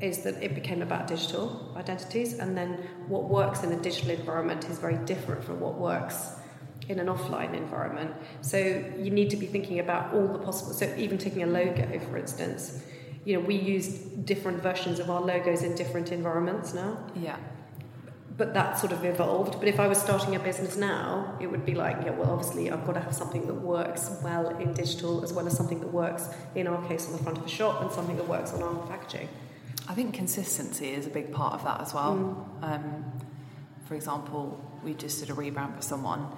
is 0.00 0.22
that 0.22 0.40
it 0.40 0.54
became 0.54 0.80
about 0.82 1.08
digital 1.08 1.74
identities, 1.76 2.38
and 2.38 2.56
then 2.56 2.70
what 3.08 3.24
works 3.24 3.64
in 3.64 3.72
a 3.72 3.80
digital 3.88 4.10
environment 4.10 4.64
is 4.70 4.78
very 4.78 4.98
different 4.98 5.42
from 5.42 5.58
what 5.58 5.74
works 5.74 6.30
in 6.88 7.00
an 7.00 7.08
offline 7.08 7.54
environment. 7.54 8.14
So 8.40 8.56
you 8.56 9.10
need 9.10 9.30
to 9.30 9.36
be 9.36 9.46
thinking 9.46 9.80
about 9.80 10.14
all 10.14 10.28
the 10.28 10.38
possible. 10.38 10.72
So 10.72 10.94
even 10.96 11.18
taking 11.18 11.42
a 11.42 11.46
logo, 11.46 11.98
for 12.08 12.16
instance, 12.16 12.82
you 13.24 13.34
know 13.34 13.44
we 13.44 13.56
use 13.56 13.88
different 14.32 14.62
versions 14.62 15.00
of 15.00 15.10
our 15.10 15.20
logos 15.20 15.62
in 15.62 15.74
different 15.74 16.12
environments 16.12 16.72
now 16.72 16.96
Yeah. 17.20 17.36
But 18.38 18.54
that 18.54 18.78
sort 18.78 18.92
of 18.92 19.04
evolved. 19.04 19.58
But 19.58 19.66
if 19.66 19.80
I 19.80 19.88
was 19.88 20.00
starting 20.00 20.36
a 20.36 20.38
business 20.38 20.76
now, 20.76 21.36
it 21.40 21.48
would 21.48 21.66
be 21.66 21.74
like, 21.74 21.96
yeah, 22.04 22.10
well, 22.10 22.30
obviously, 22.30 22.70
I've 22.70 22.86
got 22.86 22.92
to 22.92 23.00
have 23.00 23.14
something 23.14 23.46
that 23.48 23.54
works 23.54 24.10
well 24.22 24.48
in 24.58 24.72
digital 24.72 25.24
as 25.24 25.32
well 25.32 25.46
as 25.48 25.56
something 25.56 25.80
that 25.80 25.92
works, 25.92 26.28
in 26.54 26.68
our 26.68 26.86
case, 26.86 27.06
on 27.06 27.12
the 27.12 27.18
front 27.18 27.36
of 27.36 27.44
a 27.44 27.48
shop 27.48 27.82
and 27.82 27.90
something 27.90 28.16
that 28.16 28.28
works 28.28 28.52
on 28.52 28.62
our 28.62 28.86
packaging. 28.86 29.28
I 29.88 29.94
think 29.94 30.14
consistency 30.14 30.90
is 30.90 31.06
a 31.06 31.10
big 31.10 31.32
part 31.32 31.54
of 31.54 31.64
that 31.64 31.80
as 31.80 31.92
well. 31.92 32.48
Mm. 32.62 32.72
Um, 32.72 33.04
for 33.86 33.96
example, 33.96 34.64
we 34.84 34.94
just 34.94 35.18
did 35.18 35.30
a 35.30 35.32
rebrand 35.32 35.74
for 35.74 35.82
someone, 35.82 36.28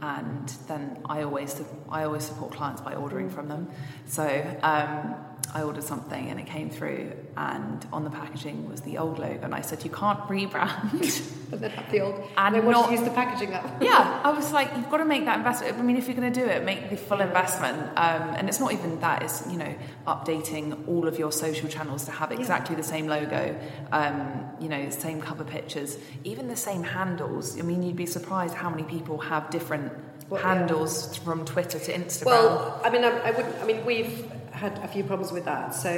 and 0.00 0.48
then 0.68 0.98
I 1.06 1.22
always 1.22 1.60
I 1.88 2.04
always 2.04 2.24
support 2.24 2.52
clients 2.52 2.82
by 2.82 2.94
ordering 2.94 3.30
from 3.30 3.48
them. 3.48 3.68
So 4.06 4.24
um, 4.62 5.16
I 5.54 5.62
ordered 5.62 5.84
something 5.84 6.28
and 6.28 6.38
it 6.38 6.46
came 6.46 6.68
through, 6.68 7.12
and 7.36 7.86
on 7.92 8.04
the 8.04 8.10
packaging 8.10 8.68
was 8.68 8.82
the 8.82 8.98
old 8.98 9.18
logo, 9.18 9.40
and 9.42 9.54
I 9.54 9.62
said 9.62 9.84
you 9.84 9.90
can't 9.90 10.20
rebrand. 10.20 11.34
But 11.50 11.60
then 11.60 11.70
have 11.70 11.90
the 11.90 12.00
old, 12.00 12.22
And 12.36 12.54
they 12.54 12.60
want 12.60 12.86
to 12.88 12.92
use 12.92 13.02
the 13.02 13.10
packaging 13.10 13.54
up. 13.54 13.64
yeah, 13.82 14.20
I 14.22 14.30
was 14.32 14.52
like, 14.52 14.70
you've 14.76 14.90
got 14.90 14.98
to 14.98 15.06
make 15.06 15.24
that 15.24 15.38
investment. 15.38 15.78
I 15.78 15.82
mean, 15.82 15.96
if 15.96 16.06
you're 16.06 16.14
going 16.14 16.30
to 16.30 16.40
do 16.40 16.46
it, 16.46 16.62
make 16.62 16.90
the 16.90 16.96
full 16.98 17.22
investment. 17.22 17.78
Um, 17.96 18.34
and 18.36 18.50
it's 18.50 18.60
not 18.60 18.72
even 18.72 19.00
that; 19.00 19.22
it's 19.22 19.46
you 19.50 19.56
know 19.56 19.74
updating 20.06 20.86
all 20.86 21.08
of 21.08 21.18
your 21.18 21.32
social 21.32 21.68
channels 21.68 22.04
to 22.04 22.10
have 22.10 22.32
exactly 22.32 22.76
the 22.76 22.82
same 22.82 23.06
logo, 23.06 23.58
um, 23.92 24.44
you 24.60 24.68
know, 24.68 24.90
same 24.90 25.22
cover 25.22 25.44
pictures, 25.44 25.96
even 26.24 26.48
the 26.48 26.56
same 26.56 26.82
handles. 26.82 27.58
I 27.58 27.62
mean, 27.62 27.82
you'd 27.82 27.96
be 27.96 28.06
surprised 28.06 28.54
how 28.54 28.68
many 28.68 28.82
people 28.82 29.16
have 29.18 29.48
different 29.48 29.90
yeah. 30.30 30.38
handles 30.38 31.16
from 31.16 31.46
Twitter 31.46 31.78
to 31.78 31.92
Instagram. 31.92 32.26
Well, 32.26 32.80
I 32.84 32.90
mean, 32.90 33.04
I, 33.04 33.08
I 33.08 33.30
wouldn't. 33.30 33.56
I 33.56 33.64
mean, 33.64 33.86
we've 33.86 34.30
had 34.58 34.78
a 34.78 34.88
few 34.88 35.04
problems 35.04 35.32
with 35.32 35.44
that. 35.44 35.74
So, 35.74 35.92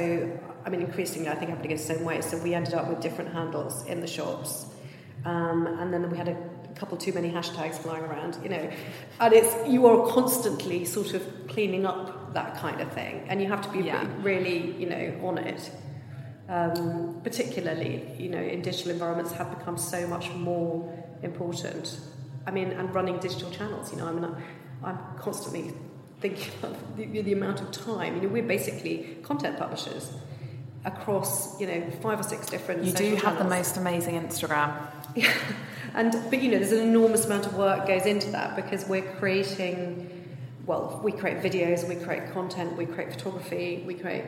I 0.65 0.69
mean, 0.69 0.81
increasingly, 0.81 1.29
I 1.29 1.35
think 1.35 1.51
everybody 1.51 1.69
goes 1.69 1.85
the 1.87 1.95
same 1.95 2.03
way. 2.05 2.21
So 2.21 2.37
we 2.37 2.53
ended 2.53 2.73
up 2.73 2.87
with 2.89 3.01
different 3.01 3.33
handles 3.33 3.85
in 3.87 4.01
the 4.01 4.07
shops, 4.07 4.65
um, 5.25 5.67
and 5.79 5.91
then 5.93 6.09
we 6.09 6.17
had 6.17 6.27
a 6.27 6.37
couple 6.75 6.97
too 6.97 7.13
many 7.13 7.29
hashtags 7.29 7.75
flying 7.75 8.03
around. 8.03 8.37
You 8.43 8.49
know, 8.49 8.69
and 9.19 9.33
it's 9.33 9.53
you 9.67 9.85
are 9.87 10.07
constantly 10.11 10.85
sort 10.85 11.13
of 11.13 11.21
cleaning 11.47 11.85
up 11.85 12.33
that 12.33 12.55
kind 12.57 12.79
of 12.81 12.91
thing, 12.93 13.25
and 13.27 13.41
you 13.41 13.47
have 13.47 13.61
to 13.63 13.69
be 13.69 13.79
Yeah. 13.79 14.07
really, 14.21 14.71
you 14.81 14.87
know, 14.89 15.27
on 15.27 15.37
it. 15.37 15.71
Um, 16.49 17.21
particularly, 17.23 17.93
you 18.17 18.29
know, 18.29 18.41
in 18.41 18.61
digital 18.61 18.91
environments 18.91 19.31
have 19.33 19.57
become 19.57 19.77
so 19.77 20.05
much 20.07 20.29
more 20.33 20.91
important. 21.23 21.99
I 22.45 22.51
mean, 22.51 22.71
and 22.71 22.93
running 22.93 23.19
digital 23.19 23.49
channels. 23.51 23.91
You 23.91 23.99
know, 23.99 24.07
I 24.07 24.11
mean, 24.11 24.27
I'm 24.83 24.97
constantly 25.17 25.73
thinking 26.21 26.53
of 26.63 26.97
the, 26.97 27.21
the 27.21 27.33
amount 27.33 27.61
of 27.61 27.71
time. 27.71 28.15
You 28.15 28.21
know, 28.21 28.27
we're 28.29 28.43
basically 28.43 29.17
content 29.23 29.57
publishers 29.57 30.11
across, 30.85 31.59
you 31.59 31.67
know, 31.67 31.89
five 32.01 32.19
or 32.19 32.23
six 32.23 32.47
different. 32.47 32.83
you 32.83 32.93
do 32.93 33.15
have 33.17 33.37
the 33.37 33.43
most 33.43 33.77
amazing 33.77 34.15
Instagram. 34.15 34.73
and 35.93 36.13
but 36.29 36.41
you 36.41 36.51
know, 36.51 36.59
there's 36.59 36.71
an 36.71 36.87
enormous 36.87 37.25
amount 37.25 37.45
of 37.45 37.55
work 37.55 37.87
goes 37.87 38.05
into 38.05 38.31
that 38.31 38.55
because 38.55 38.87
we're 38.87 39.13
creating. 39.15 40.09
Well, 40.67 41.01
we 41.03 41.11
create 41.11 41.39
videos, 41.39 41.89
we 41.89 41.95
create 41.95 42.31
content, 42.33 42.77
we 42.77 42.85
create 42.85 43.11
photography, 43.11 43.83
we 43.85 43.95
create 43.95 44.25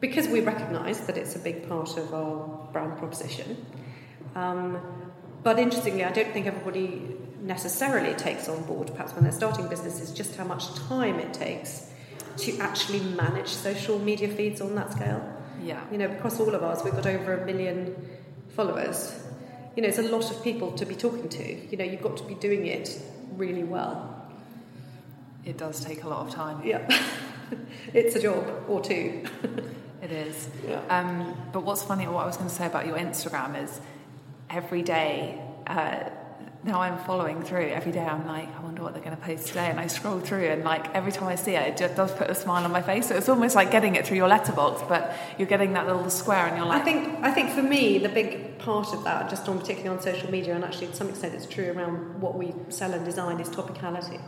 because 0.00 0.28
we 0.28 0.40
recognise 0.40 1.00
that 1.06 1.16
it's 1.16 1.34
a 1.34 1.38
big 1.38 1.68
part 1.68 1.96
of 1.96 2.14
our 2.14 2.68
brand 2.72 2.96
proposition. 2.96 3.66
Um, 4.34 4.78
but 5.42 5.58
interestingly, 5.58 6.04
I 6.04 6.12
don't 6.12 6.32
think 6.32 6.46
everybody 6.46 7.16
necessarily 7.44 8.14
takes 8.14 8.48
on 8.48 8.62
board, 8.64 8.90
perhaps 8.92 9.12
when 9.12 9.24
they're 9.24 9.32
starting 9.32 9.68
businesses, 9.68 10.10
just 10.10 10.34
how 10.36 10.44
much 10.44 10.74
time 10.74 11.18
it 11.18 11.34
takes 11.34 11.90
to 12.38 12.58
actually 12.58 13.00
manage 13.00 13.48
social 13.48 13.98
media 13.98 14.28
feeds 14.28 14.60
on 14.60 14.74
that 14.74 14.90
scale. 14.92 15.22
Yeah. 15.62 15.80
You 15.92 15.98
know, 15.98 16.06
across 16.06 16.40
all 16.40 16.54
of 16.54 16.62
ours, 16.62 16.82
we've 16.82 16.94
got 16.94 17.06
over 17.06 17.34
a 17.34 17.46
million 17.46 17.94
followers. 18.48 19.22
You 19.76 19.82
know, 19.82 19.88
it's 19.88 19.98
a 19.98 20.02
lot 20.02 20.30
of 20.30 20.42
people 20.42 20.72
to 20.72 20.86
be 20.86 20.94
talking 20.94 21.28
to. 21.28 21.68
You 21.70 21.76
know, 21.76 21.84
you've 21.84 22.02
got 22.02 22.16
to 22.16 22.24
be 22.24 22.34
doing 22.34 22.66
it 22.66 23.00
really 23.36 23.64
well. 23.64 24.10
It 25.44 25.58
does 25.58 25.84
take 25.84 26.04
a 26.04 26.08
lot 26.08 26.26
of 26.26 26.34
time. 26.34 26.64
Yeah. 26.64 26.88
it's 27.92 28.16
a 28.16 28.22
job 28.22 28.64
or 28.68 28.80
two. 28.80 29.24
It 30.04 30.12
is. 30.12 30.50
Yeah. 30.68 30.82
Um, 30.90 31.34
but 31.50 31.64
what's 31.64 31.82
funny, 31.82 32.06
what 32.06 32.24
I 32.24 32.26
was 32.26 32.36
going 32.36 32.50
to 32.50 32.54
say 32.54 32.66
about 32.66 32.86
your 32.86 32.98
Instagram 32.98 33.62
is 33.64 33.80
every 34.50 34.82
day, 34.82 35.40
uh, 35.66 36.10
now 36.64 36.80
I'm 36.80 36.98
following 37.04 37.42
through, 37.42 37.68
every 37.68 37.92
day 37.92 38.04
I'm 38.04 38.26
like, 38.26 38.48
I 38.56 38.62
wonder 38.62 38.82
what 38.82 38.94
they're 38.94 39.02
going 39.02 39.16
to 39.16 39.22
post 39.22 39.48
today. 39.48 39.66
And 39.66 39.78
I 39.78 39.86
scroll 39.86 40.20
through, 40.20 40.46
and 40.46 40.64
like 40.64 40.94
every 40.94 41.12
time 41.12 41.28
I 41.28 41.34
see 41.34 41.52
it, 41.52 41.68
it 41.68 41.76
just 41.76 41.94
does 41.94 42.10
put 42.12 42.30
a 42.30 42.34
smile 42.34 42.64
on 42.64 42.72
my 42.72 42.80
face. 42.80 43.08
So 43.08 43.16
it's 43.16 43.28
almost 43.28 43.54
like 43.54 43.70
getting 43.70 43.96
it 43.96 44.06
through 44.06 44.16
your 44.16 44.28
letterbox, 44.28 44.82
but 44.88 45.14
you're 45.38 45.48
getting 45.48 45.74
that 45.74 45.86
little 45.86 46.08
square, 46.08 46.46
and 46.46 46.56
you're 46.56 46.66
like, 46.66 46.80
I 46.80 46.84
think 46.84 47.18
I 47.22 47.30
think 47.32 47.50
for 47.50 47.62
me 47.62 47.98
the 47.98 48.08
big 48.08 48.58
part 48.58 48.94
of 48.94 49.04
that, 49.04 49.28
just 49.28 49.46
on 49.48 49.58
particularly 49.58 49.94
on 49.96 50.02
social 50.02 50.30
media, 50.30 50.54
and 50.54 50.64
actually 50.64 50.86
to 50.88 50.94
some 50.94 51.10
extent 51.10 51.34
it's 51.34 51.46
true 51.46 51.70
around 51.70 52.20
what 52.20 52.36
we 52.36 52.54
sell 52.70 52.92
and 52.94 53.04
design, 53.04 53.40
is 53.40 53.48
topicality. 53.50 54.20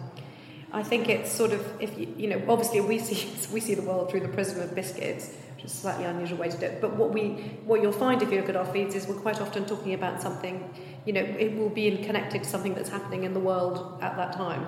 I 0.72 0.82
think 0.82 1.08
it's 1.08 1.32
sort 1.32 1.52
of 1.52 1.64
if 1.80 1.96
you, 1.98 2.12
you 2.18 2.28
know 2.28 2.42
obviously 2.48 2.80
we 2.82 2.98
see 2.98 3.30
we 3.52 3.60
see 3.60 3.74
the 3.74 3.82
world 3.82 4.10
through 4.10 4.20
the 4.20 4.28
prism 4.28 4.60
of 4.60 4.74
biscuits, 4.74 5.30
which 5.56 5.64
is 5.64 5.72
a 5.72 5.76
slightly 5.76 6.04
unusual 6.04 6.36
way 6.36 6.50
to 6.50 6.56
do 6.56 6.66
it. 6.66 6.80
But 6.80 6.94
what 6.96 7.12
we 7.12 7.30
what 7.64 7.80
you'll 7.80 7.92
find 7.92 8.20
if 8.22 8.30
you 8.30 8.40
look 8.40 8.50
at 8.50 8.56
our 8.56 8.66
feeds 8.66 8.94
is 8.94 9.08
we're 9.08 9.14
quite 9.14 9.40
often 9.40 9.64
talking 9.64 9.94
about 9.94 10.20
something, 10.20 10.70
you 11.06 11.14
know, 11.14 11.22
it 11.22 11.56
will 11.56 11.70
be 11.70 11.96
connected 11.96 12.44
to 12.44 12.48
something 12.48 12.74
that's 12.74 12.90
happening 12.90 13.24
in 13.24 13.32
the 13.32 13.40
world 13.40 13.98
at 14.02 14.16
that 14.16 14.34
time. 14.34 14.66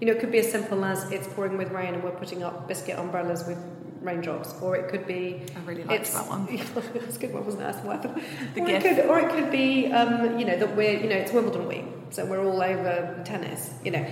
You 0.00 0.08
know, 0.08 0.12
it 0.12 0.20
could 0.20 0.32
be 0.32 0.40
as 0.40 0.50
simple 0.50 0.84
as 0.84 1.10
it's 1.12 1.28
pouring 1.28 1.56
with 1.56 1.70
rain 1.70 1.94
and 1.94 2.02
we're 2.02 2.10
putting 2.10 2.42
up 2.42 2.66
biscuit 2.66 2.98
umbrellas 2.98 3.46
with 3.46 3.58
raindrops, 4.02 4.54
or 4.60 4.76
it 4.76 4.88
could 4.88 5.06
be. 5.06 5.42
I 5.54 5.60
really 5.60 5.84
liked 5.84 6.02
it's, 6.02 6.14
that 6.14 6.28
one. 6.28 6.46
it's 6.50 7.16
a 7.16 7.20
good 7.20 7.32
one, 7.32 7.44
wasn't 7.44 7.62
it? 7.62 7.66
That's 7.66 7.80
the 7.80 7.88
word. 7.88 8.02
The 8.02 8.60
or, 8.60 8.68
it 8.68 8.82
gift. 8.82 8.96
could, 8.96 9.06
or 9.06 9.18
it 9.20 9.30
could 9.30 9.50
be, 9.50 9.92
um, 9.92 10.38
you 10.38 10.44
know, 10.44 10.56
that 10.56 10.76
we're, 10.76 10.98
you 11.00 11.08
know, 11.08 11.16
it's 11.16 11.32
Wimbledon 11.32 11.68
week, 11.68 11.84
so 12.10 12.26
we're 12.26 12.44
all 12.44 12.60
over 12.60 13.22
tennis. 13.24 13.74
You 13.84 13.92
know, 13.92 14.06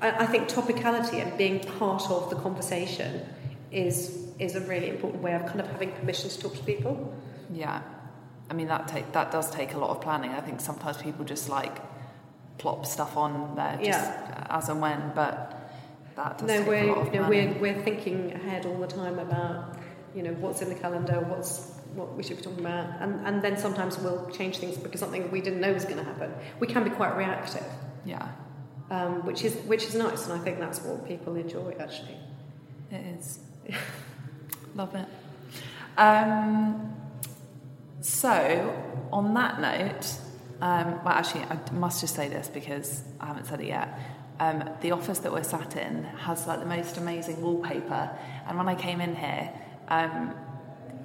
I, 0.00 0.10
I 0.24 0.26
think 0.26 0.48
topicality 0.48 1.22
and 1.24 1.36
being 1.38 1.60
part 1.60 2.10
of 2.10 2.30
the 2.30 2.36
conversation 2.36 3.26
is 3.74 3.96
is 4.38 4.54
a 4.56 4.60
really 4.60 4.88
important 4.88 5.22
way 5.22 5.32
of 5.34 5.46
kind 5.46 5.60
of 5.60 5.68
having 5.70 5.92
permission 5.92 6.28
to 6.30 6.38
talk 6.38 6.54
to 6.56 6.62
people. 6.64 7.14
Yeah, 7.52 7.82
I 8.50 8.54
mean 8.54 8.68
that 8.68 8.88
take 8.88 9.12
that 9.12 9.30
does 9.32 9.50
take 9.50 9.74
a 9.74 9.78
lot 9.78 9.90
of 9.90 10.00
planning. 10.00 10.30
I 10.30 10.40
think 10.40 10.60
sometimes 10.60 10.96
people 10.98 11.24
just 11.24 11.48
like 11.48 11.76
plop 12.58 12.86
stuff 12.86 13.16
on 13.16 13.54
there 13.56 13.76
just 13.82 13.88
Yeah. 14.10 14.46
as 14.58 14.68
and 14.68 14.80
when, 14.80 15.12
but 15.14 15.36
that 16.16 16.38
does 16.38 16.48
No, 16.48 16.58
take 16.58 16.66
we're 16.68 16.84
a 16.84 16.86
lot 16.94 16.98
of 17.08 17.14
you 17.14 17.20
know, 17.20 17.28
we're 17.28 17.52
we're 17.60 17.82
thinking 17.82 18.32
ahead 18.32 18.64
all 18.66 18.78
the 18.78 18.86
time 18.86 19.18
about 19.18 19.76
you 20.14 20.22
know 20.22 20.32
what's 20.34 20.62
in 20.62 20.68
the 20.68 20.74
calendar, 20.76 21.20
what's 21.28 21.72
what 21.94 22.14
we 22.16 22.22
should 22.24 22.36
be 22.38 22.42
talking 22.42 22.60
about, 22.60 22.86
and 23.00 23.26
and 23.26 23.42
then 23.42 23.56
sometimes 23.56 23.98
we'll 23.98 24.28
change 24.30 24.58
things 24.58 24.76
because 24.76 25.00
something 25.00 25.30
we 25.30 25.40
didn't 25.40 25.60
know 25.60 25.72
was 25.72 25.84
going 25.84 25.98
to 25.98 26.04
happen. 26.04 26.32
We 26.60 26.66
can 26.66 26.82
be 26.84 26.90
quite 26.90 27.16
reactive, 27.16 27.66
yeah, 28.04 28.28
um, 28.90 29.24
which 29.26 29.44
is 29.44 29.54
which 29.66 29.84
is 29.84 29.94
nice, 29.94 30.24
and 30.26 30.32
I 30.32 30.38
think 30.44 30.58
that's 30.58 30.80
what 30.82 31.06
people 31.06 31.36
enjoy 31.36 31.74
actually. 31.78 32.16
it 32.90 33.04
is. 33.18 33.38
Love 34.74 34.94
it. 34.94 35.06
Um, 35.96 36.94
so, 38.00 39.08
on 39.12 39.34
that 39.34 39.60
note, 39.60 40.18
um, 40.60 41.02
well, 41.04 41.14
actually, 41.14 41.44
I 41.44 41.58
must 41.72 42.00
just 42.00 42.14
say 42.14 42.28
this 42.28 42.48
because 42.48 43.02
I 43.20 43.26
haven't 43.26 43.46
said 43.46 43.60
it 43.60 43.68
yet. 43.68 43.98
Um, 44.40 44.68
the 44.80 44.90
office 44.90 45.20
that 45.20 45.32
we're 45.32 45.44
sat 45.44 45.76
in 45.76 46.04
has 46.04 46.46
like 46.46 46.60
the 46.60 46.66
most 46.66 46.96
amazing 46.96 47.40
wallpaper, 47.40 48.10
and 48.48 48.58
when 48.58 48.68
I 48.68 48.74
came 48.74 49.00
in 49.00 49.14
here, 49.14 49.52
um, 49.88 50.34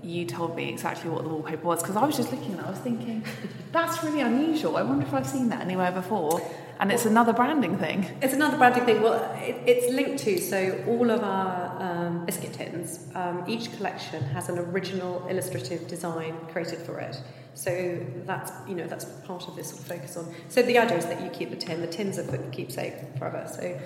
you 0.02 0.26
told 0.26 0.56
me 0.56 0.70
exactly 0.70 1.10
what 1.10 1.24
the 1.24 1.30
wallpaper 1.30 1.64
was 1.64 1.82
because 1.82 1.96
I 1.96 2.06
was 2.06 2.16
just 2.16 2.32
looking 2.32 2.54
and 2.54 2.62
I 2.62 2.70
was 2.70 2.80
thinking, 2.80 3.24
that's 3.72 4.04
really 4.04 4.22
unusual. 4.22 4.78
I 4.78 4.82
wonder 4.82 5.06
if 5.06 5.14
I've 5.14 5.28
seen 5.28 5.50
that 5.50 5.62
anywhere 5.62 5.92
before. 5.92 6.42
And 6.80 6.94
it's 6.94 7.06
another 7.06 7.34
branding 7.34 7.78
thing. 7.78 8.10
It's 8.22 8.34
another 8.34 8.58
branding 8.58 8.86
thing. 8.86 9.02
Well, 9.02 9.22
it, 9.36 9.58
it's 9.66 9.94
linked 9.94 10.20
to 10.24 10.40
so 10.40 10.82
all 10.88 11.12
of 11.12 11.22
our 11.22 11.82
um, 11.82 12.26
biscuit 12.26 12.54
tins. 12.54 13.06
Um, 13.16 13.44
each 13.48 13.74
collection 13.76 14.24
has 14.24 14.48
an 14.48 14.58
original 14.58 15.28
illustrative 15.28 15.88
design 15.90 16.38
created 16.52 16.80
for 16.80 17.00
it. 17.00 17.22
So 17.54 18.00
that's 18.26 18.54
you 18.68 18.76
know 18.76 18.88
that's 18.88 19.06
part 19.26 19.48
of 19.50 19.58
this 19.58 19.70
sort 19.70 19.82
of 19.82 19.88
focus 19.88 20.16
on. 20.16 20.34
So 20.48 20.62
the 20.62 20.78
idea 20.78 20.98
is 20.98 21.06
that 21.08 21.22
you 21.22 21.30
keep 21.30 21.50
the 21.50 21.58
tin. 21.58 21.82
The 21.82 21.88
tins 21.88 22.18
are 22.18 22.24
for 22.24 22.38
keepsake 22.52 22.94
forever. 23.18 23.46
So 23.54 23.78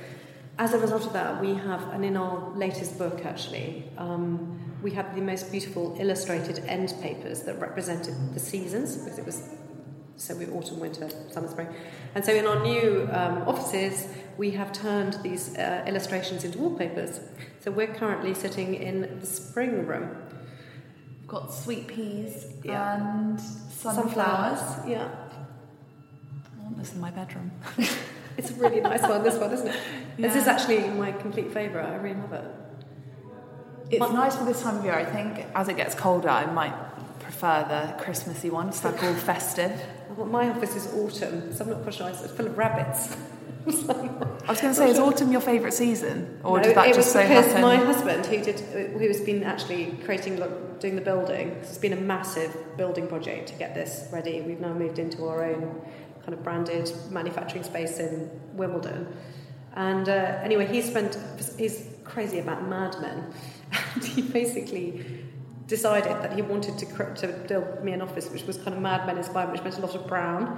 as 0.60 0.74
a 0.74 0.78
result 0.78 1.08
of 1.08 1.14
that, 1.14 1.42
we 1.42 1.56
have, 1.56 1.82
and 1.94 2.06
in 2.06 2.16
our 2.16 2.56
latest 2.56 3.00
book 3.00 3.26
actually, 3.26 3.90
um, 3.98 4.60
we 4.84 4.92
have 4.92 5.16
the 5.16 5.22
most 5.22 5.50
beautiful 5.50 5.96
illustrated 6.00 6.60
end 6.68 6.94
papers 7.02 7.42
that 7.44 7.60
represented 7.60 8.14
the 8.36 8.40
seasons 8.40 8.98
because 8.98 9.18
it 9.18 9.26
was 9.26 9.50
so 10.24 10.36
we 10.36 10.46
autumn, 10.48 10.80
winter, 10.80 11.10
summer, 11.32 11.48
spring. 11.50 11.68
And 12.16 12.24
so 12.24 12.34
in 12.34 12.46
our 12.48 12.64
new 12.64 13.08
um, 13.12 13.44
offices, 13.48 14.08
we 14.38 14.52
have 14.52 14.72
turned 14.72 15.14
these 15.22 15.56
uh, 15.58 15.84
illustrations 15.88 16.44
into 16.44 16.58
wallpapers. 16.60 17.20
So 17.60 17.72
we're 17.72 17.94
currently 17.94 18.34
sitting 18.34 18.76
in 18.76 19.20
the 19.20 19.26
spring 19.26 19.86
room. 19.86 20.16
We've 21.20 21.28
got 21.28 21.54
sweet 21.54 21.88
peas 21.88 22.46
Yeah. 22.64 22.96
and 22.96 23.40
sunflowers. 23.40 24.60
Yeah. 24.88 25.10
I 26.60 26.64
want 26.64 26.78
this 26.78 26.94
in 26.94 27.02
my 27.02 27.12
bedroom. 27.12 27.52
It's 28.36 28.50
a 28.50 28.54
really 28.56 28.82
nice 28.82 29.04
one, 29.04 29.22
this 29.24 29.36
one, 29.36 29.52
isn't 29.54 29.68
it? 29.68 29.76
This 30.18 30.36
is 30.36 30.48
actually 30.48 30.80
my 30.90 31.12
complete 31.12 31.54
favourite. 31.54 31.86
I 31.88 31.98
really 31.98 32.20
love 32.20 32.34
it. 32.34 32.46
It's 33.92 34.00
My- 34.00 34.12
nice 34.12 34.36
for 34.36 34.44
this 34.44 34.60
time 34.64 34.78
of 34.78 34.84
year. 34.84 34.96
I 34.96 35.06
think 35.06 35.46
as 35.54 35.68
it 35.70 35.78
gets 35.78 35.94
colder, 35.94 36.30
I 36.30 36.48
might 36.48 36.74
the 37.44 37.94
Christmassy 38.02 38.50
one. 38.50 38.70
It's 38.70 38.84
like 38.84 39.04
all 39.04 39.14
festive. 39.14 39.72
Well, 40.16 40.28
my 40.28 40.50
office 40.50 40.76
is 40.76 40.88
autumn, 40.94 41.54
so 41.54 41.64
I'm 41.64 41.72
not 41.72 41.82
quite 41.84 41.94
sure. 41.94 42.10
It's 42.10 42.26
full 42.32 42.48
of 42.48 42.58
rabbits. 42.58 43.16
I 43.66 43.70
was 44.50 44.60
going 44.62 44.74
to 44.74 44.76
say, 44.76 44.90
is 44.90 45.00
autumn 45.00 45.32
your 45.32 45.42
favourite 45.42 45.74
season, 45.74 46.40
or 46.44 46.58
No, 46.58 46.64
did 46.64 46.76
that 46.76 46.88
it 46.88 46.96
just 46.96 46.98
was 46.98 47.12
so 47.14 47.22
because 47.22 47.46
happen? 47.48 47.62
my 47.62 47.78
husband, 47.78 48.26
who 48.26 48.44
did, 48.44 48.60
who 48.60 49.08
has 49.08 49.22
been 49.22 49.44
actually 49.44 49.98
creating, 50.04 50.38
look, 50.38 50.80
doing 50.82 50.96
the 50.96 51.02
building, 51.02 51.50
it's 51.62 51.78
been 51.78 51.94
a 51.94 52.02
massive 52.02 52.56
building 52.78 53.08
project 53.08 53.48
to 53.50 53.56
get 53.56 53.74
this 53.74 54.08
ready. 54.12 54.42
We've 54.42 54.60
now 54.60 54.74
moved 54.74 55.00
into 55.00 55.26
our 55.28 55.46
own 55.46 55.82
kind 56.26 56.34
of 56.34 56.44
branded 56.44 56.92
manufacturing 57.10 57.64
space 57.64 58.00
in 58.00 58.30
Wimbledon, 58.54 59.16
and 59.76 60.10
uh, 60.10 60.40
anyway, 60.44 60.68
he 60.68 60.82
spent. 60.82 61.18
He's 61.58 61.88
crazy 62.04 62.40
about 62.40 62.68
Mad 62.68 63.00
Men, 63.02 63.34
and 63.96 64.04
he 64.04 64.22
basically 64.24 65.23
decided 65.68 66.12
that 66.22 66.34
he 66.34 66.42
wanted 66.42 66.78
to 66.78 66.86
to 67.16 67.28
build 67.48 67.84
me 67.84 67.94
an 67.94 68.02
office 68.02 68.30
which 68.30 68.44
was 68.44 68.58
kind 68.58 68.76
of 68.76 68.82
Mad 68.82 69.06
Men 69.08 69.18
inspired, 69.18 69.52
which 69.52 69.64
meant 69.64 69.78
a 69.78 69.82
lot 69.82 69.96
of 69.96 70.08
brown. 70.08 70.58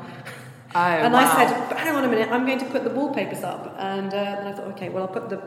Oh, 0.74 0.80
and 1.06 1.14
wow. 1.14 1.20
I 1.20 1.46
said, 1.46 1.70
"But 1.70 1.78
hang 1.78 1.96
on 1.96 2.04
a 2.04 2.08
minute, 2.08 2.30
I'm 2.32 2.46
going 2.46 2.60
to 2.60 2.66
put 2.66 2.84
the 2.84 2.90
wallpapers 2.90 3.44
up. 3.44 3.76
And 3.78 4.08
uh, 4.08 4.12
then 4.12 4.48
I 4.48 4.52
thought, 4.54 4.68
okay, 4.74 4.90
well, 4.90 5.04
I'll 5.04 5.14
put 5.14 5.30
the 5.30 5.42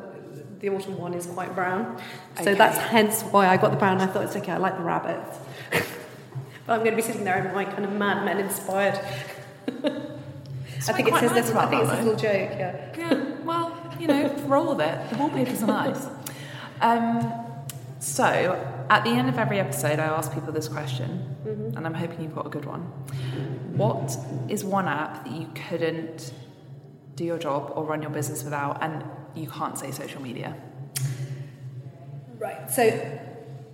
the 0.61 0.71
autumn 0.71 0.99
one 0.99 1.15
is 1.15 1.27
quite 1.27 1.55
brown, 1.55 2.01
so 2.37 2.43
Okay. 2.43 2.55
that's 2.55 2.79
hence 2.79 3.23
why 3.23 3.47
I 3.47 3.57
got 3.57 3.71
the 3.71 3.77
brown. 3.77 4.01
I 4.01 4.07
thought 4.07 4.25
it's 4.25 4.35
okay, 4.37 4.51
I 4.53 4.57
like 4.57 4.77
the 4.77 4.83
rabbits. 4.83 5.39
but 6.67 6.73
I'm 6.73 6.81
going 6.81 6.91
to 6.91 6.97
be 6.97 7.03
sitting 7.03 7.23
there 7.23 7.47
in 7.47 7.55
my 7.55 7.65
kind 7.65 7.85
of 7.85 7.93
Mad 7.93 8.25
Men 8.25 8.39
inspired. 8.39 8.99
I 10.89 10.93
think 10.93 11.09
it 11.09 11.11
quite 11.11 11.21
says 11.21 11.33
nice 11.33 11.47
this. 11.47 11.55
I 11.57 11.67
think 11.69 11.83
it's 11.83 11.93
a 11.93 11.97
little 11.97 12.17
joke. 12.17 12.51
Yeah. 12.59 12.97
Yeah, 12.97 13.15
well, 13.45 13.77
you 14.01 14.07
know, 14.09 14.35
roll 14.47 14.75
with 14.75 14.81
it. 14.81 15.11
The 15.11 15.17
wallpapers 15.17 15.63
are 15.63 15.67
nice. 15.67 16.07
Um, 16.81 17.48
so, 18.01 18.85
at 18.91 19.05
the 19.05 19.11
end 19.11 19.29
of 19.29 19.39
every 19.39 19.59
episode, 19.61 19.99
I 19.99 20.07
ask 20.07 20.33
people 20.33 20.53
this 20.53 20.69
question, 20.69 21.35
Mm-hmm. 21.45 21.77
and 21.77 21.87
I'm 21.87 21.95
hoping 21.95 22.21
you've 22.23 22.35
got 22.35 22.47
a 22.47 22.51
good 22.51 22.65
one. 22.65 22.83
What 23.77 24.17
is 24.49 24.65
one 24.65 24.87
app 24.89 25.25
that 25.25 25.33
you 25.33 25.49
couldn't 25.69 26.33
do 27.15 27.25
your 27.25 27.39
job 27.39 27.73
or 27.75 27.85
run 27.85 28.03
your 28.03 28.11
business 28.11 28.45
without, 28.45 28.83
and 28.83 29.05
you 29.35 29.49
can't 29.49 29.79
say 29.79 29.91
social 29.91 30.21
media? 30.23 30.55
Right. 32.39 32.71
So 32.71 32.83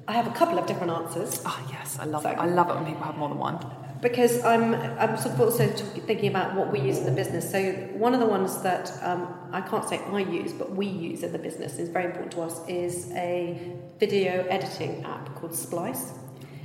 I 0.08 0.12
have 0.12 0.26
a 0.26 0.30
couple 0.32 0.58
of 0.58 0.66
different 0.66 0.92
answers. 0.92 1.42
Oh 1.44 1.66
yes, 1.70 1.98
I 1.98 2.04
love 2.04 2.22
So- 2.22 2.30
it. 2.30 2.38
I 2.38 2.46
love 2.46 2.68
it 2.70 2.74
when 2.76 2.86
people 2.86 3.02
have 3.04 3.16
more 3.16 3.28
than 3.28 3.38
one. 3.38 3.58
Because 4.04 4.44
I'm, 4.44 4.74
I'm 5.02 5.16
sort 5.16 5.34
of 5.34 5.40
also 5.40 5.66
thinking 6.08 6.28
about 6.28 6.54
what 6.54 6.70
we 6.70 6.78
use 6.78 6.98
in 6.98 7.06
the 7.06 7.16
business. 7.22 7.50
So 7.50 7.72
one 8.04 8.12
of 8.12 8.20
the 8.20 8.26
ones 8.26 8.60
that 8.62 8.92
um, 9.02 9.22
I 9.50 9.62
can't 9.62 9.88
say 9.88 9.98
I 10.18 10.20
use, 10.20 10.52
but 10.52 10.68
we 10.80 10.86
use 10.86 11.22
in 11.22 11.32
the 11.32 11.38
business 11.38 11.78
is 11.78 11.88
very 11.88 12.04
important 12.04 12.32
to 12.32 12.42
us 12.42 12.60
is 12.68 13.10
a 13.12 13.58
video 13.98 14.32
editing 14.56 15.02
app 15.04 15.34
called 15.36 15.54
Splice. 15.54 16.12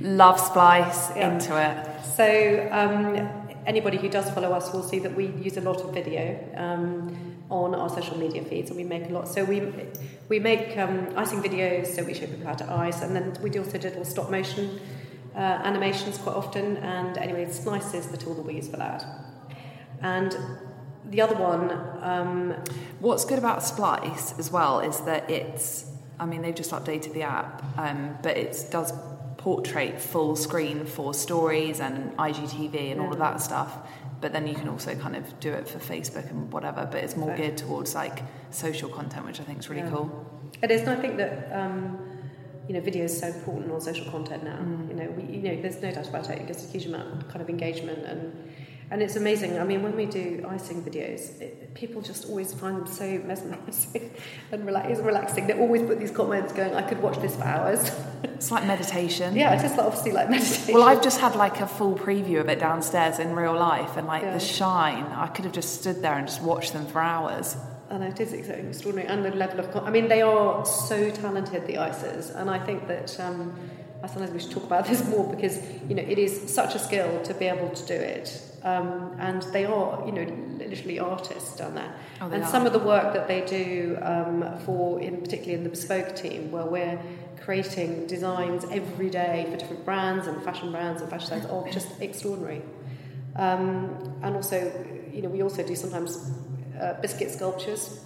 Love 0.00 0.38
Splice 0.38 1.16
Yeah. 1.16 1.32
into 1.32 1.52
it. 1.68 1.76
So 2.18 2.68
um, 2.80 3.28
anybody 3.66 3.96
who 3.96 4.10
does 4.10 4.30
follow 4.30 4.52
us 4.52 4.70
will 4.74 4.82
see 4.82 4.98
that 4.98 5.14
we 5.16 5.26
use 5.46 5.56
a 5.56 5.62
lot 5.62 5.80
of 5.80 5.94
video 5.94 6.38
um, 6.56 7.16
on 7.48 7.74
our 7.74 7.88
social 7.88 8.18
media 8.18 8.42
feeds, 8.44 8.68
and 8.70 8.76
we 8.76 8.84
make 8.84 9.08
a 9.08 9.12
lot. 9.12 9.28
So 9.28 9.44
we 9.44 9.56
we 10.28 10.38
make 10.38 10.76
um, 10.76 11.08
icing 11.16 11.42
videos, 11.42 11.86
so 11.94 12.04
we 12.04 12.14
show 12.14 12.26
people 12.26 12.46
how 12.46 12.54
to 12.54 12.66
ice, 12.88 13.02
and 13.02 13.16
then 13.16 13.36
we 13.42 13.48
do 13.50 13.58
also 13.64 13.78
do 13.78 13.88
little 13.88 14.04
stop 14.04 14.30
motion 14.30 14.78
uh, 15.34 15.38
animations 15.38 16.18
quite 16.18 16.36
often. 16.36 16.76
And 16.78 17.16
anyway, 17.18 17.48
Splice 17.50 17.94
is 17.94 18.06
the 18.08 18.16
tool 18.16 18.34
that 18.34 18.42
we 18.46 18.54
use 18.54 18.68
for 18.68 18.76
that. 18.78 19.04
And 20.02 20.36
the 21.06 21.20
other 21.20 21.36
one, 21.36 21.70
um, 22.02 22.54
What's 23.00 23.24
good 23.24 23.38
about 23.38 23.62
Splice 23.62 24.38
as 24.38 24.50
well 24.50 24.80
is 24.80 25.00
that 25.02 25.30
it's, 25.30 25.86
I 26.18 26.26
mean, 26.26 26.42
they've 26.42 26.54
just 26.54 26.70
updated 26.70 27.14
the 27.14 27.22
app, 27.22 27.62
um, 27.78 28.18
but 28.22 28.36
it 28.36 28.66
does 28.70 28.92
portrait 29.38 29.98
full 29.98 30.36
screen 30.36 30.84
for 30.84 31.14
stories 31.14 31.80
and 31.80 32.14
IGTV 32.18 32.92
and 32.92 33.00
all 33.00 33.10
of 33.12 33.18
that 33.18 33.40
stuff. 33.40 33.74
But 34.20 34.34
then 34.34 34.46
you 34.46 34.54
can 34.54 34.68
also 34.68 34.94
kind 34.96 35.16
of 35.16 35.40
do 35.40 35.50
it 35.50 35.66
for 35.66 35.78
Facebook 35.78 36.28
and 36.30 36.52
whatever, 36.52 36.86
but 36.92 37.02
it's 37.02 37.16
more 37.16 37.34
geared 37.34 37.56
towards 37.56 37.94
like 37.94 38.20
social 38.50 38.90
content, 38.90 39.24
which 39.24 39.40
I 39.40 39.44
think 39.44 39.60
is 39.60 39.70
really 39.70 39.80
Yeah. 39.82 39.90
cool. 39.90 40.26
It 40.62 40.70
is, 40.70 40.82
and 40.82 40.90
I 40.90 40.96
think 40.96 41.16
that 41.16 41.50
um, 41.58 41.98
you 42.70 42.76
know 42.76 42.82
video 42.82 43.02
is 43.06 43.18
so 43.18 43.26
important 43.26 43.72
on 43.72 43.80
social 43.80 44.08
content 44.12 44.44
now. 44.44 44.58
Mm. 44.58 44.88
You 44.90 44.94
know, 44.94 45.10
we, 45.16 45.22
you 45.24 45.42
know, 45.42 45.60
there's 45.60 45.82
no 45.82 45.90
doubt 45.90 46.08
about 46.08 46.30
it. 46.30 46.38
It 46.38 46.46
gets 46.46 46.62
a 46.64 46.68
huge 46.68 46.86
amount 46.86 47.12
of 47.14 47.28
kind 47.28 47.42
of 47.42 47.48
engagement, 47.50 48.04
and 48.06 48.20
and 48.92 49.02
it's 49.02 49.16
amazing. 49.16 49.58
I 49.58 49.64
mean, 49.64 49.82
when 49.82 49.96
we 49.96 50.06
do 50.06 50.46
icing 50.48 50.84
videos, 50.84 51.40
it, 51.40 51.74
people 51.74 52.00
just 52.00 52.26
always 52.28 52.54
find 52.54 52.76
them 52.76 52.86
so 52.86 53.04
mesmerising 53.26 54.12
and 54.52 54.64
relax, 54.64 55.00
relaxing. 55.00 55.48
They 55.48 55.54
always 55.54 55.82
put 55.82 55.98
these 55.98 56.12
comments 56.12 56.52
going, 56.52 56.72
"I 56.76 56.82
could 56.82 57.02
watch 57.02 57.18
this 57.20 57.34
for 57.34 57.42
hours." 57.42 57.90
It's 58.40 58.50
like 58.50 58.64
meditation. 58.66 59.36
yeah, 59.36 59.52
it's 59.52 59.62
just 59.62 59.76
like, 59.76 59.86
obviously 59.86 60.12
like 60.12 60.30
meditation. 60.30 60.72
Well, 60.72 60.84
I've 60.84 61.02
just 61.02 61.20
had 61.20 61.34
like 61.34 61.60
a 61.60 61.66
full 61.66 61.94
preview 61.94 62.40
of 62.40 62.48
it 62.48 62.58
downstairs 62.58 63.18
in 63.18 63.34
real 63.34 63.52
life, 63.52 63.96
and 63.98 64.06
like 64.06 64.22
Yeah. 64.22 64.32
the 64.32 64.40
shine, 64.40 65.04
I 65.24 65.26
could 65.26 65.44
have 65.44 65.52
just 65.60 65.70
stood 65.80 66.00
there 66.00 66.14
and 66.14 66.26
just 66.26 66.40
watched 66.40 66.72
them 66.72 66.86
for 66.86 67.00
hours. 67.02 67.56
And 67.90 68.04
it 68.04 68.20
is 68.20 68.32
extraordinary, 68.32 69.08
and 69.08 69.24
the 69.24 69.32
level 69.32 69.60
of. 69.60 69.76
I 69.76 69.90
mean, 69.90 70.08
they 70.08 70.22
are 70.22 70.64
so 70.64 71.10
talented, 71.10 71.66
the 71.66 71.74
Icers, 71.74 72.34
and 72.34 72.48
I 72.48 72.64
think 72.64 72.86
that 72.86 73.18
um, 73.18 73.58
I 74.02 74.06
sometimes 74.06 74.32
we 74.32 74.40
should 74.40 74.52
talk 74.52 74.64
about 74.64 74.86
this 74.90 75.06
more 75.08 75.28
because 75.28 75.58
you 75.88 75.94
know 75.94 76.02
it 76.02 76.18
is 76.18 76.52
such 76.52 76.74
a 76.74 76.78
skill 76.78 77.22
to 77.22 77.34
be 77.34 77.46
able 77.46 77.70
to 77.70 77.86
do 77.86 77.94
it, 77.94 78.42
um, 78.62 79.16
and 79.18 79.42
they 79.52 79.64
are 79.64 80.02
you 80.06 80.12
know 80.12 80.24
literally 80.58 80.98
artists 80.98 81.56
down 81.56 81.74
there. 81.74 81.92
Oh, 82.20 82.30
and 82.30 82.44
are. 82.44 82.48
some 82.48 82.66
of 82.66 82.72
the 82.72 82.78
work 82.78 83.12
that 83.12 83.26
they 83.26 83.40
do 83.44 83.98
um, 84.02 84.58
for, 84.64 85.00
in 85.00 85.20
particularly 85.20 85.54
in 85.54 85.64
the 85.64 85.70
bespoke 85.70 86.14
team, 86.14 86.50
where 86.50 86.66
we're 86.66 87.00
creating 87.40 88.06
designs 88.06 88.64
every 88.70 89.10
day 89.10 89.46
for 89.50 89.56
different 89.56 89.84
brands 89.84 90.26
and 90.26 90.42
fashion 90.42 90.70
brands 90.70 91.00
and 91.02 91.10
fashion 91.10 91.26
styles, 91.26 91.46
are 91.46 91.68
just 91.70 91.88
extraordinary. 92.00 92.62
Um, 93.36 94.18
and 94.22 94.36
also, 94.36 94.70
you 95.12 95.22
know, 95.22 95.28
we 95.28 95.42
also 95.42 95.66
do 95.66 95.74
sometimes 95.74 96.30
uh, 96.80 97.00
biscuit 97.00 97.30
sculptures. 97.30 98.00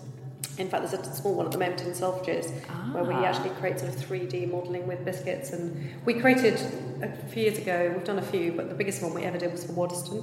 In 0.59 0.69
fact, 0.69 0.89
there's 0.89 1.07
a 1.07 1.15
small 1.15 1.35
one 1.35 1.47
at 1.47 1.53
the 1.53 1.59
moment 1.59 1.81
in 1.83 1.89
Selfridges 1.93 2.47
where 2.93 3.03
we 3.05 3.15
Ah. 3.15 3.25
actually 3.25 3.51
create 3.61 3.81
sort 3.81 3.93
of 3.93 3.99
3D 4.01 4.47
modelling 4.51 4.87
with 4.87 5.05
biscuits. 5.05 5.53
And 5.53 5.91
we 6.05 6.15
created 6.15 6.61
a 7.03 7.09
few 7.29 7.43
years 7.45 7.59
ago, 7.59 7.93
we've 7.95 8.05
done 8.05 8.19
a 8.19 8.23
few, 8.23 8.53
but 8.53 8.69
the 8.69 8.75
biggest 8.75 9.03
one 9.03 9.15
we 9.15 9.23
ever 9.23 9.39
did 9.39 9.51
was 9.51 9.65
for 9.65 9.73
Waddesdon. 9.73 10.23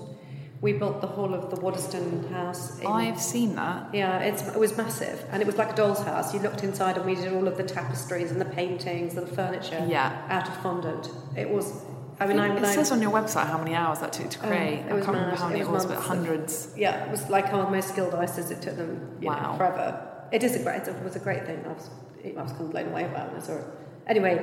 We 0.62 0.74
built 0.74 1.02
the 1.02 1.08
whole 1.08 1.34
of 1.34 1.50
the 1.50 1.58
Waddesdon 1.58 2.30
house. 2.32 2.80
In, 2.80 2.86
I've 2.88 3.20
seen 3.20 3.56
that. 3.56 3.94
yeah, 3.94 4.20
it's, 4.20 4.44
it 4.48 4.60
was 4.60 4.78
massive, 4.78 5.26
and 5.32 5.42
it 5.42 5.48
was 5.48 5.58
like 5.58 5.72
a 5.74 5.76
doll's 5.76 6.04
house. 6.04 6.34
You 6.36 6.40
looked 6.40 6.64
inside, 6.64 6.98
and 6.98 7.06
we 7.06 7.16
did 7.16 7.34
all 7.34 7.48
of 7.48 7.58
the 7.58 7.64
tapestries 7.64 8.30
and 8.32 8.40
the 8.40 8.46
paintings 8.46 9.18
and 9.18 9.28
the 9.28 9.36
furniture 9.36 9.84
Yeah. 9.90 10.16
out 10.30 10.48
of 10.48 10.56
fondant. 10.58 11.10
It 11.36 11.50
was, 11.50 11.82
I 12.22 12.28
mean, 12.28 12.40
I, 12.40 12.56
it 12.56 12.64
I, 12.64 12.76
says 12.76 12.92
on 12.92 13.02
your 13.02 13.12
website 13.12 13.48
how 13.48 13.58
many 13.58 13.74
hours 13.76 14.00
that 14.00 14.14
took 14.14 14.30
to 14.30 14.40
Oh, 14.44 14.48
create. 14.48 14.80
it 14.80 14.86
I 14.86 14.90
can't 14.90 15.08
remember 15.08 15.36
how 15.36 15.48
many 15.48 15.60
It 15.62 15.64
it 15.64 15.70
was 15.70 15.86
but 15.86 15.98
hundreds. 15.98 16.74
yeah, 16.78 17.04
it 17.06 17.12
was 17.12 17.30
like 17.30 17.52
our 17.54 17.70
most 17.70 17.90
skilled 17.90 18.14
artists. 18.14 18.52
It 18.52 18.62
took 18.62 18.78
them 18.78 19.18
you 19.20 19.30
know, 19.30 19.56
forever. 19.58 20.08
It 20.32 20.44
is 20.44 20.56
a 20.56 20.60
great, 20.64 20.88
it 20.88 21.04
was 21.04 21.16
a 21.16 21.20
great 21.20 21.46
thing. 21.46 21.64
I 21.66 21.74
was, 21.74 21.90
I 22.24 22.42
was 22.42 22.52
kind 22.52 22.64
of 22.66 22.72
blown 22.72 22.88
away 22.90 23.06
about 23.06 23.28
it 23.28 23.34
when 23.34 23.42
I 23.42 23.46
saw 23.46 23.54
it. 23.58 23.66
Anyway, 24.08 24.36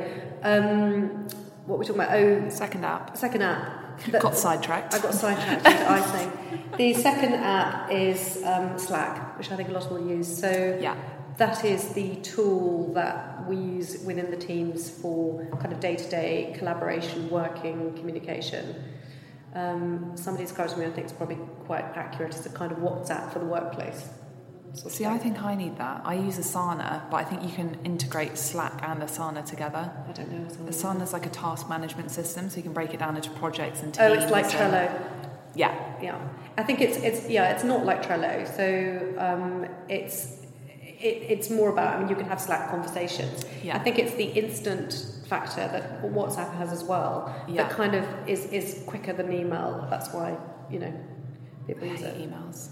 um, 0.43 1.27
what 1.67 1.79
were 1.79 1.79
we 1.79 1.87
talking 1.87 2.03
about? 2.03 2.15
Oh, 2.15 2.49
Second 2.51 2.85
app. 2.85 3.17
second 3.17 3.43
app. 3.43 3.85
That- 4.13 4.23
Got 4.23 4.37
sidetracked. 4.37 4.95
I 4.95 4.99
got 5.01 5.13
sidetracked 5.15 5.67
into 5.67 5.91
icing. 5.91 6.33
The 6.77 6.95
second 6.95 7.35
app 7.35 7.91
is 7.91 8.43
um, 8.45 8.79
Slack, 8.79 9.37
which 9.39 9.51
I 9.51 9.57
think 9.57 9.69
a 9.71 9.73
lot 9.73 9.83
of 9.83 9.89
people 9.89 10.07
use. 10.09 10.39
So 10.39 10.79
Yeah. 10.81 10.95
That 11.39 11.65
is 11.65 11.89
the 11.91 12.17
tool 12.17 12.93
that 12.95 13.47
we 13.49 13.57
use 13.57 14.03
within 14.05 14.31
the 14.31 14.37
teams 14.37 14.91
for 14.91 15.47
kind 15.61 15.73
of 15.73 15.81
day-to-day 15.81 16.55
collaboration, 16.59 17.31
working, 17.31 17.95
communication. 17.95 18.75
Um, 19.55 20.13
somebody 20.17 20.45
described 20.45 20.73
to 20.73 20.79
me, 20.79 20.87
I 20.87 20.91
think 20.91 21.05
it's 21.05 21.13
probably 21.13 21.39
quite 21.65 21.85
accurate, 21.97 22.35
as 22.35 22.45
a 22.45 22.51
kind 22.51 22.71
of 22.73 22.79
WhatsApp 22.79 23.33
for 23.33 23.39
the 23.39 23.47
workplace. 23.47 24.09
sort 24.75 24.87
of 24.87 24.93
See, 24.93 25.05
thing. 25.05 25.07
I 25.07 25.19
think 25.19 25.43
I 25.43 25.55
need 25.55 25.79
that. 25.79 26.03
I 26.05 26.15
use 26.15 26.39
Asana, 26.39 27.09
but 27.11 27.17
I 27.19 27.25
think 27.25 27.43
you 27.45 27.51
can 27.51 27.79
integrate 27.85 28.37
Slack 28.37 28.81
and 28.83 29.01
Asana 29.01 29.45
together. 29.45 29.91
I 30.09 30.13
don't 30.13 30.31
know. 30.31 30.47
Asana. 30.49 30.69
Asana's 30.69 31.13
like 31.13 31.27
a 31.27 31.31
task 31.31 31.69
management 31.69 32.11
system, 32.11 32.51
so 32.51 32.57
you 32.57 32.63
can 32.63 32.73
break 32.73 32.93
it 32.95 32.99
down 32.99 33.17
into 33.17 33.31
projects 33.31 33.83
and 33.83 33.95
teams. 33.95 34.11
Oh, 34.11 34.13
it's 34.13 34.31
like 34.31 34.47
Trello. 34.47 34.91
Yeah. 35.55 35.75
Yeah, 36.03 36.21
I 36.57 36.63
think 36.63 36.81
it's 36.81 36.97
it's 36.99 37.29
yeah, 37.29 37.53
it's 37.53 37.65
not 37.65 37.85
like 37.85 38.05
Trello. 38.07 38.47
So 38.57 39.15
um, 39.19 39.67
it's 39.89 40.47
it, 41.01 41.31
it's 41.31 41.51
more 41.51 41.71
about. 41.71 41.97
I 41.97 41.99
mean, 42.01 42.09
you 42.09 42.17
can 42.17 42.27
have 42.27 42.41
Slack 42.41 42.71
conversations. 42.71 43.45
Yeah. 43.63 43.77
I 43.77 43.79
think 43.79 43.99
it's 43.99 44.15
the 44.15 44.25
instant 44.25 45.07
factor 45.29 45.61
that 45.61 46.03
WhatsApp 46.03 46.53
has 46.55 46.73
as 46.73 46.85
well. 46.85 47.35
Yeah. 47.47 47.65
That 47.65 47.73
kind 47.73 47.95
of 47.95 48.05
is 48.29 48.47
is 48.47 48.83
quicker 48.87 49.13
than 49.13 49.33
email. 49.33 49.87
That's 49.91 50.13
why 50.13 50.37
you 50.71 50.79
know 50.81 50.93
people 51.67 51.87
use 51.87 52.03
it. 52.03 52.17
emails. 52.19 52.69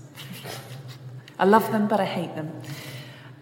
I 1.39 1.45
love 1.45 1.71
them, 1.71 1.87
but 1.87 2.01
I 2.01 2.07
hate 2.07 2.35
them. 2.35 2.51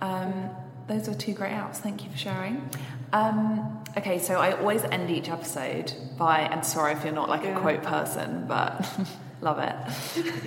Um, 0.00 0.50
those 0.88 1.08
are 1.08 1.14
two 1.14 1.32
great 1.32 1.52
apps. 1.52 1.76
Thank 1.76 2.04
you 2.04 2.10
for 2.10 2.18
sharing. 2.18 2.68
Um, 3.12 3.84
okay, 3.96 4.18
so 4.18 4.40
I 4.40 4.58
always 4.58 4.82
end 4.82 5.10
each 5.10 5.28
episode 5.28 5.94
by, 6.18 6.40
and 6.40 6.66
sorry 6.66 6.92
if 6.92 7.04
you're 7.04 7.12
not 7.14 7.28
like 7.28 7.44
a 7.46 7.54
quote 7.60 7.82
person, 7.84 8.46
but 8.48 8.84
love 9.40 9.58
it. 9.58 9.74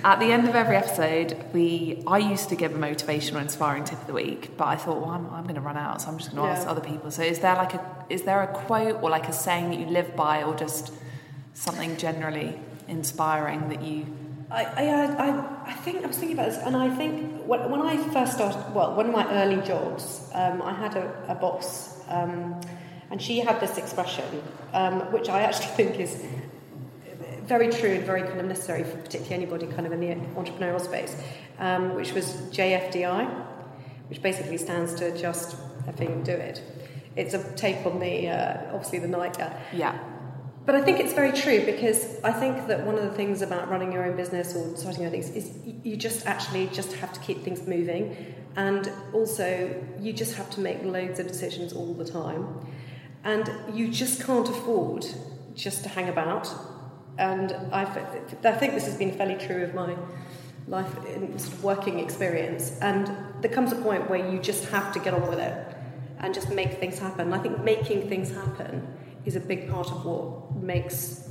At 0.04 0.18
the 0.18 0.26
end 0.26 0.48
of 0.48 0.54
every 0.54 0.76
episode, 0.76 1.36
we 1.52 2.02
I 2.06 2.18
used 2.18 2.48
to 2.48 2.56
give 2.56 2.74
a 2.74 2.78
motivational, 2.78 3.40
inspiring 3.40 3.84
tip 3.84 4.00
of 4.00 4.06
the 4.06 4.12
week, 4.12 4.56
but 4.56 4.66
I 4.66 4.76
thought, 4.76 5.00
well, 5.00 5.10
I'm, 5.10 5.26
I'm 5.30 5.44
going 5.44 5.54
to 5.54 5.60
run 5.60 5.76
out, 5.76 6.02
so 6.02 6.08
I'm 6.08 6.18
just 6.18 6.30
going 6.34 6.42
to 6.42 6.48
Yeah. 6.52 6.58
ask 6.58 6.66
other 6.68 6.80
people. 6.80 7.10
So, 7.10 7.22
is 7.22 7.38
there 7.40 7.54
like 7.54 7.74
a 7.74 7.84
is 8.08 8.22
there 8.22 8.42
a 8.42 8.46
quote 8.48 9.02
or 9.02 9.10
like 9.10 9.28
a 9.28 9.32
saying 9.32 9.70
that 9.70 9.78
you 9.78 9.86
live 9.86 10.16
by, 10.16 10.42
or 10.42 10.54
just 10.54 10.92
something 11.54 11.96
generally 11.96 12.58
inspiring 12.88 13.68
that 13.68 13.82
you? 13.82 14.06
I, 14.50 14.64
I, 14.64 14.82
I, 15.28 15.56
I 15.66 15.72
think 15.74 16.02
I 16.02 16.06
was 16.06 16.16
thinking 16.16 16.38
about 16.38 16.50
this, 16.50 16.58
and 16.64 16.74
I 16.74 16.88
think 16.96 17.42
when, 17.44 17.70
when 17.70 17.82
I 17.82 17.98
first 18.14 18.32
started, 18.32 18.74
well, 18.74 18.94
one 18.96 19.06
of 19.06 19.12
my 19.12 19.30
early 19.30 19.60
jobs, 19.66 20.22
um, 20.32 20.62
I 20.62 20.72
had 20.72 20.96
a, 20.96 21.06
a 21.28 21.34
boss, 21.34 22.00
um, 22.08 22.58
and 23.10 23.20
she 23.20 23.40
had 23.40 23.60
this 23.60 23.76
expression, 23.76 24.24
um, 24.72 25.00
which 25.12 25.28
I 25.28 25.42
actually 25.42 25.66
think 25.76 26.00
is 26.00 26.24
very 27.48 27.70
true 27.70 27.90
and 27.94 28.04
very 28.04 28.22
kind 28.22 28.38
of 28.38 28.46
necessary 28.46 28.84
for 28.84 28.96
particularly 28.98 29.34
anybody 29.34 29.66
kind 29.66 29.86
of 29.86 29.92
in 29.92 30.00
the 30.00 30.14
entrepreneurial 30.38 30.80
space, 30.80 31.16
um, 31.58 31.94
which 31.94 32.12
was 32.12 32.26
JFDI, 32.52 33.26
which 34.08 34.22
basically 34.22 34.58
stands 34.58 34.94
to 34.96 35.16
just 35.18 35.56
effing 35.86 36.24
do 36.24 36.32
it. 36.32 36.62
It's 37.16 37.34
a 37.34 37.52
take 37.56 37.84
on 37.86 37.98
the 37.98 38.28
uh, 38.28 38.74
obviously 38.74 38.98
the 39.00 39.08
Nike. 39.08 39.42
Yeah. 39.72 39.98
But 40.66 40.74
I 40.74 40.82
think 40.82 41.00
it's 41.00 41.14
very 41.14 41.32
true 41.32 41.64
because 41.64 42.22
I 42.22 42.30
think 42.30 42.68
that 42.68 42.84
one 42.84 42.96
of 42.96 43.02
the 43.02 43.12
things 43.12 43.40
about 43.40 43.70
running 43.70 43.90
your 43.90 44.04
own 44.04 44.16
business 44.16 44.54
or 44.54 44.76
starting 44.76 45.00
your 45.00 45.10
own 45.10 45.18
things 45.18 45.30
is 45.30 45.50
you 45.82 45.96
just 45.96 46.26
actually 46.26 46.66
just 46.66 46.92
have 46.96 47.10
to 47.14 47.20
keep 47.20 47.42
things 47.42 47.66
moving, 47.66 48.34
and 48.54 48.92
also 49.14 49.82
you 49.98 50.12
just 50.12 50.34
have 50.34 50.50
to 50.50 50.60
make 50.60 50.82
loads 50.84 51.18
of 51.20 51.26
decisions 51.26 51.72
all 51.72 51.94
the 51.94 52.04
time, 52.04 52.46
and 53.24 53.50
you 53.72 53.88
just 53.88 54.22
can't 54.22 54.48
afford 54.48 55.06
just 55.54 55.82
to 55.84 55.88
hang 55.88 56.10
about. 56.10 56.46
And 57.18 57.52
I, 57.72 57.82
I 57.82 58.52
think 58.52 58.74
this 58.74 58.86
has 58.86 58.96
been 58.96 59.12
fairly 59.12 59.34
true 59.34 59.64
of 59.64 59.74
my 59.74 59.96
life 60.68 61.06
in 61.06 61.38
sort 61.38 61.54
of 61.54 61.64
working 61.64 61.98
experience. 61.98 62.78
And 62.80 63.10
there 63.42 63.50
comes 63.50 63.72
a 63.72 63.76
point 63.76 64.08
where 64.08 64.30
you 64.30 64.38
just 64.38 64.66
have 64.66 64.92
to 64.94 65.00
get 65.00 65.14
on 65.14 65.28
with 65.28 65.40
it 65.40 65.76
and 66.20 66.32
just 66.32 66.50
make 66.50 66.78
things 66.78 66.98
happen. 66.98 67.32
I 67.32 67.38
think 67.38 67.62
making 67.62 68.08
things 68.08 68.30
happen 68.30 68.86
is 69.24 69.36
a 69.36 69.40
big 69.40 69.68
part 69.70 69.90
of 69.90 70.04
what 70.04 70.54
makes 70.54 71.28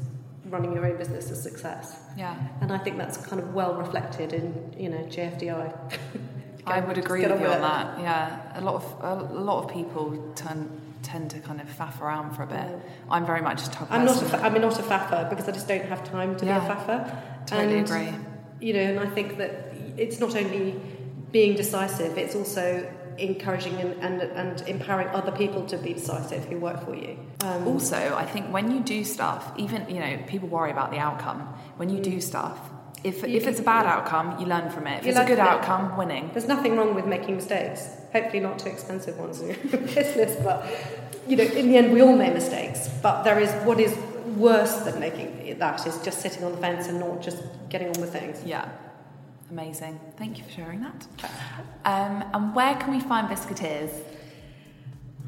running 0.50 0.74
your 0.74 0.86
own 0.86 0.98
business 0.98 1.30
a 1.32 1.36
success. 1.36 2.00
Yeah. 2.18 2.36
And 2.62 2.72
I 2.72 2.78
think 2.78 2.98
that's 2.98 3.18
kind 3.18 3.42
of 3.42 3.54
well 3.54 3.76
reflected 3.76 4.34
in, 4.34 4.74
you 4.78 4.90
know, 4.90 5.04
JFDI. 5.04 6.00
I 6.66 6.80
would 6.82 6.98
agree 7.04 7.26
with 7.26 7.40
you 7.40 7.48
on 7.48 7.62
that. 7.62 8.00
Yeah, 8.00 8.60
a 8.60 8.62
lot 8.62 8.76
of 8.76 9.04
a 9.04 9.34
lot 9.34 9.64
of 9.64 9.72
people 9.72 10.34
turn 10.36 10.87
tend 11.04 11.32
to 11.32 11.40
kind 11.40 11.60
of 11.62 11.68
faff 11.68 12.02
around 12.02 12.32
for 12.36 12.44
a 12.44 12.48
bit. 12.48 12.68
I'm 13.10 13.26
very 13.26 13.42
much 13.42 13.62
a 13.68 13.82
of 13.82 13.88
I'm 13.92 14.06
not 14.06 14.18
a, 14.18 14.20
person- 14.22 14.40
fa- 14.40 14.46
I'm 14.46 14.62
not 14.62 14.80
a 14.80 14.84
faffer 14.84 15.28
because 15.30 15.48
I 15.48 15.52
just 15.52 15.68
don't 15.68 15.86
have 15.86 16.04
time 16.10 16.36
to 16.38 16.46
Yeah. 16.46 16.60
be 16.60 16.66
a 16.66 16.70
faffer. 16.70 17.22
Totally 17.46 17.80
and, 17.80 17.88
agree. 17.90 18.14
You 18.60 18.74
know, 18.74 18.80
and 18.82 19.00
I 19.00 19.08
think 19.08 19.38
that 19.38 19.74
it's 19.98 20.20
not 20.20 20.36
only 20.36 20.80
being 21.32 21.56
decisive, 21.56 22.18
it's 22.18 22.36
also 22.36 22.92
encouraging 23.18 23.74
and, 23.76 23.94
and, 24.04 24.22
and 24.22 24.62
empowering 24.68 25.08
other 25.10 25.32
people 25.32 25.66
to 25.66 25.78
be 25.78 25.94
decisive 25.94 26.46
who 26.46 26.58
work 26.60 26.84
for 26.86 26.96
you. 26.96 27.18
Um, 27.42 27.68
Also, 27.68 28.16
I 28.16 28.26
think 28.26 28.48
when 28.54 28.72
you 28.72 28.80
do 28.80 29.04
stuff, 29.04 29.52
even 29.58 29.90
you 29.90 30.00
know, 30.00 30.20
people 30.28 30.48
worry 30.50 30.72
about 30.72 30.92
the 30.92 30.98
outcome. 31.00 31.42
When 31.78 31.90
you 31.90 32.00
do 32.00 32.22
stuff, 32.22 32.60
if 33.08 33.22
You 33.24 33.38
if 33.38 33.48
it's 33.48 33.60
a 33.60 33.64
bad 33.64 33.86
outcome, 33.86 34.40
you 34.40 34.46
learn 34.46 34.70
from 34.70 34.88
it. 34.88 35.00
If 35.00 35.08
it's 35.08 35.18
a 35.18 35.26
good 35.26 35.38
from 35.38 35.48
it. 35.48 35.50
outcome, 35.50 35.98
winning. 35.98 36.30
There's 36.34 36.48
nothing 36.48 36.76
wrong 36.78 36.96
with 36.96 37.06
making 37.06 37.36
mistakes. 37.36 37.88
Hopefully, 38.14 38.40
not 38.40 38.60
too 38.60 38.70
expensive 38.70 39.18
ones 39.18 39.42
in 39.42 39.48
your 39.48 39.58
business, 39.96 40.36
but 40.44 40.66
you 41.28 41.36
know, 41.36 41.44
in 41.44 41.68
the 41.70 41.78
end, 41.78 41.92
we 41.92 42.02
all 42.02 42.16
make 42.16 42.34
mistakes. 42.34 42.90
But 43.02 43.24
there 43.24 43.40
is 43.40 43.52
what 43.66 43.80
is 43.80 43.96
worse 44.36 44.76
than 44.86 45.00
making 45.00 45.38
that 45.60 45.88
is 45.88 45.98
just 46.04 46.22
sitting 46.22 46.44
on 46.44 46.52
the 46.52 46.58
fence 46.58 46.88
and 46.88 47.00
not 47.00 47.22
just 47.22 47.38
getting 47.70 47.90
on 47.96 48.02
with 48.02 48.12
things. 48.12 48.44
Yeah. 48.46 48.70
Amazing. 49.50 50.00
Thank 50.18 50.38
you 50.38 50.44
for 50.44 50.52
sharing 50.52 50.82
that. 50.82 51.08
Um, 51.86 52.24
and 52.34 52.56
where 52.56 52.76
can 52.76 52.92
we 52.92 53.00
find 53.00 53.28
Biscuiteers? 53.30 53.92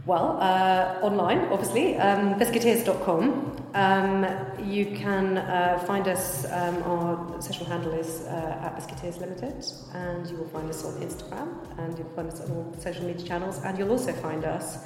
Well, 0.10 0.39
uh, 0.41 0.97
online, 1.03 1.38
obviously, 1.51 1.95
um, 1.97 2.34
biscuiteers.com. 2.39 3.70
Um, 3.76 4.26
you 4.68 4.88
can 4.88 5.38
uh, 5.38 5.78
find 5.86 6.07
us, 6.07 6.45
um, 6.51 6.82
our 6.82 7.39
social 7.39 7.68
handle 7.68 7.93
is 7.93 8.22
uh, 8.22 8.57
at 8.64 8.76
Biscuiteers 8.76 9.20
Limited, 9.20 9.64
and 9.93 10.28
you 10.28 10.38
will 10.38 10.47
find 10.47 10.68
us 10.68 10.84
on 10.84 10.93
Instagram, 10.93 11.49
and 11.78 11.95
you'll 11.95 12.10
find 12.16 12.28
us 12.28 12.41
on 12.41 12.49
all 12.49 12.76
social 12.80 13.05
media 13.05 13.24
channels, 13.24 13.60
and 13.64 13.78
you'll 13.78 13.91
also 13.91 14.12
find 14.14 14.45
us 14.45 14.80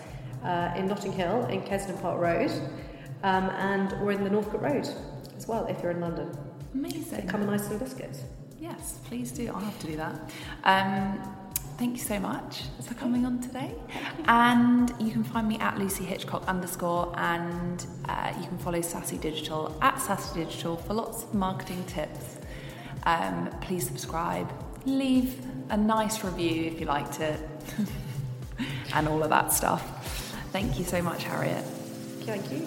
uh, 0.44 0.74
in 0.76 0.90
Notting 0.90 1.14
Hill, 1.14 1.46
in 1.46 1.62
Kensington 1.62 2.02
Park 2.02 2.20
Road, 2.20 2.52
um, 3.24 3.50
and 3.52 3.94
or 4.04 4.12
in 4.12 4.26
the 4.26 4.30
Northcote 4.30 4.62
Road 4.62 4.90
as 5.38 5.48
well, 5.48 5.66
if 5.68 5.82
you're 5.82 5.92
in 5.92 6.02
London. 6.02 6.38
Amazing. 6.74 7.28
Come 7.28 7.44
and 7.44 7.52
ice 7.52 7.66
some 7.66 7.78
biscuits. 7.78 8.26
Yes, 8.60 9.00
please 9.06 9.32
do. 9.32 9.48
I'll 9.54 9.62
have 9.62 9.80
to 9.80 9.88
do 9.88 9.96
that. 9.96 10.16
Thank 11.84 11.98
you 11.98 12.04
so 12.06 12.18
much 12.18 12.62
for 12.88 12.94
coming 12.94 13.26
on 13.26 13.42
today. 13.42 13.76
And 14.24 14.94
you 15.02 15.12
can 15.12 15.22
find 15.22 15.50
me 15.50 15.60
at 15.60 15.78
Lucy 15.78 16.06
Hitchcock 16.06 16.48
underscore, 16.48 17.14
and 17.18 17.86
uh, 18.08 18.32
you 18.40 18.48
can 18.48 18.58
follow 18.58 18.80
Sassy 18.80 19.18
Digital 19.18 19.78
at 19.82 20.00
Sassy 20.00 20.46
Digital 20.46 20.78
for 20.78 20.94
lots 20.94 21.24
of 21.24 21.34
marketing 21.34 21.84
tips. 21.84 22.38
Um, 23.06 23.50
please 23.60 23.86
subscribe, 23.86 24.50
leave 24.86 25.46
a 25.72 25.76
nice 25.76 26.24
review 26.24 26.72
if 26.72 26.80
you 26.80 26.86
liked 26.86 27.20
it, 27.20 27.38
and 28.94 29.10
all 29.10 29.22
of 29.22 29.30
that 29.32 29.52
stuff. 29.52 29.86
Thank 30.54 30.80
you 30.80 30.86
so 30.86 31.02
much, 31.02 31.26
Harriet. 31.26 31.66
Thank 32.24 32.50
you. 32.50 32.66